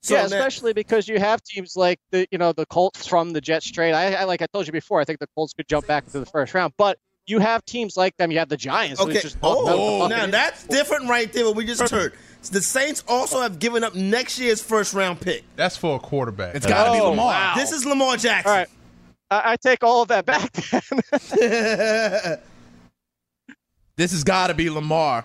So 0.01 0.13
yeah, 0.13 0.21
now- 0.21 0.25
especially 0.27 0.71
because 0.71 1.07
you 1.09 1.19
have 1.19 1.43
teams 1.43 1.75
like 1.75 1.99
the 2.11 2.27
you 2.31 2.37
know 2.37 2.53
the 2.53 2.67
Colts 2.67 3.07
from 3.07 3.33
the 3.33 3.41
Jets 3.41 3.69
trade. 3.71 3.93
I, 3.93 4.13
I 4.13 4.23
like 4.25 4.41
I 4.41 4.45
told 4.53 4.67
you 4.67 4.71
before. 4.71 5.01
I 5.01 5.03
think 5.03 5.19
the 5.19 5.27
Colts 5.35 5.51
could 5.53 5.67
jump 5.67 5.87
back 5.87 6.05
into 6.05 6.19
the 6.19 6.25
first 6.27 6.53
round, 6.53 6.73
but 6.77 6.99
you 7.27 7.39
have 7.39 7.65
teams 7.65 7.97
like 7.97 8.15
them. 8.17 8.31
You 8.31 8.39
have 8.39 8.49
the 8.49 8.57
Giants. 8.57 9.01
Okay. 9.01 9.21
just 9.21 9.39
bumped 9.41 9.65
the 9.65 9.71
Oh, 9.73 10.07
now 10.07 10.25
that's 10.27 10.65
different 10.67 11.09
right 11.09 11.31
there. 11.33 11.45
What 11.45 11.55
we 11.55 11.65
just 11.65 11.89
heard. 11.89 12.13
The 12.51 12.61
Saints 12.61 13.03
also 13.07 13.41
have 13.41 13.57
given 13.57 13.83
up 13.83 13.95
next 13.95 14.37
year's 14.37 14.61
first 14.61 14.93
round 14.93 15.19
pick. 15.19 15.43
That's 15.55 15.75
for 15.75 15.95
a 15.95 15.99
quarterback. 15.99 16.53
It's 16.55 16.65
got 16.67 16.85
to 16.85 16.91
be 16.91 16.99
Oh, 16.99 17.09
Lamar. 17.09 17.25
wow. 17.25 17.53
This 17.55 17.71
is 17.71 17.85
Lamar 17.85 18.17
Jackson. 18.17 18.51
all 18.51 18.57
right. 18.57 18.67
I, 19.31 19.53
I 19.53 19.55
take 19.57 19.83
all 19.83 20.03
of 20.03 20.09
that 20.09 20.25
back. 20.25 20.51
Then. 21.31 22.37
This 23.97 24.11
has 24.11 24.23
got 24.25 24.47
to 24.47 24.53
be 24.53 24.69
Lamar. 24.69 25.23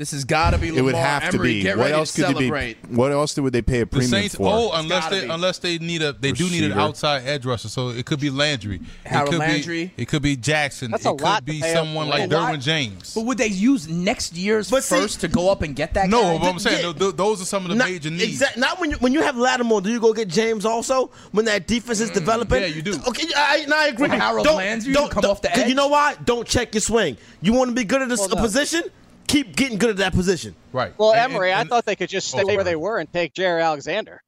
This 0.00 0.12
has 0.12 0.24
got 0.24 0.52
to 0.52 0.58
be 0.58 0.70
Lamar. 0.70 0.78
It 0.80 0.84
would 0.84 0.94
have 0.94 1.30
to 1.32 1.38
be. 1.38 1.60
Get 1.60 1.76
what 1.76 1.90
else 1.92 2.14
to 2.14 2.24
could 2.24 2.36
they 2.38 2.48
be? 2.72 2.74
What 2.88 3.12
else 3.12 3.36
would 3.36 3.52
they 3.52 3.60
pay 3.60 3.80
a 3.80 3.84
The 3.84 3.86
premium 3.86 4.10
Saints, 4.10 4.34
for? 4.34 4.50
oh, 4.50 4.70
unless 4.72 5.06
they 5.10 5.20
be. 5.20 5.28
unless 5.28 5.58
they 5.58 5.76
need 5.76 6.00
a 6.00 6.14
they 6.14 6.32
do 6.32 6.48
need 6.48 6.64
an 6.64 6.72
outside 6.72 7.26
edge 7.26 7.44
rusher, 7.44 7.68
so 7.68 7.90
it 7.90 8.06
could 8.06 8.18
be 8.18 8.30
Landry, 8.30 8.80
Harold 9.04 9.28
it 9.28 9.30
could 9.32 9.38
Landry. 9.40 9.92
be, 9.94 10.02
it 10.02 10.08
could 10.08 10.22
be 10.22 10.36
Jackson, 10.36 10.90
That's 10.90 11.04
it 11.04 11.08
a 11.10 11.12
could 11.12 11.20
lot 11.20 11.36
to 11.40 11.42
be 11.52 11.60
pay 11.60 11.72
up 11.74 11.84
someone 11.84 12.08
like 12.08 12.30
Derwin 12.30 12.62
James. 12.62 13.12
But 13.12 13.26
would 13.26 13.36
they 13.36 13.48
use 13.48 13.88
next 13.90 14.34
year's 14.34 14.70
But 14.70 14.84
see- 14.84 14.94
first 14.96 15.20
to 15.20 15.28
go 15.28 15.50
up 15.52 15.60
and 15.60 15.76
get 15.76 15.92
that 15.92 16.08
No, 16.08 16.22
guy? 16.22 16.38
but 16.38 16.48
I'm 16.48 16.58
saying 16.60 16.76
yeah. 16.78 16.82
th- 16.92 16.96
th- 16.98 17.16
those 17.16 17.42
are 17.42 17.44
some 17.44 17.64
of 17.64 17.68
the 17.68 17.74
Not, 17.74 17.90
major 17.90 18.08
needs. 18.08 18.22
exact- 18.22 18.56
not 18.56 18.80
when 18.80 18.92
you 18.92 18.96
when 19.00 19.12
you 19.12 19.20
have 19.20 19.36
Lattimore, 19.36 19.82
do 19.82 19.90
you 19.90 20.00
go 20.00 20.14
get 20.14 20.28
James 20.28 20.64
also 20.64 21.10
when 21.32 21.44
that 21.44 21.66
defense 21.66 22.00
is 22.00 22.08
developing? 22.08 22.62
Mm, 22.62 22.68
yeah, 22.70 22.74
you 22.74 22.80
do. 22.80 22.94
Okay, 23.06 23.26
I, 23.36 23.66
I 23.70 23.88
agree. 23.88 24.08
Or 24.08 24.12
Harold 24.12 24.46
don't, 24.46 24.56
Landry 24.56 24.94
don't, 24.94 25.10
come 25.10 25.26
off 25.26 25.42
the 25.42 25.48
'cause 25.48 25.58
edge? 25.58 25.68
You 25.68 25.74
know 25.74 25.88
why? 25.88 26.14
Don't 26.24 26.48
check 26.48 26.72
your 26.74 26.80
swing. 26.80 27.18
You 27.42 27.52
want 27.52 27.68
to 27.68 27.74
be 27.74 27.84
good 27.84 28.00
at 28.00 28.10
a, 28.10 28.14
Well, 28.16 28.32
a 28.32 28.36
no. 28.36 28.40
position? 28.40 28.82
Keep 29.30 29.54
getting 29.54 29.78
good 29.78 29.90
at 29.90 29.96
that 29.98 30.12
position. 30.12 30.56
Right. 30.72 30.92
well, 30.98 31.12
And- 31.12 31.32
Emery, 31.32 31.52
and- 31.52 31.60
I 31.60 31.64
thought 31.70 31.84
they 31.86 31.94
could 31.94 32.08
just 32.10 32.28
stay 32.28 32.42
Oh, 32.42 32.46
where 32.46 32.64
they 32.64 32.74
were 32.74 32.98
and 32.98 33.10
take 33.12 33.32
Jaire 33.32 33.62
Alexander. 33.62 34.22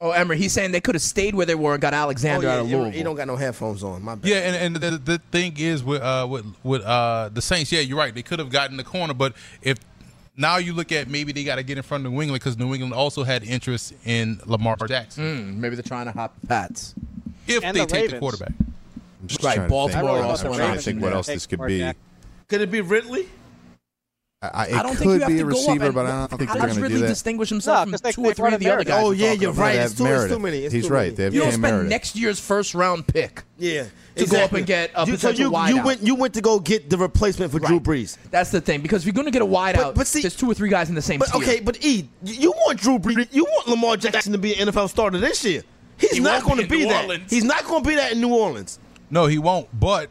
Oh, 0.00 0.10
Emery, 0.12 0.38
he's 0.38 0.52
saying 0.52 0.72
they 0.72 0.80
could 0.80 0.94
have 0.94 1.02
stayed 1.02 1.34
where 1.34 1.44
they 1.46 1.54
were 1.54 1.74
and 1.74 1.80
got 1.80 1.92
Alexander 1.92 2.46
oh, 2.46 2.50
yeah, 2.50 2.56
out 2.56 2.60
of 2.62 2.70
Louisville. 2.70 2.90
He 2.90 3.02
don't 3.02 3.16
got 3.16 3.26
no 3.28 3.36
headphones 3.36 3.84
on. 3.84 4.02
My 4.02 4.14
bad. 4.14 4.28
Yeah, 4.28 4.36
and, 4.38 4.74
and 4.74 4.82
the, 4.82 4.98
the 4.98 5.18
thing 5.30 5.54
is 5.58 5.84
with 5.84 6.00
uh 6.02 6.26
with 6.28 6.46
with 6.64 6.82
uh 6.82 7.28
the 7.32 7.42
Saints, 7.42 7.70
yeah, 7.70 7.80
you're 7.80 7.98
right. 7.98 8.14
They 8.14 8.22
could 8.22 8.38
have 8.38 8.48
gotten 8.50 8.78
the 8.78 8.82
corner, 8.84 9.12
but 9.14 9.34
if 9.62 9.76
now 10.38 10.56
you 10.56 10.72
look 10.72 10.90
at 10.90 11.06
maybe 11.08 11.32
they 11.32 11.44
got 11.44 11.56
to 11.56 11.62
get 11.62 11.76
in 11.76 11.82
front 11.82 12.06
of 12.06 12.12
New 12.12 12.22
England 12.22 12.40
because 12.42 12.58
New 12.58 12.72
England 12.72 12.94
also 12.94 13.24
had 13.24 13.44
interest 13.44 13.92
in 14.06 14.40
Lamar 14.46 14.76
Jackson. 14.88 15.22
Mm, 15.22 15.56
maybe 15.58 15.76
they're 15.76 15.82
trying 15.82 16.06
to 16.06 16.12
hop 16.12 16.34
the 16.40 16.46
Pats. 16.46 16.94
If 17.46 17.62
And 17.62 17.76
they 17.76 17.80
the 17.80 17.86
take 17.86 18.10
the 18.10 18.18
quarterback, 18.18 18.52
I'm 18.58 19.26
just 19.28 19.44
Right, 19.44 19.56
trying 19.56 19.66
to 19.68 19.70
Baltimore 19.70 20.00
think, 20.02 20.24
I 20.24 20.28
wrote 20.30 20.44
I'm 20.46 20.54
trying 20.54 20.76
to 20.76 20.82
think 20.82 21.02
what 21.02 21.12
else 21.12 21.26
this 21.26 21.46
could 21.46 21.58
Lamar 21.58 21.68
be. 21.68 21.78
Jackson. 21.78 22.04
Could 22.50 22.60
it 22.60 22.70
be 22.70 22.80
Ridley? 22.82 23.28
I, 24.42 24.68
it 24.68 24.74
I 24.74 24.82
don't 24.82 24.92
could 24.92 24.98
think 25.00 25.12
you 25.12 25.20
have 25.20 25.28
be 25.28 25.34
to 25.36 25.40
a 25.40 25.44
go 25.44 25.48
up 25.50 25.54
receiver, 25.54 25.84
and- 25.86 25.94
but 25.94 26.06
I 26.06 26.26
don't 26.26 26.38
think 26.38 26.48
How 26.48 26.54
they're 26.54 26.66
does 26.68 26.72
going 26.72 26.74
to 26.76 26.80
Ridley 26.82 26.96
do 26.96 27.00
that. 27.02 27.08
distinguish 27.08 27.48
himself 27.50 27.76
No, 27.76 27.82
from 27.82 27.90
'cause 27.92 28.00
they- 28.00 28.12
two 28.12 28.22
they 28.22 28.28
or 28.30 28.34
three 28.34 28.54
of 28.54 28.60
the 28.60 28.70
other 28.70 28.84
guys? 28.84 29.04
Oh 29.04 29.10
yeah, 29.10 29.32
you're 29.32 29.52
right. 29.52 29.74
They 29.76 29.82
It's 29.82 29.94
too, 29.94 30.06
it's 30.06 30.32
too 30.32 30.38
many. 30.38 30.58
It's 30.64 30.72
He's 30.74 30.86
too 30.86 30.92
right. 30.94 31.02
many. 31.04 31.14
They 31.16 31.24
have 31.24 31.34
You 31.34 31.40
don't 31.40 31.50
spend 31.50 31.62
Meredith. 31.62 31.90
next 31.90 32.16
year's 32.16 32.40
first 32.40 32.74
round 32.74 33.06
pick 33.06 33.42
Yeah, 33.58 33.84
to 34.16 34.24
go 34.26 34.40
up 34.42 34.52
and 34.54 34.64
get 34.64 34.92
a 34.94 35.06
You- 35.06 35.18
so 35.18 35.28
you, 35.28 35.50
wideout. 35.50 35.68
you 35.74 35.82
went 35.82 36.02
you 36.02 36.14
went 36.14 36.32
to 36.34 36.40
go 36.40 36.58
get 36.58 36.88
the 36.88 36.96
replacement 36.96 37.52
for 37.52 37.58
Drew 37.58 37.80
Brees. 37.80 38.16
That's 38.30 38.50
the 38.50 38.62
thing 38.62 38.80
because 38.80 39.02
if 39.02 39.06
you're 39.08 39.12
going 39.12 39.26
to 39.26 39.30
get 39.30 39.42
a 39.42 39.46
wideout, 39.46 39.74
But- 39.76 39.94
but 39.96 40.06
see- 40.06 40.22
there's 40.22 40.34
two 40.36 40.50
or 40.50 40.54
three 40.54 40.70
guys 40.70 40.88
in 40.88 40.94
the 40.94 41.02
same 41.02 41.18
But 41.18 41.28
tier. 41.32 41.42
okay, 41.42 41.60
but 41.60 41.76
E, 41.84 42.08
you 42.24 42.52
want 42.52 42.80
Drew 42.80 42.98
Brees? 42.98 43.28
You 43.32 43.44
want 43.44 43.68
Lamar 43.68 43.98
Jackson 43.98 44.32
to 44.32 44.38
be 44.38 44.54
an 44.54 44.68
NFL 44.68 44.88
starter 44.88 45.18
this 45.18 45.44
year? 45.44 45.62
He's 45.98 46.12
He 46.12 46.20
not 46.20 46.44
going 46.44 46.56
to 46.56 46.62
in 46.62 46.68
be 46.70 46.84
that. 46.86 47.20
He's 47.28 47.44
not 47.44 47.66
going 47.66 47.82
to 47.84 47.88
be 47.90 47.94
that 47.96 48.12
in 48.12 48.22
New 48.22 48.32
Orleans. 48.34 48.78
no, 49.10 49.26
he 49.26 49.36
won't. 49.36 49.68
But 49.78 50.08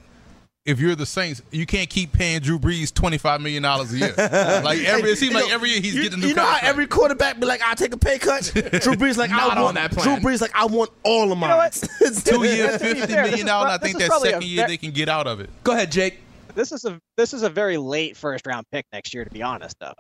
if 0.70 0.80
you're 0.80 0.94
the 0.96 1.06
Saints, 1.06 1.42
you 1.52 1.66
can't 1.66 1.90
keep 1.90 2.14
paying 2.14 2.42
Drew 2.42 2.60
Brees 2.60 2.94
twenty 2.94 3.18
five 3.18 3.42
million 3.42 3.64
dollars 3.64 3.92
a 3.92 3.98
year. 3.98 4.14
like 4.18 4.80
every, 4.80 5.10
it 5.12 5.18
seems 5.18 5.34
like 5.34 5.48
know, 5.48 5.54
every 5.54 5.70
year 5.72 5.82
he's 5.82 5.96
you, 5.96 6.04
getting 6.04 6.20
new 6.20 6.28
You 6.28 6.36
know 6.36 6.46
how 6.46 6.60
every 6.62 6.86
quarterback 6.86 7.40
be 7.40 7.48
like, 7.48 7.62
"I'll 7.64 7.76
take 7.76 7.94
a 7.94 7.98
pay 7.98 8.20
cut." 8.20 8.44
Drew 8.54 8.94
Brees 8.94 9.18
like, 9.18 9.32
Not 9.32 9.52
I 9.52 9.56
on 9.58 9.64
want 9.64 9.76
that 9.76 9.92
Drew. 9.92 10.18
Brees 10.18 10.42
like, 10.42 10.56
I 10.56 10.66
want 10.68 10.92
all 11.04 11.32
of 11.32 11.38
mine. 11.38 11.50
know 11.50 11.58
what? 11.58 11.74
two 12.24 12.44
years, 12.44 12.78
To 12.78 12.94
be 12.94 13.00
fifty 13.00 13.14
fair, 13.14 13.24
million 13.24 13.32
this 13.32 13.40
is 13.40 13.46
dollars. 13.46 13.72
I 13.72 13.78
think 13.80 13.98
that 13.98 14.12
second 14.12 14.44
year 14.44 14.66
ve- 14.66 14.68
they 14.74 14.78
can 14.78 14.92
get 14.92 15.10
out 15.10 15.26
of 15.26 15.40
it. 15.40 15.50
Go 15.64 15.72
ahead, 15.72 15.92
Jake. 15.92 16.20
This 16.54 16.72
is 16.72 16.86
a 16.86 17.00
this 17.18 17.34
is 17.34 17.42
a 17.42 17.50
very 17.50 17.78
late 17.78 18.16
first 18.16 18.46
round 18.46 18.66
pick 18.72 18.86
next 18.94 19.14
year, 19.14 19.24
to 19.26 19.32
be 19.32 19.42
honest. 19.42 19.76
Though, 19.80 19.94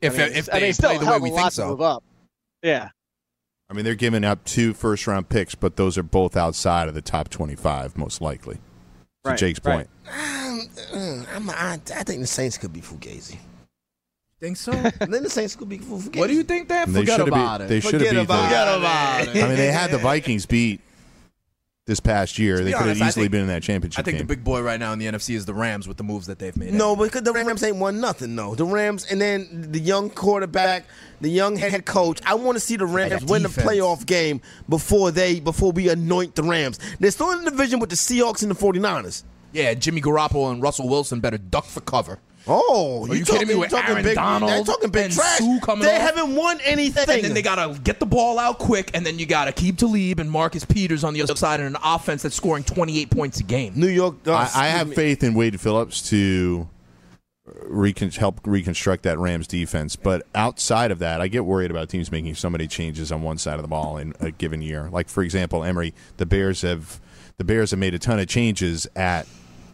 If 0.00 0.14
I 0.14 0.16
mean, 0.28 0.36
if 0.36 0.48
I 0.52 0.58
they 0.58 0.66
mean, 0.66 0.72
still 0.74 0.90
play 0.90 0.96
a 0.96 1.00
the 1.00 1.06
way 1.06 1.18
we 1.18 1.28
think 1.30 1.40
lot 1.40 1.52
to 1.52 1.66
move 1.66 1.80
up. 1.82 2.02
Yeah, 2.62 2.88
I 3.68 3.74
mean, 3.74 3.84
they're 3.84 3.94
giving 3.94 4.24
up 4.24 4.44
two 4.44 4.74
first 4.74 5.06
round 5.06 5.28
picks, 5.28 5.54
but 5.54 5.76
those 5.76 5.96
are 5.98 6.02
both 6.02 6.36
outside 6.36 6.88
of 6.88 6.94
the 6.94 7.02
top 7.02 7.28
25, 7.28 7.96
most 7.96 8.20
likely. 8.20 8.58
To 9.26 9.30
Right, 9.30 9.38
Jake's 9.38 9.60
right. 9.64 9.74
point. 9.76 9.88
Mm, 10.94 11.26
I'm, 11.34 11.50
I, 11.50 11.72
I 11.74 12.02
think 12.04 12.20
the 12.20 12.26
Saints 12.26 12.56
could 12.58 12.72
be 12.72 12.80
Fugazi. 12.80 13.36
think 14.40 14.56
so. 14.56 14.70
then 15.00 15.22
the 15.24 15.30
Saints 15.30 15.56
could 15.56 15.68
be 15.68 15.78
Fugazi. 15.78 16.16
what 16.16 16.28
do 16.28 16.34
you 16.34 16.44
think? 16.44 16.68
Then 16.68 16.92
They 16.92 17.00
forget 17.00 17.18
should 17.18 17.28
about 17.28 17.60
have 17.60 17.62
it. 17.62 17.68
They 17.68 17.80
should 17.80 18.00
have 18.00 18.10
beat. 18.10 18.18
about 18.20 18.36
the- 18.42 18.48
Forget 18.48 18.68
about 18.78 19.20
it. 19.36 19.44
I 19.44 19.48
mean, 19.48 19.56
they 19.56 19.72
had 19.72 19.90
the 19.90 19.98
Vikings 19.98 20.46
beat 20.46 20.80
this 21.86 22.00
past 22.00 22.36
year. 22.38 22.58
They 22.58 22.72
could 22.72 22.72
have 22.72 22.82
honest, 22.82 23.02
I 23.02 23.08
easily 23.08 23.24
think- 23.24 23.32
been 23.32 23.40
in 23.42 23.46
that 23.46 23.62
championship 23.62 24.00
I 24.00 24.02
think 24.02 24.18
the 24.18 24.24
big 24.24 24.42
boy 24.42 24.60
right 24.60 24.78
now 24.78 24.92
in 24.92 24.98
the 24.98 25.06
NFC 25.06 25.36
is 25.36 25.46
the 25.46 25.54
Rams 25.54 25.86
with 25.86 25.96
the 25.96 26.02
moves 26.02 26.26
that 26.26 26.38
they've 26.40 26.56
made. 26.56 26.74
No, 26.74 26.96
because 26.96 27.22
the 27.22 27.32
Rams 27.32 27.62
ain't 27.62 27.76
won 27.76 28.00
nothing. 28.00 28.34
No, 28.34 28.54
the 28.56 28.64
Rams, 28.66 29.06
and 29.08 29.20
then 29.20 29.68
the 29.70 29.78
young 29.78 30.10
quarterback, 30.10 30.84
the 31.20 31.30
young 31.30 31.56
head 31.56 31.86
coach. 31.86 32.20
I 32.26 32.34
want 32.34 32.56
to 32.56 32.60
see 32.60 32.76
the 32.76 32.86
Rams 32.86 33.24
win 33.24 33.42
the 33.42 33.48
defense. 33.48 33.66
playoff 33.68 34.04
game 34.04 34.40
before 34.68 35.12
they 35.12 35.38
before 35.38 35.70
we 35.70 35.88
anoint 35.88 36.34
the 36.34 36.42
Rams. 36.42 36.78
They're 36.98 37.10
still 37.12 37.30
in 37.30 37.44
the 37.44 37.50
division 37.52 37.78
with 37.78 37.90
the 37.90 37.96
Seahawks 37.96 38.42
and 38.42 38.50
the 38.50 38.56
49ers. 38.56 39.22
Yeah, 39.52 39.72
Jimmy 39.74 40.00
Garoppolo 40.02 40.50
and 40.52 40.60
Russell 40.60 40.88
Wilson 40.88 41.20
better 41.20 41.38
duck 41.38 41.64
for 41.66 41.80
cover. 41.80 42.18
Oh, 42.48 43.06
Are 43.10 43.14
you 43.14 43.24
kidding 43.24 43.48
me 43.48 43.54
with 43.56 43.70
talking 43.70 43.90
Aaron 43.90 44.04
big, 44.04 44.14
Donald 44.14 44.50
they're 44.50 44.62
talking 44.64 44.90
big 44.90 45.04
and 45.06 45.14
trash. 45.14 45.38
Suh 45.38 45.58
coming 45.62 45.84
they 45.84 45.96
off? 45.96 46.00
haven't 46.02 46.34
won 46.36 46.60
anything. 46.64 47.04
And 47.08 47.24
then 47.24 47.34
they 47.34 47.42
gotta 47.42 47.78
get 47.80 47.98
the 48.00 48.06
ball 48.06 48.38
out 48.38 48.58
quick, 48.58 48.90
and 48.94 49.04
then 49.04 49.18
you 49.18 49.26
gotta 49.26 49.52
keep 49.52 49.78
Talib 49.78 50.20
and 50.20 50.30
Marcus 50.30 50.64
Peters 50.64 51.02
on 51.04 51.12
the 51.14 51.22
other 51.22 51.34
side 51.36 51.60
in 51.60 51.66
an 51.66 51.76
offense 51.82 52.22
that's 52.22 52.36
scoring 52.36 52.62
28 52.64 53.10
points 53.10 53.40
a 53.40 53.42
game. 53.42 53.72
New 53.76 53.88
York. 53.88 54.16
uh, 54.26 54.32
I, 54.32 54.50
I 54.54 54.66
have 54.68 54.94
faith 54.94 55.24
in 55.24 55.34
Wade 55.34 55.60
Phillips 55.60 56.08
to 56.10 56.68
recon- 57.62 58.10
help 58.10 58.40
reconstruct 58.44 59.02
that 59.04 59.18
Rams 59.18 59.46
defense. 59.46 59.96
But 59.96 60.26
outside 60.34 60.90
of 60.90 60.98
that, 61.00 61.20
I 61.20 61.28
get 61.28 61.44
worried 61.44 61.70
about 61.70 61.88
teams 61.88 62.10
making 62.12 62.34
so 62.36 62.50
many 62.50 62.66
changes 62.66 63.10
on 63.12 63.22
one 63.22 63.38
side 63.38 63.54
of 63.54 63.62
the 63.62 63.68
ball 63.68 63.96
in 63.98 64.12
a 64.20 64.30
given 64.30 64.62
year. 64.62 64.88
Like 64.90 65.08
for 65.08 65.22
example, 65.22 65.64
Emery, 65.64 65.94
the 66.16 66.26
Bears 66.26 66.62
have 66.62 67.00
the 67.38 67.44
Bears 67.44 67.70
have 67.72 67.80
made 67.80 67.94
a 67.94 67.98
ton 67.98 68.18
of 68.18 68.28
changes 68.28 68.86
at 68.96 69.26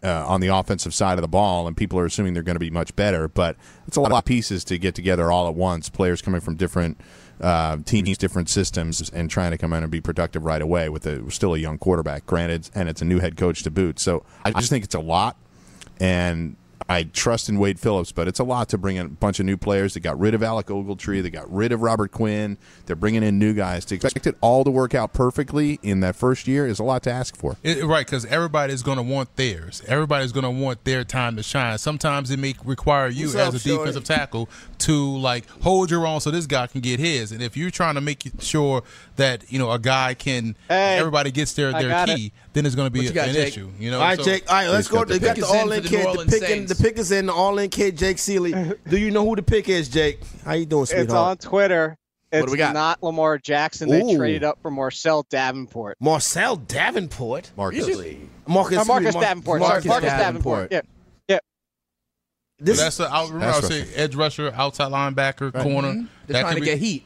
uh, 0.03 0.27
on 0.27 0.41
the 0.41 0.49
offensive 0.49 0.93
side 0.95 1.19
of 1.19 1.23
the 1.23 1.29
ball, 1.29 1.67
and 1.67 1.77
people 1.77 1.99
are 1.99 2.07
assuming 2.07 2.35
they're 2.35 2.43
going 2.43 2.57
to 2.57 2.61
be 2.61 2.71
much 2.71 2.95
better. 2.97 3.29
But 3.29 3.57
it's 3.87 3.97
a 3.97 4.01
lot 4.01 4.12
of 4.12 4.25
pieces 4.25 4.65
to 4.65 4.79
get 4.79 4.95
together 4.95 5.31
all 5.31 5.49
at 5.49 5.55
once. 5.55 5.88
Players 5.88 6.23
coming 6.23 6.41
from 6.41 6.57
different 6.57 7.01
uh, 7.41 7.79
teams, 7.85 8.19
different 8.19 8.49
systems, 8.49 9.11
and 9.11 9.31
trying 9.31 9.51
to 9.53 9.59
come 9.59 9.73
in 9.73 9.83
and 9.83 9.93
be 9.93 10.01
productive 10.01 10.45
right 10.45 10.62
away 10.62 10.88
with 10.88 11.07
a 11.07 11.31
still 11.31 11.55
a 11.55 11.59
young 11.59 11.79
quarterback. 11.79 12.26
Granted, 12.26 12.70
and 12.74 12.89
it's 12.89 13.03
a 13.03 13.05
new 13.05 13.20
head 13.20 13.37
coach 13.37 13.62
to 13.62 13.70
boot. 13.70 13.99
So 13.99 14.24
I 14.45 14.53
just 14.53 14.70
think 14.70 14.85
it's 14.85 14.95
a 14.95 15.01
lot, 15.01 15.37
and 16.01 16.57
I 16.89 17.05
trust 17.05 17.49
in 17.49 17.59
Wade 17.59 17.78
Phillips, 17.80 18.12
but 18.12 18.28
it's 18.28 18.39
a 18.39 18.45
lot 18.45 18.68
to 18.70 18.78
bring 18.78 18.97
in 18.97 19.07
a 19.07 19.09
bunch 19.09 19.41
of 19.41 19.47
new 19.47 19.57
players. 19.57 19.95
They 19.95 20.01
got 20.01 20.18
rid 20.18 20.35
of 20.35 20.43
Alec 20.43 20.66
Ogletree. 20.66 21.22
They 21.22 21.30
got 21.30 21.51
rid 21.53 21.72
of 21.72 21.83
Robert 21.83 22.11
Quinn. 22.12 22.59
They're 22.87 22.97
bringing 22.97 23.22
in 23.22 23.39
new 23.39 23.55
guys. 23.55 23.85
To 23.87 23.95
expect 23.95 24.26
it 24.26 24.37
all 24.41 24.64
to 24.64 24.70
work 24.70 24.95
out 24.95 25.12
perfectly 25.12 25.78
in 25.83 26.01
that 26.01 26.16
first 26.16 26.47
year 26.49 26.66
is 26.66 26.78
a 26.78 26.85
lot 26.85 27.03
to 27.05 27.11
ask 27.12 27.37
for. 27.37 27.57
It, 27.62 27.85
right, 27.85 28.05
because 28.07 28.24
everybody's 28.26 28.83
going 28.83 28.97
to 28.99 29.03
want 29.03 29.35
theirs. 29.37 29.83
Everybody's 29.87 30.33
going 30.33 30.45
to 30.45 30.51
want 30.51 30.85
their 30.85 31.05
time 31.05 31.37
to 31.37 31.43
shine. 31.43 31.78
Sometimes 31.78 32.30
it 32.30 32.39
may 32.39 32.55
require 32.64 33.09
you 33.09 33.26
What's 33.26 33.37
as 33.37 33.49
up, 33.49 33.55
a 33.55 33.59
Shorty? 33.59 33.78
defensive 33.78 34.05
tackle 34.05 34.49
to 34.78 35.16
like 35.18 35.49
hold 35.62 35.91
your 35.91 36.07
own 36.07 36.20
so 36.20 36.30
this 36.30 36.47
guy 36.47 36.66
can 36.66 36.80
get 36.80 36.99
his. 37.01 37.33
And 37.33 37.43
if 37.43 37.57
you're 37.57 37.70
trying 37.70 37.95
to 37.95 38.01
make 38.01 38.22
sure 38.41 38.83
that 39.16 39.45
you 39.53 39.59
know 39.59 39.70
a 39.70 39.78
guy 39.78 40.14
can, 40.14 40.57
Hey, 40.68 40.99
everybody 40.99 41.30
gets 41.30 41.53
their 41.55 41.72
their 41.72 41.89
got 41.89 42.09
key, 42.09 42.33
then 42.53 42.66
it's 42.66 42.74
going 42.74 42.87
to 42.87 42.91
be 42.91 43.01
What 43.01 43.07
you 43.07 43.12
got, 43.12 43.28
an 43.28 43.35
Jake? 43.35 43.49
issue. 43.49 43.70
You 43.78 43.91
know. 43.91 43.99
All 44.01 44.05
right, 44.07 44.18
So- 44.18 44.24
Jake. 44.24 44.45
All 44.51 44.57
right, 44.57 44.68
let's 44.68 44.89
go. 44.89 44.99
got 44.99 45.09
the 45.09 45.18
They 45.18 45.26
got 45.26 45.37
pick. 45.37 45.45
the 45.45 45.51
Pick 45.51 45.55
is 45.55 45.61
all 45.62 45.72
in 45.72 45.83
kid. 45.83 46.05
New 46.16 46.24
The 46.24 46.30
pick, 46.30 46.43
in, 46.43 46.49
Saints. 46.49 46.72
The 46.77 46.83
pick 46.83 46.99
is 46.99 47.12
in. 47.12 47.27
The 47.27 47.33
all 47.33 47.59
in 47.59 47.70
kid. 47.70 47.97
Jake 47.99 48.16
Ciely. 48.16 48.77
Do 48.89 48.99
you 48.99 49.11
know 49.11 49.25
who 49.27 49.37
the 49.37 49.43
pick 49.43 49.68
is, 49.68 49.89
Jake? 49.89 50.20
How 50.45 50.53
you 50.55 50.66
doing, 50.66 50.87
It's 50.91 51.12
on? 51.12 51.37
Twitter. 51.39 51.97
It's 52.31 52.47
do 52.47 52.53
we 52.53 52.57
got? 52.57 52.73
not 52.73 53.03
Lamar 53.03 53.37
Jackson. 53.37 53.91
They 53.91 54.01
Ooh. 54.01 54.16
traded 54.16 54.43
up 54.43 54.59
for 54.62 54.70
Marcel 54.70 55.27
Davenport. 55.29 55.99
Marcel 56.01 56.57
Davenport. 56.57 57.53
Marcus. 57.57 57.87
Marcus. 57.87 58.07
Or 58.47 58.49
Marcus 58.49 58.79
excuse 58.79 59.05
me, 59.05 59.12
Mar- 59.12 59.23
Davenport. 59.23 59.61
Marcus 59.61 59.85
Marcus, 59.85 59.87
Marcus 59.87 60.11
Davenport. 60.11 60.70
Davenport. 60.70 60.73
Yeah. 61.29 61.39
This 62.59 62.79
that's 62.79 63.01
a, 63.01 63.05
I 63.09 63.25
remember 63.25 63.47
Pass 63.47 63.64
I 63.64 63.68
say 63.68 63.95
edge 63.97 64.14
rusher, 64.14 64.53
outside 64.55 64.93
linebacker, 64.93 65.53
corner. 65.53 65.89
Mm-hmm. 65.89 66.07
They're 66.27 66.35
That 66.35 66.41
trying 66.43 66.55
to 66.55 66.61
could 66.61 66.64
get 66.66 66.79
heat. 66.79 67.05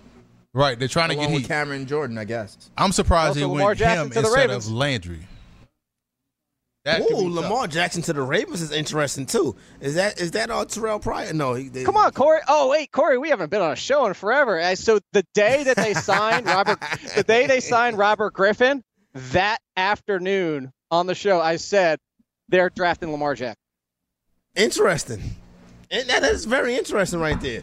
Right, 0.53 0.79
they're 0.79 0.87
trying 0.89 1.09
to 1.11 1.15
Along 1.17 1.27
get 1.29 1.33
with 1.33 1.43
heat. 1.43 1.49
Cameron 1.49 1.87
Jordan, 1.87 2.19
I 2.19 2.25
guess. 2.25 2.57
I'm 2.77 2.93
surprised 2.93 3.29
Also 3.29 3.41
they 3.41 3.47
Lamar 3.47 3.67
went 3.69 3.79
Jackson 3.79 4.03
him 4.05 4.09
to 4.11 4.15
the 4.15 4.21
instead 4.21 4.41
Ravens. 4.49 4.67
of 4.67 4.73
Landry. 4.73 5.27
That 6.87 7.03
could 7.03 7.15
Ooh, 7.15 7.29
be 7.29 7.35
tough. 7.35 7.43
Lamar 7.43 7.67
Jackson 7.67 8.01
to 8.03 8.13
the 8.13 8.23
Ravens 8.23 8.63
is 8.63 8.71
interesting 8.71 9.27
too. 9.27 9.57
Is 9.81 9.97
that 9.97 10.21
is 10.21 10.31
that 10.31 10.51
all 10.51 10.65
Terrell 10.65 11.01
Pryor? 11.01 11.33
No, 11.33 11.55
he, 11.55 11.69
they, 11.69 11.83
Come 11.83 11.97
on, 11.97 12.13
Corey. 12.13 12.39
Oh, 12.47 12.71
wait, 12.71 12.93
Corey, 12.93 13.19
we 13.19 13.29
haven't 13.29 13.51
been 13.51 13.61
on 13.61 13.73
a 13.73 13.77
show 13.77 14.07
in 14.07 14.15
forever. 14.15 14.61
Uh, 14.61 14.77
So 14.77 15.01
the 15.13 15.25
day 15.35 15.65
that 15.65 15.77
they 15.77 15.95
signed 15.95 16.47
Robert, 16.47 16.79
the 17.17 17.25
day 17.25 17.49
they 17.49 17.59
signed 17.59 17.99
Robert 17.99 18.35
Griffin, 18.35 18.85
that 19.15 19.59
afternoon 19.77 20.73
on 20.93 21.09
the 21.09 21.17
show, 21.17 21.41
I 21.41 21.57
said 21.57 21.99
they're 22.49 22.71
drafting 22.71 23.11
Lamar 23.11 23.35
Jackson. 23.35 23.57
Interesting. 24.55 25.35
And 25.91 26.09
that 26.09 26.23
is 26.23 26.45
very 26.45 26.77
interesting 26.77 27.19
right 27.19 27.41
there. 27.41 27.63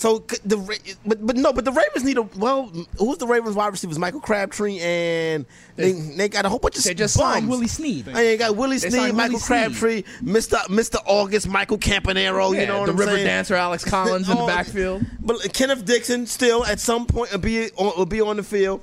So 0.00 0.20
the 0.44 0.56
but 1.04 1.26
but 1.26 1.34
no, 1.34 1.52
but 1.52 1.64
the 1.64 1.72
Ravens 1.72 2.04
need 2.04 2.18
a 2.18 2.22
well. 2.22 2.66
Who's 3.00 3.18
the 3.18 3.26
Ravens 3.26 3.56
wide 3.56 3.66
receivers? 3.72 3.98
Michael 3.98 4.20
Crabtree 4.20 4.78
and 4.78 5.44
they 5.74 5.90
they 5.90 6.28
got 6.28 6.46
a 6.46 6.48
whole 6.48 6.60
bunch 6.60 6.76
of 6.78 6.84
They 6.84 6.94
just 6.94 7.16
bums. 7.18 7.34
signed 7.34 7.48
Willie 7.48 7.66
Snead. 7.66 8.04
Oh, 8.06 8.10
and 8.10 8.18
they 8.18 8.36
got 8.36 8.54
Willie 8.54 8.78
They 8.78 8.90
Snead, 8.90 9.12
Michael 9.16 9.32
Willie 9.32 9.40
Crabtree, 9.40 10.04
Mister 10.22 10.58
Mister 10.70 10.98
August, 11.04 11.48
Michael 11.48 11.78
Campanaro. 11.78 12.54
you 12.58 12.64
know 12.68 12.78
what 12.78 12.86
the 12.86 12.92
I'm 12.92 12.96
river 12.96 13.14
saying? 13.16 13.26
dancer 13.26 13.56
Alex 13.56 13.84
Collins 13.90 14.28
in 14.28 14.36
the 14.36 14.42
Oh, 14.42 14.46
backfield. 14.46 15.04
But 15.18 15.52
Kenneth 15.52 15.84
Dixon 15.84 16.26
still 16.28 16.64
at 16.64 16.78
some 16.78 17.04
point 17.04 17.32
will 17.32 17.38
be 17.40 17.68
on, 17.72 17.92
will 17.98 18.06
be 18.06 18.20
on 18.20 18.36
the 18.36 18.44
field. 18.44 18.80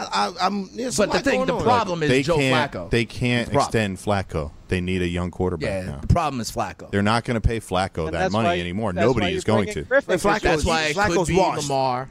I, 0.00 0.28
I, 0.28 0.46
I'm. 0.46 0.74
There's 0.76 0.96
But 0.96 1.12
the 1.12 1.20
thing, 1.20 1.46
the 1.46 1.54
on. 1.54 1.62
problem 1.62 2.02
is 2.02 2.08
They 2.08 2.22
Joe 2.22 2.36
can't. 2.36 2.72
Flacco. 2.72 2.90
They 2.90 3.04
can't 3.04 3.46
The 3.48 3.52
problem. 3.54 3.66
extend 3.68 3.98
Flacco. 3.98 4.50
They 4.68 4.80
need 4.80 5.02
a 5.02 5.08
young 5.08 5.30
quarterback 5.30 5.84
Yeah, 5.84 5.90
now. 5.92 5.98
the 6.00 6.06
problem 6.06 6.40
is 6.40 6.50
Flacco. 6.50 6.90
They're 6.90 7.02
not 7.02 7.24
going 7.24 7.34
to 7.40 7.46
pay 7.46 7.60
Flacco 7.60 8.06
And 8.06 8.14
that 8.14 8.30
money 8.32 8.48
why- 8.48 8.58
anymore. 8.60 8.92
Nobody 8.92 9.26
is 9.28 9.32
you're 9.32 9.40
going 9.42 9.64
bringing 9.66 9.84
to. 9.84 9.88
Griffin, 9.88 10.12
Hey, 10.18 10.18
Flacco- 10.28 10.40
That's 10.42 10.64
why 10.64 10.82
it 10.84 10.96
Flacco's 10.96 11.16
could 11.16 11.26
be 11.28 11.36
washed. 11.36 11.68
Lamar 11.68 12.10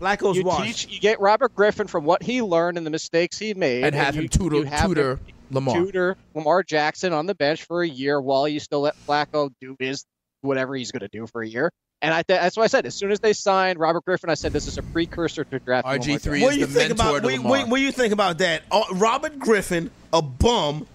Flacco's 0.00 0.36
You 0.36 0.44
washed. 0.44 0.64
teach, 0.86 0.94
you 0.94 1.00
get 1.00 1.20
Robert 1.20 1.54
Griffin 1.54 1.86
from 1.88 2.04
what 2.04 2.22
he 2.22 2.40
learned 2.40 2.76
and 2.78 2.86
the 2.86 2.90
mistakes 2.90 3.38
he 3.38 3.52
made, 3.54 3.82
and 3.84 3.94
have 3.94 4.14
you, 4.14 4.22
him 4.22 4.28
tutor 4.28 4.56
you 4.58 4.62
have 4.64 4.82
him 4.82 4.88
tutor 4.90 5.20
Lamar. 5.50 5.74
tutor 5.76 6.16
Lamar 6.34 6.62
Jackson 6.62 7.12
on 7.12 7.26
the 7.26 7.34
bench 7.34 7.64
for 7.64 7.82
a 7.82 7.88
year 7.88 8.20
while 8.20 8.46
you 8.46 8.60
still 8.60 8.80
let 8.82 8.94
Flacco 9.06 9.50
do 9.60 9.74
his 9.80 10.04
whatever 10.42 10.76
he's 10.76 10.92
going 10.92 11.00
to 11.00 11.08
do 11.08 11.26
for 11.26 11.42
a 11.42 11.48
year. 11.48 11.72
And 12.00 12.14
I 12.14 12.22
th- 12.22 12.40
that's 12.40 12.56
why 12.56 12.64
I 12.64 12.66
said 12.68 12.86
as 12.86 12.94
soon 12.94 13.10
as 13.10 13.18
they 13.20 13.32
signed 13.32 13.78
Robert 13.78 14.04
Griffin, 14.04 14.30
I 14.30 14.34
said 14.34 14.52
this 14.52 14.68
is 14.68 14.78
a 14.78 14.82
precursor 14.82 15.44
to 15.44 15.58
draft. 15.58 15.86
RG3 15.86 16.40
What 16.42 16.52
is 16.52 16.54
do 16.54 16.60
you 16.60 16.66
the 16.66 16.72
think 16.72 16.88
mentor 16.96 17.18
about? 17.18 17.18
to 17.20 17.24
What, 17.24 17.32
Lamar. 17.36 17.50
what, 17.50 17.68
what 17.68 17.76
do 17.78 17.82
you 17.82 17.92
think 17.92 18.12
about 18.12 18.38
that? 18.38 18.62
Uh, 18.70 18.84
Robert 18.92 19.38
Griffin, 19.38 19.90
a 20.12 20.22
bum, 20.22 20.86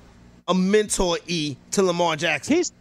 a 0.48 0.54
mentor 0.54 1.18
e 1.28 1.58
to 1.72 1.84
Lamar 1.84 2.16
Jackson. 2.16 2.56
He's 2.56 2.72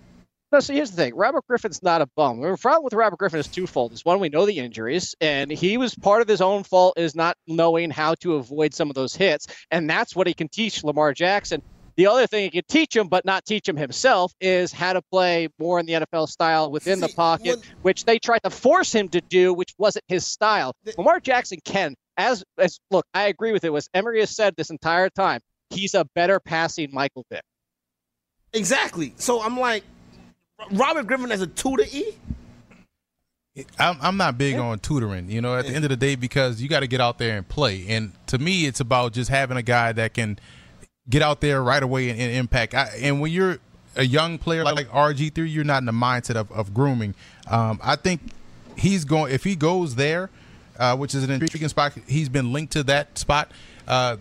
no. 0.52 0.60
So 0.60 0.72
here's 0.72 0.90
the 0.90 0.96
thing: 0.96 1.16
Robert 1.16 1.44
Griffin's 1.48 1.82
not 1.82 2.00
a 2.02 2.06
bum. 2.14 2.40
The 2.40 2.56
problem 2.58 2.84
with 2.84 2.92
Robert 2.92 3.18
Griffin 3.18 3.40
is 3.40 3.48
twofold. 3.48 3.92
Is 3.92 4.04
one, 4.04 4.20
we 4.20 4.28
know 4.28 4.46
the 4.46 4.58
injuries, 4.58 5.16
and 5.20 5.50
he 5.50 5.78
was 5.78 5.94
part 5.94 6.22
of 6.22 6.28
his 6.28 6.40
own 6.40 6.62
fault 6.62 6.98
is 6.98 7.16
not 7.16 7.36
knowing 7.48 7.90
how 7.90 8.14
to 8.16 8.34
avoid 8.34 8.74
some 8.74 8.88
of 8.90 8.94
those 8.94 9.16
hits, 9.16 9.46
and 9.70 9.88
that's 9.90 10.14
what 10.14 10.26
he 10.26 10.34
can 10.34 10.48
teach 10.48 10.84
Lamar 10.84 11.12
Jackson. 11.14 11.62
The 11.96 12.06
other 12.06 12.26
thing 12.26 12.44
he 12.44 12.50
could 12.50 12.68
teach 12.68 12.96
him, 12.96 13.08
but 13.08 13.24
not 13.24 13.44
teach 13.44 13.68
him 13.68 13.76
himself, 13.76 14.32
is 14.40 14.72
how 14.72 14.94
to 14.94 15.02
play 15.02 15.48
more 15.58 15.78
in 15.78 15.86
the 15.86 15.92
NFL 15.94 16.26
style 16.28 16.70
within 16.70 17.00
the 17.00 17.08
pocket, 17.08 17.58
what- 17.58 17.66
which 17.82 18.04
they 18.04 18.18
tried 18.18 18.42
to 18.44 18.50
force 18.50 18.94
him 18.94 19.08
to 19.10 19.20
do, 19.20 19.52
which 19.52 19.74
wasn't 19.78 20.04
his 20.08 20.26
style. 20.26 20.74
Lamar 20.96 21.20
Jackson 21.20 21.58
can, 21.64 21.94
as 22.16 22.44
as 22.58 22.78
look, 22.90 23.06
I 23.14 23.24
agree 23.24 23.52
with 23.52 23.64
it. 23.64 23.70
Was 23.72 23.88
Emery 23.94 24.20
has 24.20 24.34
said 24.34 24.54
this 24.56 24.70
entire 24.70 25.10
time, 25.10 25.40
he's 25.70 25.94
a 25.94 26.04
better 26.14 26.40
passing 26.40 26.88
Michael 26.92 27.26
Vick. 27.30 27.42
exactly. 28.54 29.14
So 29.16 29.42
I'm 29.42 29.58
like, 29.58 29.84
Robert 30.70 31.06
Griffin 31.06 31.32
as 31.32 31.40
a 31.40 31.46
tutor 31.46 31.84
e. 31.90 32.14
I'm, 33.78 33.98
I'm 34.00 34.16
not 34.16 34.38
big 34.38 34.56
on 34.56 34.78
tutoring, 34.78 35.28
you 35.30 35.42
know, 35.42 35.56
at 35.56 35.66
the 35.66 35.74
end 35.74 35.84
of 35.84 35.90
the 35.90 35.96
day, 35.96 36.14
because 36.14 36.62
you 36.62 36.68
got 36.70 36.80
to 36.80 36.86
get 36.86 37.02
out 37.02 37.18
there 37.18 37.36
and 37.36 37.46
play. 37.46 37.84
And 37.86 38.12
to 38.28 38.38
me, 38.38 38.64
it's 38.64 38.80
about 38.80 39.12
just 39.12 39.28
having 39.28 39.58
a 39.58 39.62
guy 39.62 39.92
that 39.92 40.14
can 40.14 40.38
get 41.08 41.22
out 41.22 41.40
there 41.40 41.62
right 41.62 41.82
away 41.82 42.10
and, 42.10 42.20
and 42.20 42.32
impact. 42.34 42.74
I, 42.74 42.90
and 43.00 43.20
when 43.20 43.32
you're 43.32 43.58
a 43.96 44.04
young 44.04 44.38
player 44.38 44.64
like, 44.64 44.74
like 44.76 44.88
RG3, 44.90 45.52
you're 45.52 45.64
not 45.64 45.78
in 45.82 45.86
the 45.86 45.92
mindset 45.92 46.36
of, 46.36 46.50
of 46.52 46.72
grooming. 46.72 47.14
Um, 47.50 47.80
I 47.82 47.96
think 47.96 48.20
he's 48.76 49.04
going, 49.04 49.32
if 49.32 49.44
he 49.44 49.56
goes 49.56 49.96
there, 49.96 50.30
uh, 50.78 50.96
which 50.96 51.14
is 51.14 51.24
an 51.24 51.30
intriguing 51.30 51.68
spot, 51.68 51.92
he's 52.06 52.28
been 52.28 52.52
linked 52.52 52.72
to 52.74 52.82
that 52.84 53.18
spot. 53.18 53.50
Uh, 53.86 54.16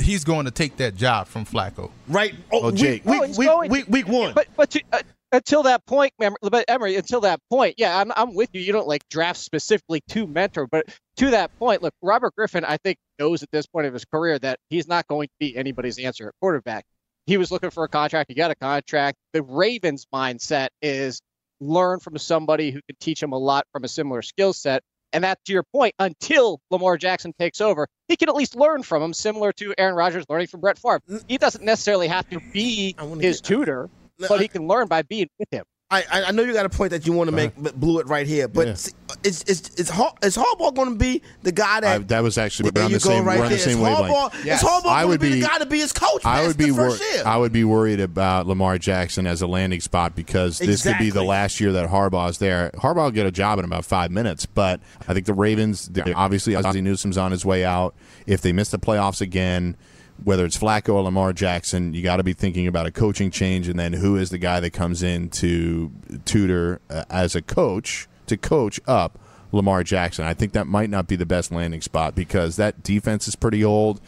he's 0.00 0.24
going 0.24 0.44
to 0.46 0.50
take 0.50 0.76
that 0.78 0.96
job 0.96 1.26
from 1.26 1.44
Flacco. 1.44 1.90
Right. 2.08 2.34
Oh, 2.50 2.64
Oh, 2.64 2.70
Jake. 2.70 3.04
Week, 3.04 3.20
Oh, 3.20 3.24
he's 3.26 3.38
week, 3.38 3.70
week, 3.70 3.88
week 3.88 4.08
one. 4.08 4.34
But 4.34 4.48
but 4.56 4.70
to, 4.70 4.82
uh, 4.92 5.00
until 5.32 5.62
that 5.64 5.84
point, 5.86 6.12
but 6.18 6.64
Emery, 6.68 6.96
until 6.96 7.22
that 7.22 7.40
point, 7.50 7.74
yeah, 7.78 7.98
I'm 7.98 8.12
I'm 8.14 8.34
with 8.34 8.50
you. 8.52 8.60
You 8.60 8.72
don't 8.72 8.86
like 8.86 9.08
draft 9.08 9.40
specifically 9.40 10.02
to 10.08 10.26
mentor, 10.26 10.66
but 10.66 10.86
to 11.16 11.30
that 11.30 11.56
point, 11.58 11.82
look, 11.82 11.94
Robert 12.02 12.34
Griffin, 12.36 12.64
I 12.64 12.76
think 12.76 12.98
knows 13.18 13.42
at 13.42 13.50
this 13.50 13.66
point 13.66 13.86
of 13.86 13.94
his 13.94 14.04
career 14.04 14.38
that 14.38 14.58
he's 14.68 14.86
not 14.86 15.06
going 15.08 15.28
to 15.28 15.34
be 15.40 15.56
anybody's 15.56 15.98
answer 15.98 16.28
at 16.28 16.34
quarterback. 16.40 16.84
He 17.26 17.36
was 17.36 17.50
looking 17.50 17.70
for 17.70 17.84
a 17.84 17.88
contract. 17.88 18.30
He 18.30 18.34
got 18.34 18.50
a 18.50 18.56
contract. 18.56 19.16
The 19.32 19.42
Ravens' 19.42 20.06
mindset 20.12 20.68
is 20.80 21.20
learn 21.60 22.00
from 22.00 22.18
somebody 22.18 22.70
who 22.70 22.80
can 22.88 22.96
teach 23.00 23.22
him 23.22 23.32
a 23.32 23.38
lot 23.38 23.64
from 23.72 23.84
a 23.84 23.88
similar 23.88 24.22
skill 24.22 24.52
set. 24.52 24.82
And 25.14 25.24
that, 25.24 25.38
to 25.44 25.52
your 25.52 25.62
point, 25.62 25.94
until 25.98 26.58
Lamar 26.70 26.96
Jackson 26.96 27.34
takes 27.38 27.60
over, 27.60 27.86
he 28.08 28.16
can 28.16 28.28
at 28.28 28.34
least 28.34 28.56
learn 28.56 28.82
from 28.82 29.02
him, 29.02 29.12
similar 29.12 29.52
to 29.52 29.74
Aaron 29.76 29.94
Rodgers 29.94 30.24
learning 30.28 30.46
from 30.46 30.60
Brett 30.60 30.78
Favre. 30.78 31.02
Mm. 31.08 31.24
He 31.28 31.38
doesn't 31.38 31.62
necessarily 31.62 32.08
have 32.08 32.28
to 32.30 32.40
be 32.52 32.96
his 33.20 33.40
get- 33.40 33.46
tutor, 33.46 33.90
but 34.18 34.30
I- 34.32 34.42
he 34.42 34.48
can 34.48 34.66
learn 34.66 34.86
by 34.88 35.02
being 35.02 35.28
with 35.38 35.48
him. 35.50 35.64
I, 35.90 36.04
I 36.10 36.22
I 36.24 36.30
know 36.30 36.42
you 36.42 36.54
got 36.54 36.64
a 36.64 36.70
point 36.70 36.92
that 36.92 37.06
you 37.06 37.12
want 37.12 37.28
to 37.28 37.36
make, 37.36 37.52
but 37.58 37.78
blew 37.78 37.98
it 37.98 38.06
right 38.08 38.26
here. 38.26 38.48
But 38.48 38.66
Yeah. 38.66 38.74
see, 38.76 38.92
is 39.24 39.42
is 39.42 39.68
is, 39.76 39.90
Har- 39.90 40.14
is 40.22 40.38
Harbaugh 40.38 40.74
going 40.74 40.88
to 40.88 40.94
be 40.94 41.20
the 41.42 41.52
guy 41.52 41.80
that? 41.80 41.94
I, 41.94 41.98
that 41.98 42.22
was 42.22 42.38
actually 42.38 42.70
there 42.70 42.80
we're 42.80 42.84
on 42.86 42.90
you 42.92 42.98
the 42.98 43.04
go 43.04 43.10
same. 43.10 43.24
right 43.26 43.38
we're 43.38 43.44
on 43.44 43.52
the 43.52 43.58
same 43.58 43.76
is 43.76 43.84
wavelength. 43.84 44.14
Harbaugh, 44.32 44.44
Yes. 44.46 44.62
is 44.62 44.68
Harbaugh 44.70 44.86
I 44.86 45.02
going 45.02 45.02
to 45.02 45.08
would 45.08 45.20
be, 45.20 45.40
the 45.42 45.46
guy 45.46 45.58
to 45.58 45.66
be 45.66 45.80
his 45.80 45.92
coach? 45.92 46.24
I 46.24 46.46
would 46.46 46.56
be 46.56 46.70
the 46.70 46.72
wor- 46.72 46.96
I 47.26 47.36
would 47.36 47.52
be 47.52 47.64
worried 47.64 48.00
about 48.00 48.46
Lamar 48.46 48.78
Jackson 48.78 49.26
as 49.26 49.42
a 49.42 49.46
landing 49.46 49.80
spot 49.82 50.16
because 50.16 50.56
this 50.56 50.82
could 50.82 50.96
be 50.96 51.10
the 51.10 51.22
last 51.24 51.60
year 51.60 51.72
that 51.72 51.90
Harbaugh's 51.90 52.38
there. 52.38 52.70
Harbaugh 52.76 53.04
will 53.04 53.10
get 53.10 53.26
a 53.26 53.30
job 53.30 53.58
in 53.58 53.66
about 53.66 53.84
five 53.84 54.10
minutes, 54.10 54.46
but 54.46 54.80
I 55.06 55.12
think 55.12 55.26
the 55.26 55.34
Ravens 55.34 55.88
they're- 55.88 56.14
obviously 56.16 56.56
Ozzie 56.56 56.80
Newsome's 56.80 57.18
on 57.18 57.32
his 57.32 57.44
way 57.44 57.66
out. 57.66 57.94
If 58.26 58.40
they 58.40 58.54
miss 58.54 58.70
the 58.70 58.78
playoffs 58.78 59.20
again, 59.20 59.76
whether 60.24 60.44
it's 60.44 60.56
Flacco 60.58 60.94
or 60.94 61.02
Lamar 61.02 61.32
Jackson, 61.32 61.94
you 61.94 62.02
got 62.02 62.16
to 62.16 62.22
be 62.22 62.32
thinking 62.32 62.66
about 62.66 62.86
a 62.86 62.90
coaching 62.90 63.30
change, 63.30 63.68
and 63.68 63.78
then 63.78 63.92
who 63.92 64.16
is 64.16 64.30
the 64.30 64.38
guy 64.38 64.60
that 64.60 64.70
comes 64.70 65.02
in 65.02 65.28
to 65.30 65.90
tutor 66.24 66.80
uh, 66.90 67.04
as 67.10 67.34
a 67.34 67.42
coach 67.42 68.08
to 68.26 68.36
coach 68.36 68.80
up 68.86 69.18
Lamar 69.52 69.82
Jackson. 69.84 70.24
I 70.24 70.34
think 70.34 70.52
that 70.52 70.66
might 70.66 70.90
not 70.90 71.06
be 71.06 71.16
the 71.16 71.26
best 71.26 71.52
landing 71.52 71.80
spot 71.82 72.14
because 72.14 72.56
that 72.56 72.82
defense 72.82 73.28
is 73.28 73.36
pretty 73.36 73.64
old. 73.64 74.00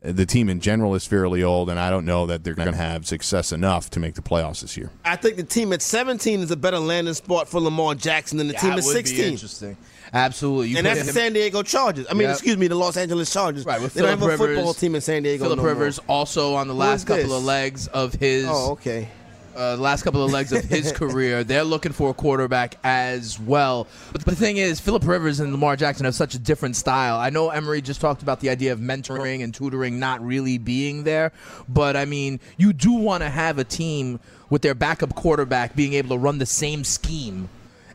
The 0.00 0.26
team 0.26 0.48
in 0.48 0.60
general 0.60 0.94
is 0.94 1.06
fairly 1.06 1.42
old, 1.42 1.68
and 1.68 1.78
I 1.78 1.90
don't 1.90 2.04
know 2.04 2.26
that 2.26 2.44
they're 2.44 2.54
going 2.54 2.70
to 2.70 2.76
have 2.76 3.04
success 3.04 3.50
enough 3.50 3.90
to 3.90 4.00
make 4.00 4.14
the 4.14 4.22
playoffs 4.22 4.60
this 4.60 4.76
year. 4.76 4.90
I 5.04 5.16
think 5.16 5.36
the 5.36 5.42
team 5.42 5.72
at 5.72 5.82
17 5.82 6.40
is 6.40 6.52
a 6.52 6.56
better 6.56 6.78
landing 6.78 7.14
spot 7.14 7.48
for 7.48 7.60
Lamar 7.60 7.96
Jackson 7.96 8.38
than 8.38 8.46
the 8.46 8.54
team 8.54 8.70
That 8.70 8.78
at 8.78 8.84
would 8.84 8.92
be 8.92 8.96
16. 8.96 9.24
interesting. 9.24 9.76
Absolutely. 10.12 10.68
You 10.68 10.78
And 10.78 10.86
that's 10.86 11.00
the 11.00 11.06
him- 11.06 11.14
San 11.14 11.32
Diego 11.32 11.62
Chargers. 11.62 12.06
I 12.10 12.14
mean, 12.14 12.22
Yep. 12.28 12.32
excuse 12.32 12.56
me, 12.56 12.66
the 12.68 12.74
Los 12.74 12.96
Angeles 12.96 13.32
Chargers. 13.32 13.64
Right, 13.64 13.80
with 13.80 13.94
they 13.94 14.00
don't 14.00 14.10
have 14.10 14.18
Philip 14.20 14.34
a 14.34 14.38
football 14.38 14.74
team 14.74 14.94
in 14.94 15.00
San 15.00 15.22
Diego. 15.22 15.44
Philip 15.44 15.58
no 15.58 15.62
more. 15.62 15.72
Rivers 15.72 16.00
also 16.08 16.54
on 16.54 16.68
the 16.68 16.74
last 16.74 17.06
couple 17.06 17.24
this? 17.24 17.32
of 17.32 17.44
legs 17.44 17.86
of 17.88 18.14
his 18.14 18.46
Oh, 18.48 18.72
okay. 18.72 19.08
uh, 19.56 19.76
last 19.76 20.02
couple 20.04 20.24
of 20.24 20.30
legs 20.32 20.52
of 20.52 20.64
his 20.64 20.92
career. 20.92 21.42
They're 21.44 21.64
looking 21.64 21.92
for 21.92 22.10
a 22.10 22.14
quarterback 22.14 22.78
as 22.84 23.38
well. 23.40 23.86
But 24.12 24.24
the 24.24 24.36
thing 24.36 24.56
is, 24.56 24.78
Philip 24.80 25.04
Rivers 25.06 25.40
and 25.40 25.52
Lamar 25.52 25.76
Jackson 25.76 26.04
have 26.04 26.14
such 26.14 26.34
a 26.34 26.38
different 26.38 26.76
style. 26.76 27.16
I 27.18 27.30
know 27.30 27.50
Emery 27.50 27.82
just 27.82 28.00
talked 28.00 28.22
about 28.22 28.40
the 28.40 28.50
idea 28.50 28.72
of 28.72 28.78
mentoring 28.78 29.42
and 29.42 29.52
tutoring 29.52 29.98
not 29.98 30.24
really 30.24 30.58
being 30.58 31.02
there, 31.04 31.32
but 31.68 31.96
I 31.96 32.04
mean, 32.04 32.40
you 32.56 32.72
do 32.72 32.92
want 32.92 33.22
to 33.24 33.28
have 33.28 33.58
a 33.58 33.64
team 33.64 34.20
with 34.48 34.62
their 34.62 34.74
backup 34.74 35.14
quarterback 35.14 35.74
being 35.76 35.92
able 35.94 36.10
to 36.10 36.18
run 36.18 36.38
the 36.38 36.46
same 36.46 36.82
scheme 36.84 37.48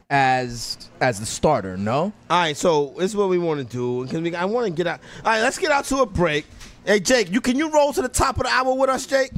as 0.10 0.89
as 1.01 1.20
the 1.20 1.26
starter. 1.26 1.78
No. 1.78 2.14
All 2.30 2.39
right, 2.39 2.58
so 2.58 2.93
this 2.97 3.12
is 3.12 3.16
what 3.16 3.30
we 3.30 3.38
want 3.38 3.60
to 3.60 3.66
do 3.66 4.04
because 4.06 4.22
we, 4.22 4.36
I 4.36 4.45
want 4.45 4.68
to 4.68 4.72
get 4.72 4.88
out. 4.88 4.99
All 5.24 5.32
right, 5.32 5.41
let's 5.41 5.58
get 5.58 5.72
out 5.72 5.86
to 5.86 5.97
a 5.97 6.06
break. 6.06 6.45
Hey, 6.86 6.99
Jake, 6.99 7.32
you 7.32 7.41
can 7.41 7.58
you 7.58 7.70
roll 7.72 7.93
to 7.93 8.01
the 8.01 8.10
top 8.10 8.38
of 8.38 8.43
the 8.43 8.49
hour 8.49 8.74
with 8.76 8.89
us, 8.89 9.06
Jake? 9.06 9.32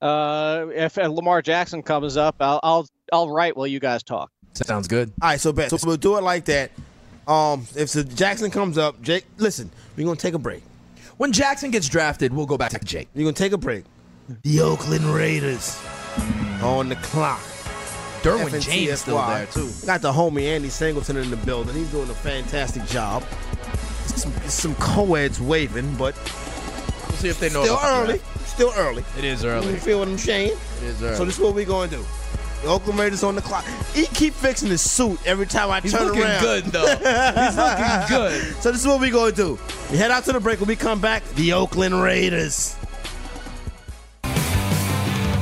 Uh, 0.00 0.66
if 0.72 0.96
uh, 0.96 1.08
Lamar 1.08 1.42
Jackson 1.42 1.82
comes 1.82 2.16
up, 2.16 2.36
I'll 2.40 2.60
I'll 2.62 2.86
I'll 3.12 3.30
write 3.30 3.56
while 3.56 3.66
you 3.66 3.80
guys 3.80 4.02
talk. 4.02 4.30
Sounds 4.54 4.88
good. 4.88 5.12
All 5.22 5.30
right, 5.30 5.40
so 5.40 5.52
bet. 5.52 5.70
So 5.70 5.78
we'll 5.84 5.96
do 5.96 6.16
it 6.16 6.22
like 6.22 6.44
that. 6.46 6.70
Um, 7.26 7.66
if 7.76 7.92
the 7.92 8.04
Jackson 8.04 8.50
comes 8.50 8.78
up, 8.78 9.00
Jake, 9.02 9.26
listen, 9.36 9.70
we're 9.96 10.04
gonna 10.04 10.16
take 10.16 10.34
a 10.34 10.38
break. 10.38 10.62
When 11.18 11.32
Jackson 11.32 11.70
gets 11.70 11.88
drafted, 11.88 12.32
we'll 12.32 12.46
go 12.46 12.56
back 12.56 12.70
to 12.70 12.78
Jake. 12.78 13.08
We're 13.14 13.24
gonna 13.24 13.32
take 13.34 13.52
a 13.52 13.58
break. 13.58 13.84
The 14.42 14.60
Oakland 14.60 15.04
Raiders 15.04 15.78
on 16.62 16.88
the 16.88 16.96
clock. 16.96 17.40
Derwin. 18.36 18.60
James 18.62 19.00
still 19.00 19.18
there 19.26 19.46
too. 19.46 19.70
Got 19.86 20.02
the 20.02 20.12
homie 20.12 20.44
Andy 20.44 20.68
Singleton 20.68 21.16
in 21.16 21.30
the 21.30 21.36
building. 21.38 21.74
He's 21.74 21.90
doing 21.90 22.10
a 22.10 22.14
fantastic 22.14 22.84
job. 22.86 23.24
Some, 24.06 24.32
some 24.48 24.74
co-eds 24.76 25.40
waving, 25.40 25.94
but 25.96 26.14
We'll 27.08 27.16
see 27.18 27.28
if 27.28 27.40
they 27.40 27.50
know. 27.50 27.64
still 27.64 27.78
early. 27.82 28.18
draft. 28.18 28.48
Still 28.48 28.72
early. 28.76 29.04
It 29.16 29.24
is 29.24 29.42
You 29.44 29.50
early. 29.50 29.76
feel 29.76 30.00
what 30.00 30.08
I'm 30.08 30.18
saying? 30.18 30.52
It 30.78 30.84
is 30.84 31.02
early. 31.02 31.16
So 31.16 31.24
this 31.24 31.36
is 31.36 31.40
what 31.40 31.54
we're 31.54 31.64
gonna 31.64 31.90
do. 31.90 32.04
The 32.62 32.68
Oakland 32.68 32.98
Raiders 32.98 33.22
on 33.22 33.36
the 33.36 33.40
clock. 33.42 33.64
He 33.94 34.06
keep 34.06 34.34
fixing 34.34 34.68
his 34.68 34.80
suit 34.82 35.20
every 35.24 35.46
time 35.46 35.70
I 35.70 35.78
turn 35.78 35.80
around. 35.80 35.82
He's 35.84 35.92
turn 35.92 36.06
looking 36.08 36.22
around. 36.22 36.40
good 36.42 36.64
though. 36.66 36.86
He's 36.86 37.56
looking 37.56 38.08
good. 38.08 38.56
So 38.62 38.72
this 38.72 38.80
is 38.80 38.86
what 38.86 39.00
we're 39.00 39.12
gonna 39.12 39.30
do. 39.32 39.56
We 39.92 39.96
head 39.96 40.10
out 40.10 40.24
to 40.24 40.32
the 40.32 40.40
break. 40.40 40.58
When 40.58 40.66
we 40.68 40.74
come 40.76 41.00
back, 41.00 41.22
the 41.34 41.52
Oakland 41.52 42.02
Raiders. 42.02 42.74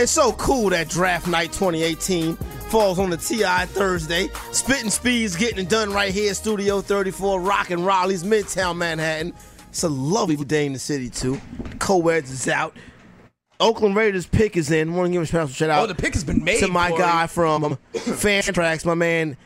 It's 0.00 0.12
so 0.12 0.32
cool 0.32 0.70
that 0.70 0.88
draft 0.88 1.26
night 1.26 1.52
2018 1.52 2.34
falls 2.70 2.98
on 2.98 3.10
the 3.10 3.18
TI 3.18 3.66
Thursday. 3.66 4.28
Spitting 4.50 4.88
Speeds 4.88 5.36
getting 5.36 5.58
it 5.58 5.68
done 5.68 5.92
right 5.92 6.10
here, 6.10 6.32
Studio 6.32 6.80
34, 6.80 7.38
Rockin' 7.38 7.84
Raleigh's 7.84 8.24
Midtown 8.24 8.78
Manhattan. 8.78 9.34
It's 9.68 9.82
a 9.82 9.90
lovely 9.90 10.36
day 10.36 10.64
in 10.64 10.72
the 10.72 10.78
city 10.78 11.10
too. 11.10 11.38
Co-eds 11.80 12.30
is 12.30 12.48
out. 12.48 12.74
Oakland 13.60 13.94
Raiders 13.94 14.26
pick 14.26 14.56
is 14.56 14.70
in. 14.70 14.94
Want 14.94 15.08
to 15.08 15.12
give 15.12 15.20
a 15.20 15.26
special 15.26 15.48
shout 15.48 15.68
out 15.68 15.82
Oh, 15.82 15.86
the 15.86 15.94
pick 15.94 16.14
has 16.14 16.24
been 16.24 16.42
made. 16.42 16.60
to 16.60 16.68
my 16.68 16.88
Corey. 16.88 17.02
guy 17.02 17.26
from 17.26 17.76
Fan 17.92 18.42
Tracks, 18.42 18.86
my 18.86 18.94
man 18.94 19.36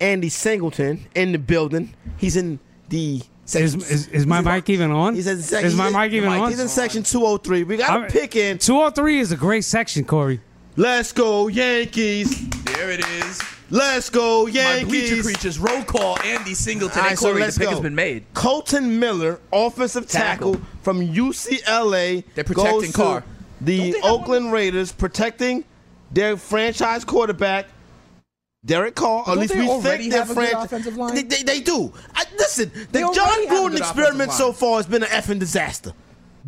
Andy 0.00 0.28
Singleton 0.28 1.04
in 1.16 1.32
the 1.32 1.38
building. 1.38 1.92
He's 2.18 2.36
in 2.36 2.60
the 2.88 3.20
Is, 3.46 3.74
is, 3.74 4.08
is 4.08 4.26
my 4.26 4.40
mic 4.40 4.70
even 4.70 4.90
on? 4.90 5.14
He's 5.14 5.26
in 5.26 5.40
section. 5.42 5.66
Is 5.66 5.76
my 5.76 5.90
mic 5.90 6.12
even 6.14 6.30
on? 6.30 6.48
He's 6.50 6.60
in 6.60 6.68
section 6.68 7.02
203. 7.02 7.64
We 7.64 7.76
got 7.76 7.90
I'm- 7.90 8.04
a 8.04 8.06
pick 8.06 8.36
in. 8.36 8.58
203 8.58 9.18
is 9.20 9.32
a 9.32 9.36
great 9.36 9.64
section, 9.64 10.04
Corey. 10.04 10.40
Let's 10.76 11.12
go 11.12 11.48
Yankees. 11.48 12.48
There 12.64 12.90
it 12.90 13.00
is. 13.06 13.40
Let's 13.70 14.10
go 14.10 14.46
Yankees. 14.46 14.84
My 14.84 14.88
bleacher 14.88 15.06
Yankees. 15.06 15.24
creatures. 15.24 15.58
Roll 15.58 15.82
call. 15.84 16.18
Andy 16.22 16.54
Singleton. 16.54 16.96
All 16.98 17.02
right, 17.04 17.10
and 17.10 17.18
so 17.18 17.28
Corey, 17.30 17.40
let's 17.42 17.54
the 17.56 17.60
pick 17.60 17.68
go. 17.68 17.74
has 17.76 17.80
been 17.80 17.94
made. 17.94 18.24
Colton 18.34 18.98
Miller, 18.98 19.40
offensive 19.52 20.08
tackle, 20.08 20.54
Tackle. 20.54 20.66
from 20.82 21.00
UCLA. 21.06 22.24
They're 22.34 22.44
protecting 22.44 22.72
goes 22.80 22.86
to 22.88 22.92
Carr. 22.92 23.20
Don't 23.20 23.66
The 23.66 23.96
Oakland 24.02 24.52
Raiders 24.52 24.90
protecting 24.92 25.64
their 26.10 26.36
franchise 26.36 27.04
quarterback, 27.04 27.66
Derek 28.64 28.94
Carr. 28.94 29.20
Or 29.20 29.24
Don't 29.26 29.34
at 29.34 29.40
least 29.40 29.54
they 29.54 29.60
we 29.60 29.68
already 29.68 30.10
think 30.10 30.12
their 30.12 30.24
have 30.24 30.30
a 30.30 30.34
good 30.34 30.52
offensive 30.54 30.96
line? 30.96 31.14
They, 31.14 31.22
they, 31.22 31.42
they 31.42 31.60
do. 31.60 31.92
I, 32.14 32.24
listen, 32.38 32.70
the 32.92 33.02
already 33.02 33.46
Jon 33.46 33.72
Gruden 33.72 33.78
experiment 33.78 34.32
so 34.32 34.52
far 34.52 34.76
has 34.76 34.86
been 34.86 35.02
an 35.02 35.08
effing 35.10 35.38
disaster. 35.38 35.92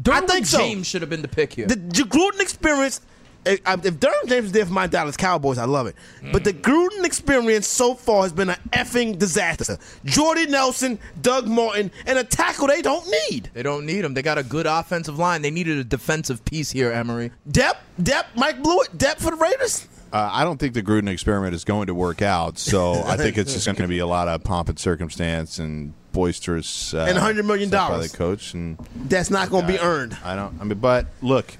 Derwin 0.00 0.12
I 0.12 0.26
think 0.26 0.46
so. 0.46 0.58
James 0.58 0.86
should 0.86 1.02
have 1.02 1.10
been 1.10 1.22
the 1.22 1.28
pick 1.28 1.54
here. 1.54 1.66
The, 1.66 1.76
the 1.76 2.02
Gruden 2.02 2.40
experience. 2.40 3.00
If, 3.44 3.60
if 3.84 4.00
Derwin 4.00 4.28
James 4.28 4.46
is 4.46 4.52
there 4.52 4.66
for 4.66 4.72
my 4.72 4.88
Dallas 4.88 5.16
Cowboys, 5.16 5.56
I 5.56 5.66
love 5.66 5.86
it. 5.86 5.94
Mm. 6.20 6.32
But 6.32 6.42
the 6.42 6.52
Gruden 6.52 7.04
experience 7.04 7.68
so 7.68 7.94
far 7.94 8.22
has 8.22 8.32
been 8.32 8.50
an 8.50 8.58
effing 8.72 9.18
disaster. 9.18 9.78
Jordy 10.04 10.46
Nelson, 10.46 10.98
Doug 11.22 11.46
Martin, 11.46 11.92
and 12.06 12.18
a 12.18 12.24
tackle 12.24 12.66
they 12.66 12.82
don't 12.82 13.06
need. 13.30 13.50
they 13.54 13.62
don't 13.62 13.86
need 13.86 14.04
him. 14.04 14.14
They 14.14 14.22
got 14.22 14.36
a 14.36 14.42
good 14.42 14.66
offensive 14.66 15.16
line. 15.18 15.42
They 15.42 15.52
needed 15.52 15.78
a 15.78 15.84
defensive 15.84 16.44
piece 16.44 16.72
here, 16.72 16.90
Emery. 16.90 17.30
Dep, 17.48 17.80
Dep, 18.02 18.26
Mike 18.34 18.62
Blewett, 18.62 18.98
Dep 18.98 19.18
for 19.18 19.30
the 19.30 19.36
Raiders. 19.36 19.86
Uh, 20.12 20.30
I 20.32 20.44
don't 20.44 20.58
think 20.58 20.74
the 20.74 20.82
Gruden 20.82 21.08
experiment 21.08 21.54
is 21.54 21.64
going 21.64 21.88
to 21.88 21.94
work 21.94 22.22
out. 22.22 22.58
So 22.58 23.02
I 23.04 23.16
think 23.16 23.36
it's 23.38 23.52
just 23.52 23.66
going 23.66 23.76
to 23.76 23.88
be 23.88 23.98
a 23.98 24.06
lot 24.06 24.28
of 24.28 24.42
pomp 24.44 24.68
and 24.68 24.78
circumstance 24.78 25.58
and 25.58 25.92
boisterous 26.12 26.94
uh, 26.94 27.06
And 27.08 27.18
$100 27.18 27.44
million. 27.44 27.68
by 27.70 27.98
the 27.98 28.08
coach. 28.08 28.54
And 28.54 28.78
That's 28.94 29.30
not 29.30 29.50
going 29.50 29.66
to 29.66 29.72
be 29.72 29.78
earned. 29.78 30.16
I 30.24 30.36
don't. 30.36 30.58
I 30.60 30.64
mean, 30.64 30.78
but 30.78 31.06
look, 31.20 31.56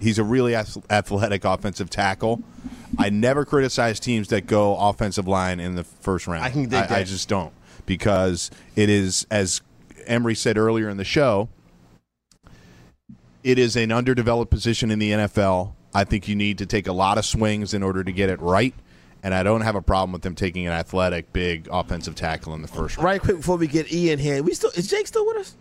he's 0.00 0.18
a 0.18 0.24
really 0.24 0.54
athletic 0.54 1.44
offensive 1.44 1.90
tackle. 1.90 2.42
I 2.98 3.10
never 3.10 3.44
criticize 3.44 3.98
teams 3.98 4.28
that 4.28 4.46
go 4.46 4.76
offensive 4.76 5.26
line 5.26 5.60
in 5.60 5.74
the 5.74 5.84
first 5.84 6.26
round. 6.26 6.44
I 6.44 6.50
can 6.50 6.68
dig 6.68 6.90
I, 6.90 7.00
I 7.00 7.04
just 7.04 7.28
don't 7.28 7.52
because 7.86 8.50
it 8.76 8.88
is 8.88 9.26
as 9.30 9.62
Emery 10.06 10.34
said 10.34 10.56
earlier 10.56 10.88
in 10.88 10.96
the 10.96 11.04
show. 11.04 11.48
It 13.42 13.58
is 13.58 13.76
an 13.76 13.92
underdeveloped 13.92 14.50
position 14.50 14.90
in 14.90 14.98
the 14.98 15.10
NFL. 15.10 15.72
I 15.94 16.04
think 16.04 16.26
you 16.28 16.34
need 16.34 16.58
to 16.58 16.66
take 16.66 16.86
a 16.88 16.92
lot 16.92 17.18
of 17.18 17.24
swings 17.24 17.72
in 17.74 17.82
order 17.82 18.02
to 18.02 18.12
get 18.12 18.28
it 18.30 18.40
right. 18.40 18.74
And 19.22 19.32
I 19.34 19.42
don't 19.42 19.62
have 19.62 19.74
a 19.74 19.80
problem 19.80 20.12
with 20.12 20.22
them 20.22 20.34
taking 20.34 20.66
an 20.66 20.72
athletic, 20.72 21.32
big 21.32 21.66
offensive 21.70 22.14
tackle 22.14 22.52
in 22.54 22.60
the 22.62 22.68
first 22.68 22.96
round. 22.98 23.04
Right 23.04 23.20
quick 23.20 23.36
before 23.38 23.56
we 23.56 23.66
get 23.66 23.90
Ian 23.90 24.18
here, 24.18 24.42
we 24.42 24.52
still 24.52 24.70
is 24.74 24.86
Jake 24.88 25.06
still 25.06 25.26
with 25.26 25.38
us? 25.38 25.56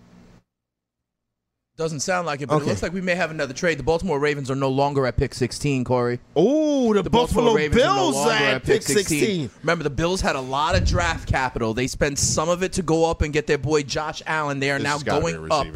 Doesn't 1.76 2.02
sound 2.02 2.28
like 2.28 2.42
it, 2.42 2.48
but 2.50 2.56
Okay. 2.58 2.66
it 2.66 2.68
looks 2.68 2.84
like 2.84 2.94
we 2.94 3.02
may 3.02 3.16
have 3.16 3.32
another 3.32 3.54
trade. 3.54 3.80
The 3.80 3.84
Baltimore 3.84 4.20
Ravens 4.20 4.52
are 4.52 4.56
no 4.56 4.70
longer 4.70 5.08
at 5.08 5.18
pick 5.18 5.34
16, 5.34 5.84
Corey. 5.86 6.20
Oh, 6.36 6.94
the, 6.94 7.02
The 7.02 7.10
Buffalo 7.10 7.46
Baltimore 7.46 7.58
Ravens 7.58 7.82
are 7.82 7.86
no 7.86 7.96
Bills 7.96 8.16
longer 8.16 8.32
at 8.32 8.64
pick 8.64 8.82
16. 8.84 9.50
Remember, 9.64 9.84
the 9.84 9.90
Bills 9.90 10.22
had 10.22 10.36
a 10.36 10.42
lot 10.42 10.76
of 10.76 10.86
draft 10.86 11.28
capital. 11.28 11.74
They 11.74 11.88
spent 11.88 12.20
some 12.20 12.48
of 12.48 12.62
it 12.62 12.74
to 12.74 12.84
go 12.84 13.10
up 13.10 13.24
and 13.24 13.34
get 13.34 13.48
their 13.48 13.58
boy 13.58 13.82
Josh 13.84 14.22
Allen. 14.28 14.60
They 14.60 14.70
are 14.70 14.78
This 14.78 14.84
now 14.84 14.92
has 14.92 15.04
gotta 15.04 15.26
be 15.26 15.32
going 15.32 15.52
up. 15.52 15.68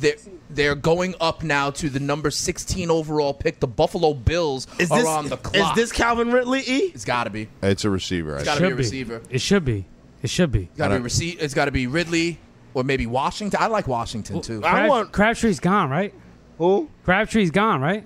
They're, 0.00 0.16
they're 0.56 0.74
going 0.74 1.14
up 1.20 1.42
now 1.44 1.70
to 1.70 1.88
the 1.88 2.00
number 2.00 2.30
16 2.30 2.90
overall 2.90 3.32
pick. 3.34 3.60
The 3.60 3.66
Buffalo 3.68 4.14
Bills 4.14 4.66
Is 4.78 4.90
are 4.90 4.98
this 4.98 5.06
on 5.06 5.28
the 5.28 5.36
clock. 5.36 5.76
is 5.76 5.90
this 5.90 5.92
Calvin 5.92 6.32
Ridley? 6.32 6.60
E? 6.66 6.78
it's 6.94 7.04
got 7.04 7.24
to 7.24 7.30
be. 7.30 7.48
It's 7.62 7.84
a 7.84 7.90
receiver. 7.90 8.36
It's 8.36 8.44
got 8.44 8.54
to 8.56 8.60
be 8.60 8.66
a 8.66 8.70
Should 8.70 8.76
receiver. 8.78 9.22
It 9.30 9.40
should 9.40 9.64
be. 9.64 9.84
It 10.22 10.30
should 10.30 10.50
be. 10.50 10.62
It's 10.64 10.78
got 10.78 10.88
to 10.88 10.98
be 10.98 11.04
rece- 11.04 11.36
It's 11.40 11.54
got 11.54 11.66
to 11.66 11.70
be 11.70 11.86
Ridley 11.86 12.38
or 12.74 12.82
maybe 12.82 13.06
Washington. 13.06 13.60
I 13.62 13.66
like 13.68 13.86
Washington 13.86 14.40
too. 14.40 14.58
I 14.64 14.70
Crab- 14.72 14.88
want- 14.88 15.12
Crabtree's 15.12 15.60
gone, 15.60 15.90
right? 15.90 16.12
Who? 16.58 16.88
Crabtree's 17.04 17.50
gone, 17.50 17.80
right? 17.80 18.04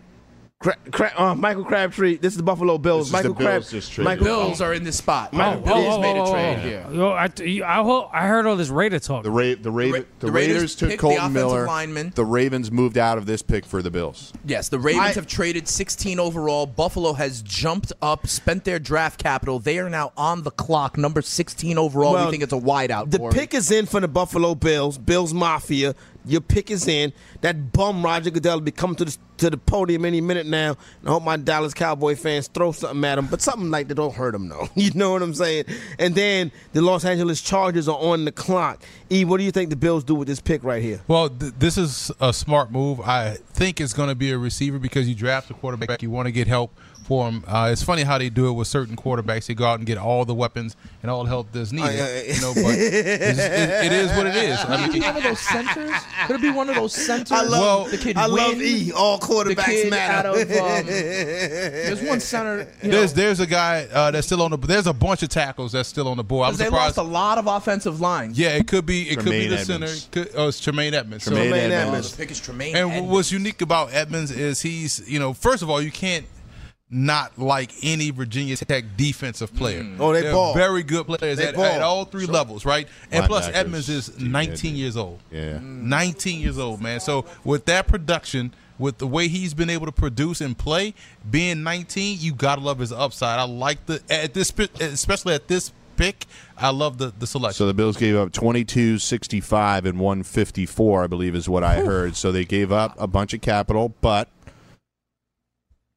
Cra- 0.60 0.76
Cra- 0.90 1.12
uh, 1.16 1.34
Michael 1.34 1.64
Crabtree. 1.64 2.18
This 2.18 2.34
is 2.34 2.36
the 2.36 2.42
Buffalo 2.42 2.76
Bills. 2.76 3.10
This 3.10 3.20
is 3.20 3.22
the 3.22 3.30
Michael 3.30 3.34
Bills 3.34 3.70
Crab- 3.70 3.80
just 3.80 3.92
traded. 3.92 4.04
Michael 4.04 4.24
Bills 4.26 4.60
are 4.60 4.74
in 4.74 4.84
this 4.84 4.98
spot. 4.98 5.32
Michael 5.32 5.62
Bills 5.62 5.84
Bills 5.84 6.00
made 6.02 6.16
a 6.18 6.20
oh, 6.20 6.32
trade 6.32 6.56
oh, 6.58 6.60
here. 6.60 6.86
Yo, 6.92 7.08
I, 7.12 7.30
you- 7.42 7.64
I, 7.64 7.76
ho- 7.76 8.10
I 8.12 8.26
heard 8.26 8.44
all 8.44 8.56
this 8.56 8.68
Raider 8.68 8.98
talk. 8.98 9.22
The 9.22 9.30
Ra- 9.30 9.54
the, 9.58 9.70
Ra- 9.70 9.86
Ra- 9.86 10.00
the, 10.18 10.26
the 10.26 10.30
Raiders, 10.30 10.54
Raiders 10.56 10.74
took 10.76 10.88
picked 10.90 11.00
the 11.00 11.08
Colton 11.08 11.18
offensive 11.18 11.34
Miller. 11.34 11.66
lineman. 11.66 12.12
The 12.14 12.26
Ravens 12.26 12.70
moved 12.70 12.98
out 12.98 13.16
of 13.16 13.24
this 13.24 13.40
pick 13.40 13.64
for 13.64 13.80
the 13.80 13.90
Bills. 13.90 14.34
Yes, 14.44 14.68
the 14.68 14.78
Ravens 14.78 15.02
I- 15.06 15.12
have 15.14 15.26
traded 15.26 15.66
16 15.66 16.20
overall. 16.20 16.66
Buffalo 16.66 17.14
has 17.14 17.40
jumped 17.40 17.94
up, 18.02 18.26
spent 18.26 18.64
their 18.64 18.78
draft 18.78 19.18
capital. 19.18 19.60
They 19.60 19.78
are 19.78 19.88
now 19.88 20.12
on 20.14 20.42
the 20.42 20.50
clock, 20.50 20.98
number 20.98 21.22
16 21.22 21.78
overall. 21.78 22.12
Well, 22.12 22.26
we 22.26 22.32
think 22.32 22.42
it's 22.42 22.52
a 22.52 22.56
wideout. 22.60 23.10
The 23.10 23.16
Corey. 23.16 23.32
pick 23.32 23.54
is 23.54 23.70
in 23.70 23.86
for 23.86 24.00
the 24.00 24.08
Buffalo 24.08 24.54
Bills, 24.54 24.98
Bills 24.98 25.32
Mafia. 25.32 25.94
Your 26.24 26.40
pick 26.40 26.70
is 26.70 26.86
in. 26.86 27.12
That 27.40 27.72
bum 27.72 28.04
Roger 28.04 28.30
Goodell 28.30 28.56
will 28.56 28.60
be 28.64 28.70
coming 28.70 28.96
to 28.96 29.04
the 29.04 29.16
to 29.40 29.48
the 29.48 29.56
podium 29.56 30.04
any 30.04 30.20
minute 30.20 30.46
now. 30.46 30.76
And 31.00 31.08
I 31.08 31.12
hope 31.12 31.22
my 31.22 31.36
Dallas 31.38 31.72
Cowboy 31.74 32.14
fans 32.14 32.46
throw 32.48 32.72
something 32.72 33.02
at 33.04 33.18
him, 33.18 33.26
but 33.26 33.40
something 33.40 33.70
like 33.70 33.88
that 33.88 33.94
don't 33.94 34.14
hurt 34.14 34.34
him 34.34 34.48
though. 34.48 34.68
You 34.80 34.90
know 34.94 35.12
what 35.12 35.22
I'm 35.22 35.34
saying? 35.34 35.64
And 35.98 36.14
then 36.14 36.52
the 36.72 36.80
Los 36.80 37.04
Angeles 37.04 37.40
Chargers 37.42 37.88
are 37.88 37.98
on 37.98 38.24
the 38.24 38.32
clock. 38.32 38.82
E, 39.10 39.24
what 39.24 39.38
do 39.38 39.44
you 39.44 39.50
think 39.50 39.70
the 39.70 39.76
Bills 39.76 40.04
do 40.04 40.14
with 40.14 40.28
this 40.28 40.40
pick 40.40 40.62
right 40.64 40.82
here? 40.82 41.00
Well, 41.08 41.28
th- 41.28 41.52
this 41.58 41.76
is 41.76 42.10
a 42.20 42.32
smart 42.32 42.70
move. 42.70 43.00
I 43.00 43.36
think 43.52 43.80
it's 43.80 43.92
going 43.92 44.08
to 44.08 44.14
be 44.14 44.30
a 44.30 44.38
receiver 44.38 44.78
because 44.78 45.08
you 45.08 45.14
draft 45.14 45.50
a 45.50 45.54
quarterback, 45.54 46.02
you 46.02 46.10
want 46.10 46.26
to 46.26 46.32
get 46.32 46.46
help 46.46 46.78
for 47.10 47.28
him. 47.28 47.42
Uh, 47.46 47.70
it's 47.72 47.82
funny 47.82 48.02
how 48.04 48.18
they 48.18 48.30
do 48.30 48.46
it 48.48 48.52
with 48.52 48.68
certain 48.68 48.94
quarterbacks. 48.94 49.46
They 49.46 49.54
go 49.54 49.64
out 49.66 49.78
and 49.80 49.86
get 49.86 49.98
all 49.98 50.24
the 50.24 50.32
weapons 50.34 50.76
and 51.02 51.10
all 51.10 51.24
the 51.24 51.28
help 51.28 51.50
that's 51.50 51.72
needed. 51.72 51.88
Oh, 51.88 51.92
yeah, 51.92 52.22
yeah. 52.22 52.34
You 52.34 52.40
know, 52.40 52.54
but 52.54 52.74
it's, 52.78 53.38
it, 53.40 53.86
it 53.86 53.92
is 53.92 54.16
what 54.16 54.26
it 54.28 54.36
is. 54.36 54.58
I 54.60 54.86
Could 54.86 54.94
it 54.94 55.00
be 55.00 55.00
one 55.02 55.16
of 55.16 55.22
those 55.24 55.40
centers? 55.40 55.90
Could 56.28 56.36
it 56.36 56.42
be 56.42 56.50
one 56.50 56.68
of 56.70 56.74
those 56.76 56.92
centers? 56.94 57.32
I 57.32 57.42
love, 57.42 57.60
Well, 57.60 57.84
the 57.90 57.98
kid 57.98 58.16
I 58.16 58.26
love 58.26 58.52
Wynn, 58.56 58.62
E. 58.62 58.92
All 58.92 59.18
the 59.18 59.26
quarterbacks 59.26 59.64
kid 59.64 59.90
matter. 59.90 60.28
out 60.28 60.36
of 60.36 60.50
um, 60.52 60.86
there's 60.86 62.02
one 62.02 62.20
center. 62.20 62.64
There's 62.80 63.10
know, 63.16 63.22
there's 63.22 63.40
a 63.40 63.46
guy 63.46 63.88
uh, 63.92 64.12
that's 64.12 64.26
still 64.28 64.42
on 64.42 64.52
the. 64.52 64.56
There's 64.56 64.86
a 64.86 64.92
bunch 64.92 65.24
of 65.24 65.30
tackles 65.30 65.72
that's 65.72 65.88
still 65.88 66.06
on 66.06 66.16
the 66.16 66.24
board. 66.24 66.46
I'm 66.46 66.52
'cause 66.52 66.58
they 66.58 66.64
surprised. 66.66 66.96
lost 66.96 67.08
a 67.08 67.10
lot 67.10 67.38
of 67.38 67.46
offensive 67.48 68.00
lines. 68.00 68.38
yeah, 68.38 68.50
it 68.50 68.66
could 68.68 68.86
be. 68.86 69.10
It 69.10 69.16
could 69.18 69.30
be 69.30 69.48
the 69.48 69.58
Edmunds. 69.58 70.02
center. 70.04 70.24
Could, 70.26 70.34
oh, 70.36 70.48
it's 70.48 70.60
Tremaine 70.60 70.94
Edmunds. 70.94 71.24
So- 71.24 71.30
Tremaine 71.32 71.50
Tremaine 71.50 71.72
Oh, 71.72 71.74
Edmunds. 71.86 72.10
the 72.12 72.16
pick 72.18 72.30
is 72.30 72.38
Tremaine. 72.40 72.76
And 72.76 72.90
Edmunds. 72.92 73.10
what's 73.12 73.32
unique 73.32 73.62
about 73.62 73.92
Edmunds 73.92 74.30
is 74.30 74.60
he's, 74.60 75.02
you 75.08 75.18
know, 75.18 75.32
first 75.32 75.62
of 75.62 75.70
all, 75.70 75.80
you 75.82 75.90
can't 75.90 76.26
not 76.90 77.38
like 77.38 77.70
any 77.82 78.10
Virginia 78.10 78.56
Tech 78.56 78.84
defensive 78.96 79.54
player. 79.54 79.82
Mm. 79.82 79.96
Oh, 80.00 80.12
they 80.12 80.22
They're 80.22 80.32
ball. 80.32 80.54
very 80.54 80.82
good 80.82 81.06
players 81.06 81.38
at, 81.38 81.54
ball. 81.54 81.64
at 81.64 81.82
all 81.82 82.04
three 82.04 82.26
levels, 82.26 82.64
right? 82.64 82.88
And 83.12 83.24
plus, 83.26 83.48
Edmunds 83.48 83.88
is 83.88 84.18
19 84.18 84.74
years 84.74 84.96
old. 84.96 85.20
Yeah. 85.30 85.58
Mm. 85.58 85.82
19 85.84 86.40
years 86.40 86.58
old, 86.58 86.80
man. 86.82 86.98
So 87.00 87.26
with 87.44 87.66
that 87.66 87.86
production, 87.86 88.52
with 88.78 88.98
the 88.98 89.06
way 89.06 89.28
he's 89.28 89.54
been 89.54 89.70
able 89.70 89.86
to 89.86 89.92
produce 89.92 90.40
and 90.40 90.56
play, 90.58 90.94
being 91.30 91.62
19, 91.62 92.16
you 92.20 92.32
gotta 92.32 92.60
love 92.62 92.78
his 92.78 92.92
upside. 92.92 93.38
I 93.38 93.44
like 93.44 93.86
the 93.86 94.02
at 94.10 94.34
this, 94.34 94.50
pi- 94.50 94.68
especially 94.80 95.34
at 95.34 95.46
this 95.46 95.72
pick. 95.96 96.26
I 96.56 96.70
love 96.70 96.98
the 96.98 97.12
the 97.16 97.26
selection. 97.26 97.56
So 97.58 97.66
the 97.66 97.74
Bills 97.74 97.96
gave 97.96 98.16
up 98.16 98.32
22, 98.32 98.98
65, 98.98 99.84
and 99.84 100.00
154, 100.00 101.04
I 101.04 101.06
believe 101.06 101.34
is 101.36 101.48
what 101.48 101.62
I 101.62 101.76
heard. 101.76 102.16
So 102.16 102.32
they 102.32 102.44
gave 102.44 102.72
up 102.72 102.96
a 102.98 103.06
bunch 103.06 103.34
of 103.34 103.42
capital, 103.42 103.94
but 104.00 104.28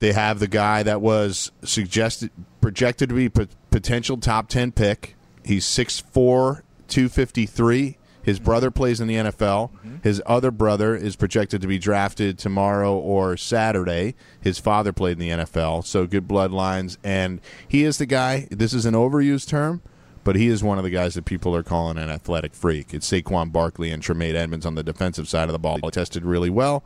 they 0.04 0.12
have 0.12 0.40
the 0.40 0.50
guy 0.50 0.84
that 0.84 1.00
was 1.00 1.50
suggested 1.64 2.30
projected 2.60 3.08
to 3.08 3.16
be 3.16 3.30
p- 3.30 3.48
potential 3.72 4.18
top 4.18 4.50
10 4.50 4.74
pick. 4.74 5.16
He's 5.46 5.66
6'4", 5.66 6.62
253. 6.90 7.98
His 8.22 8.36
mm-hmm. 8.36 8.44
brother 8.44 8.70
plays 8.70 9.00
in 9.00 9.08
the 9.08 9.16
NFL. 9.16 9.72
Mm-hmm. 9.72 9.96
His 10.04 10.22
other 10.26 10.52
brother 10.52 10.94
is 10.94 11.16
projected 11.16 11.62
to 11.62 11.70
be 11.70 11.80
drafted 11.80 12.38
tomorrow 12.38 12.98
or 12.98 13.38
Saturday. 13.38 14.16
His 14.42 14.60
father 14.60 14.92
played 14.92 15.14
in 15.14 15.20
the 15.20 15.46
NFL, 15.46 15.86
so 15.86 16.06
good 16.06 16.28
bloodlines. 16.28 16.98
And 17.02 17.40
he 17.66 17.86
is 17.86 17.98
the 17.98 18.06
guy. 18.06 18.50
This 18.52 18.74
is 18.74 18.86
an 18.86 18.96
overused 18.96 19.48
term, 19.48 19.82
but 20.26 20.36
he 20.36 20.50
is 20.50 20.62
one 20.62 20.78
of 20.78 20.84
the 20.84 20.90
guys 20.90 21.14
that 21.14 21.24
people 21.24 21.56
are 21.56 21.64
calling 21.64 21.98
an 21.98 22.10
athletic 22.10 22.54
freak. 22.54 22.94
It's 22.94 23.10
Saquon 23.10 23.54
Barkley 23.54 23.90
and 23.90 24.04
Tremaine 24.04 24.36
Edmunds 24.36 24.66
on 24.66 24.76
the 24.76 24.84
defensive 24.84 25.30
side 25.30 25.48
of 25.48 25.54
the 25.54 25.60
ball. 25.60 25.80
He 25.82 25.92
tested 25.92 26.26
really 26.26 26.50
well. 26.50 26.84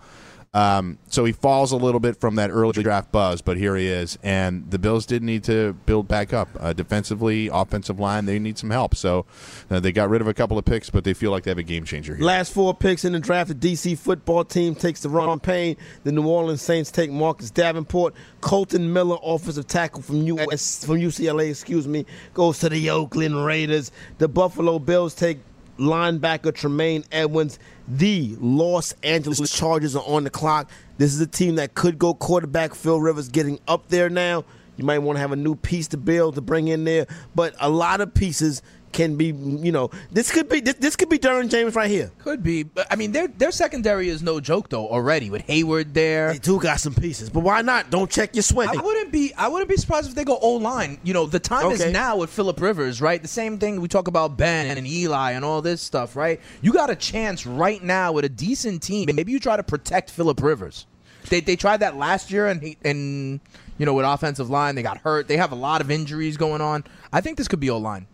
Um, 0.57 0.97
so 1.07 1.23
he 1.23 1.33
falls 1.33 1.71
a 1.71 1.75
little 1.75 1.99
bit 1.99 2.19
from 2.19 2.33
that 2.35 2.49
early 2.49 2.81
draft 2.81 3.11
buzz, 3.11 3.41
but 3.41 3.57
here 3.57 3.75
he 3.75 3.87
is. 3.87 4.17
And 4.23 4.69
the 4.71 4.79
Bills 4.79 5.05
did 5.05 5.21
need 5.21 5.43
to 5.43 5.73
build 5.85 6.07
back 6.07 6.33
up 6.33 6.49
uh, 6.59 6.73
defensively, 6.73 7.47
offensive 7.53 7.99
line. 7.99 8.25
They 8.25 8.39
need 8.39 8.57
some 8.57 8.71
help. 8.71 8.95
So 8.95 9.27
uh, 9.69 9.79
they 9.79 9.91
got 9.91 10.09
rid 10.09 10.19
of 10.19 10.27
a 10.27 10.33
couple 10.33 10.57
of 10.57 10.65
picks, 10.65 10.89
but 10.89 11.03
they 11.03 11.13
feel 11.13 11.29
like 11.29 11.43
they 11.43 11.51
have 11.51 11.59
a 11.59 11.63
game 11.63 11.85
changer 11.85 12.15
here. 12.15 12.25
Last 12.25 12.53
four 12.53 12.73
picks 12.73 13.05
in 13.05 13.13
the 13.13 13.19
draft, 13.19 13.49
the 13.49 13.55
DC 13.55 13.99
football 13.99 14.43
team 14.43 14.73
takes 14.73 15.05
Da'Ron 15.05 15.39
Payne. 15.39 15.77
The 16.03 16.11
New 16.11 16.25
Orleans 16.25 16.63
Saints 16.63 16.89
take 16.89 17.11
Marcus 17.11 17.51
Davenport. 17.51 18.15
Colton 18.41 18.91
Miller, 18.91 19.17
offensive 19.23 19.67
tackle 19.67 20.01
from 20.01 20.23
US, 20.23 20.83
from 20.83 20.95
UCLA, 20.95 21.51
excuse 21.51 21.87
me, 21.87 22.03
goes 22.33 22.57
to 22.59 22.69
the 22.69 22.89
Oakland 22.89 23.45
Raiders. 23.45 23.91
The 24.17 24.27
Buffalo 24.27 24.79
Bills 24.79 25.13
take 25.13 25.37
linebacker 25.77 26.53
Tremaine 26.53 27.03
Edmunds. 27.11 27.59
The 27.87 28.35
Los 28.39 28.93
Angeles 29.03 29.51
Chargers 29.51 29.95
are 29.95 30.03
on 30.05 30.23
the 30.23 30.29
clock. 30.29 30.69
This 30.97 31.13
is 31.13 31.21
a 31.21 31.27
team 31.27 31.55
that 31.55 31.73
could 31.73 31.97
go 31.97 32.13
quarterback. 32.13 32.75
Phil 32.75 32.99
Rivers 32.99 33.29
getting 33.29 33.59
up 33.67 33.87
there 33.89 34.09
now. 34.09 34.43
You 34.75 34.85
might 34.85 34.99
want 34.99 35.15
to 35.15 35.21
have 35.21 35.31
a 35.31 35.37
new 35.37 35.55
piece 35.55 35.87
to 35.89 35.97
build 35.97 36.35
to 36.35 36.41
bring 36.41 36.67
in 36.67 36.83
there, 36.83 37.07
but 37.33 37.55
a 37.59 37.69
lot 37.69 37.99
of 37.99 38.13
pieces 38.13 38.61
can 38.91 39.15
be, 39.15 39.27
you 39.27 39.71
know, 39.71 39.89
this 40.11 40.31
could 40.31 40.49
be 40.49 40.59
this, 40.59 40.75
this 40.75 40.95
could 40.95 41.09
be 41.09 41.19
Derwin 41.19 41.49
James 41.49 41.75
right 41.75 41.89
here. 41.89 42.11
Could 42.19 42.41
be, 42.43 42.63
but 42.63 42.87
I 42.91 42.95
mean, 42.95 43.11
their 43.11 43.27
their 43.27 43.51
secondary 43.51 44.09
is 44.09 44.21
no 44.23 44.39
joke 44.39 44.69
though. 44.69 44.87
Already 44.87 45.29
with 45.29 45.41
Hayward 45.43 45.93
there, 45.93 46.33
They 46.33 46.39
do 46.39 46.59
got 46.59 46.79
some 46.79 46.93
pieces, 46.93 47.29
but 47.29 47.41
why 47.41 47.61
not? 47.61 47.89
Don't 47.89 48.09
check 48.09 48.35
your 48.35 48.43
swing. 48.43 48.69
I 48.69 48.81
wouldn't 48.81 49.11
be 49.11 49.33
I 49.37 49.47
wouldn't 49.47 49.69
be 49.69 49.77
surprised 49.77 50.09
if 50.09 50.15
they 50.15 50.23
go 50.23 50.37
O 50.41 50.53
line. 50.55 50.97
You 51.03 51.13
know, 51.13 51.25
the 51.25 51.39
time 51.39 51.65
Okay. 51.67 51.87
is 51.87 51.93
now 51.93 52.17
with 52.17 52.29
Philip 52.29 52.59
Rivers, 52.59 53.01
right? 53.01 53.21
The 53.21 53.27
same 53.27 53.57
thing 53.59 53.81
we 53.81 53.87
talk 53.87 54.07
about 54.07 54.37
Ben 54.37 54.77
and 54.77 54.87
Eli 54.87 55.31
and 55.31 55.43
all 55.45 55.61
this 55.61 55.81
stuff, 55.81 56.15
right? 56.15 56.39
You 56.61 56.73
got 56.73 56.89
a 56.89 56.95
chance 56.95 57.45
right 57.45 57.83
now 57.83 58.11
with 58.13 58.25
a 58.25 58.29
decent 58.29 58.81
team. 58.81 59.09
Maybe 59.13 59.31
you 59.31 59.39
try 59.39 59.57
to 59.57 59.63
protect 59.63 60.09
Philip 60.11 60.41
Rivers. 60.41 60.85
They 61.29 61.41
they 61.41 61.55
tried 61.55 61.77
that 61.81 61.97
last 61.97 62.31
year 62.31 62.47
and 62.47 62.61
he, 62.61 62.77
and 62.85 63.39
you 63.77 63.85
know 63.85 63.93
with 63.93 64.05
offensive 64.05 64.49
line 64.49 64.75
they 64.75 64.81
got 64.81 64.97
hurt. 64.99 65.27
They 65.27 65.37
have 65.37 65.51
a 65.51 65.55
lot 65.55 65.81
of 65.81 65.91
injuries 65.91 66.37
going 66.37 66.61
on. 66.61 66.83
I 67.11 67.21
think 67.21 67.37
this 67.37 67.47
could 67.47 67.59
be 67.59 67.69
O 67.69 67.77
line. 67.77 68.07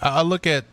I 0.00 0.22
look 0.22 0.46
at 0.46 0.64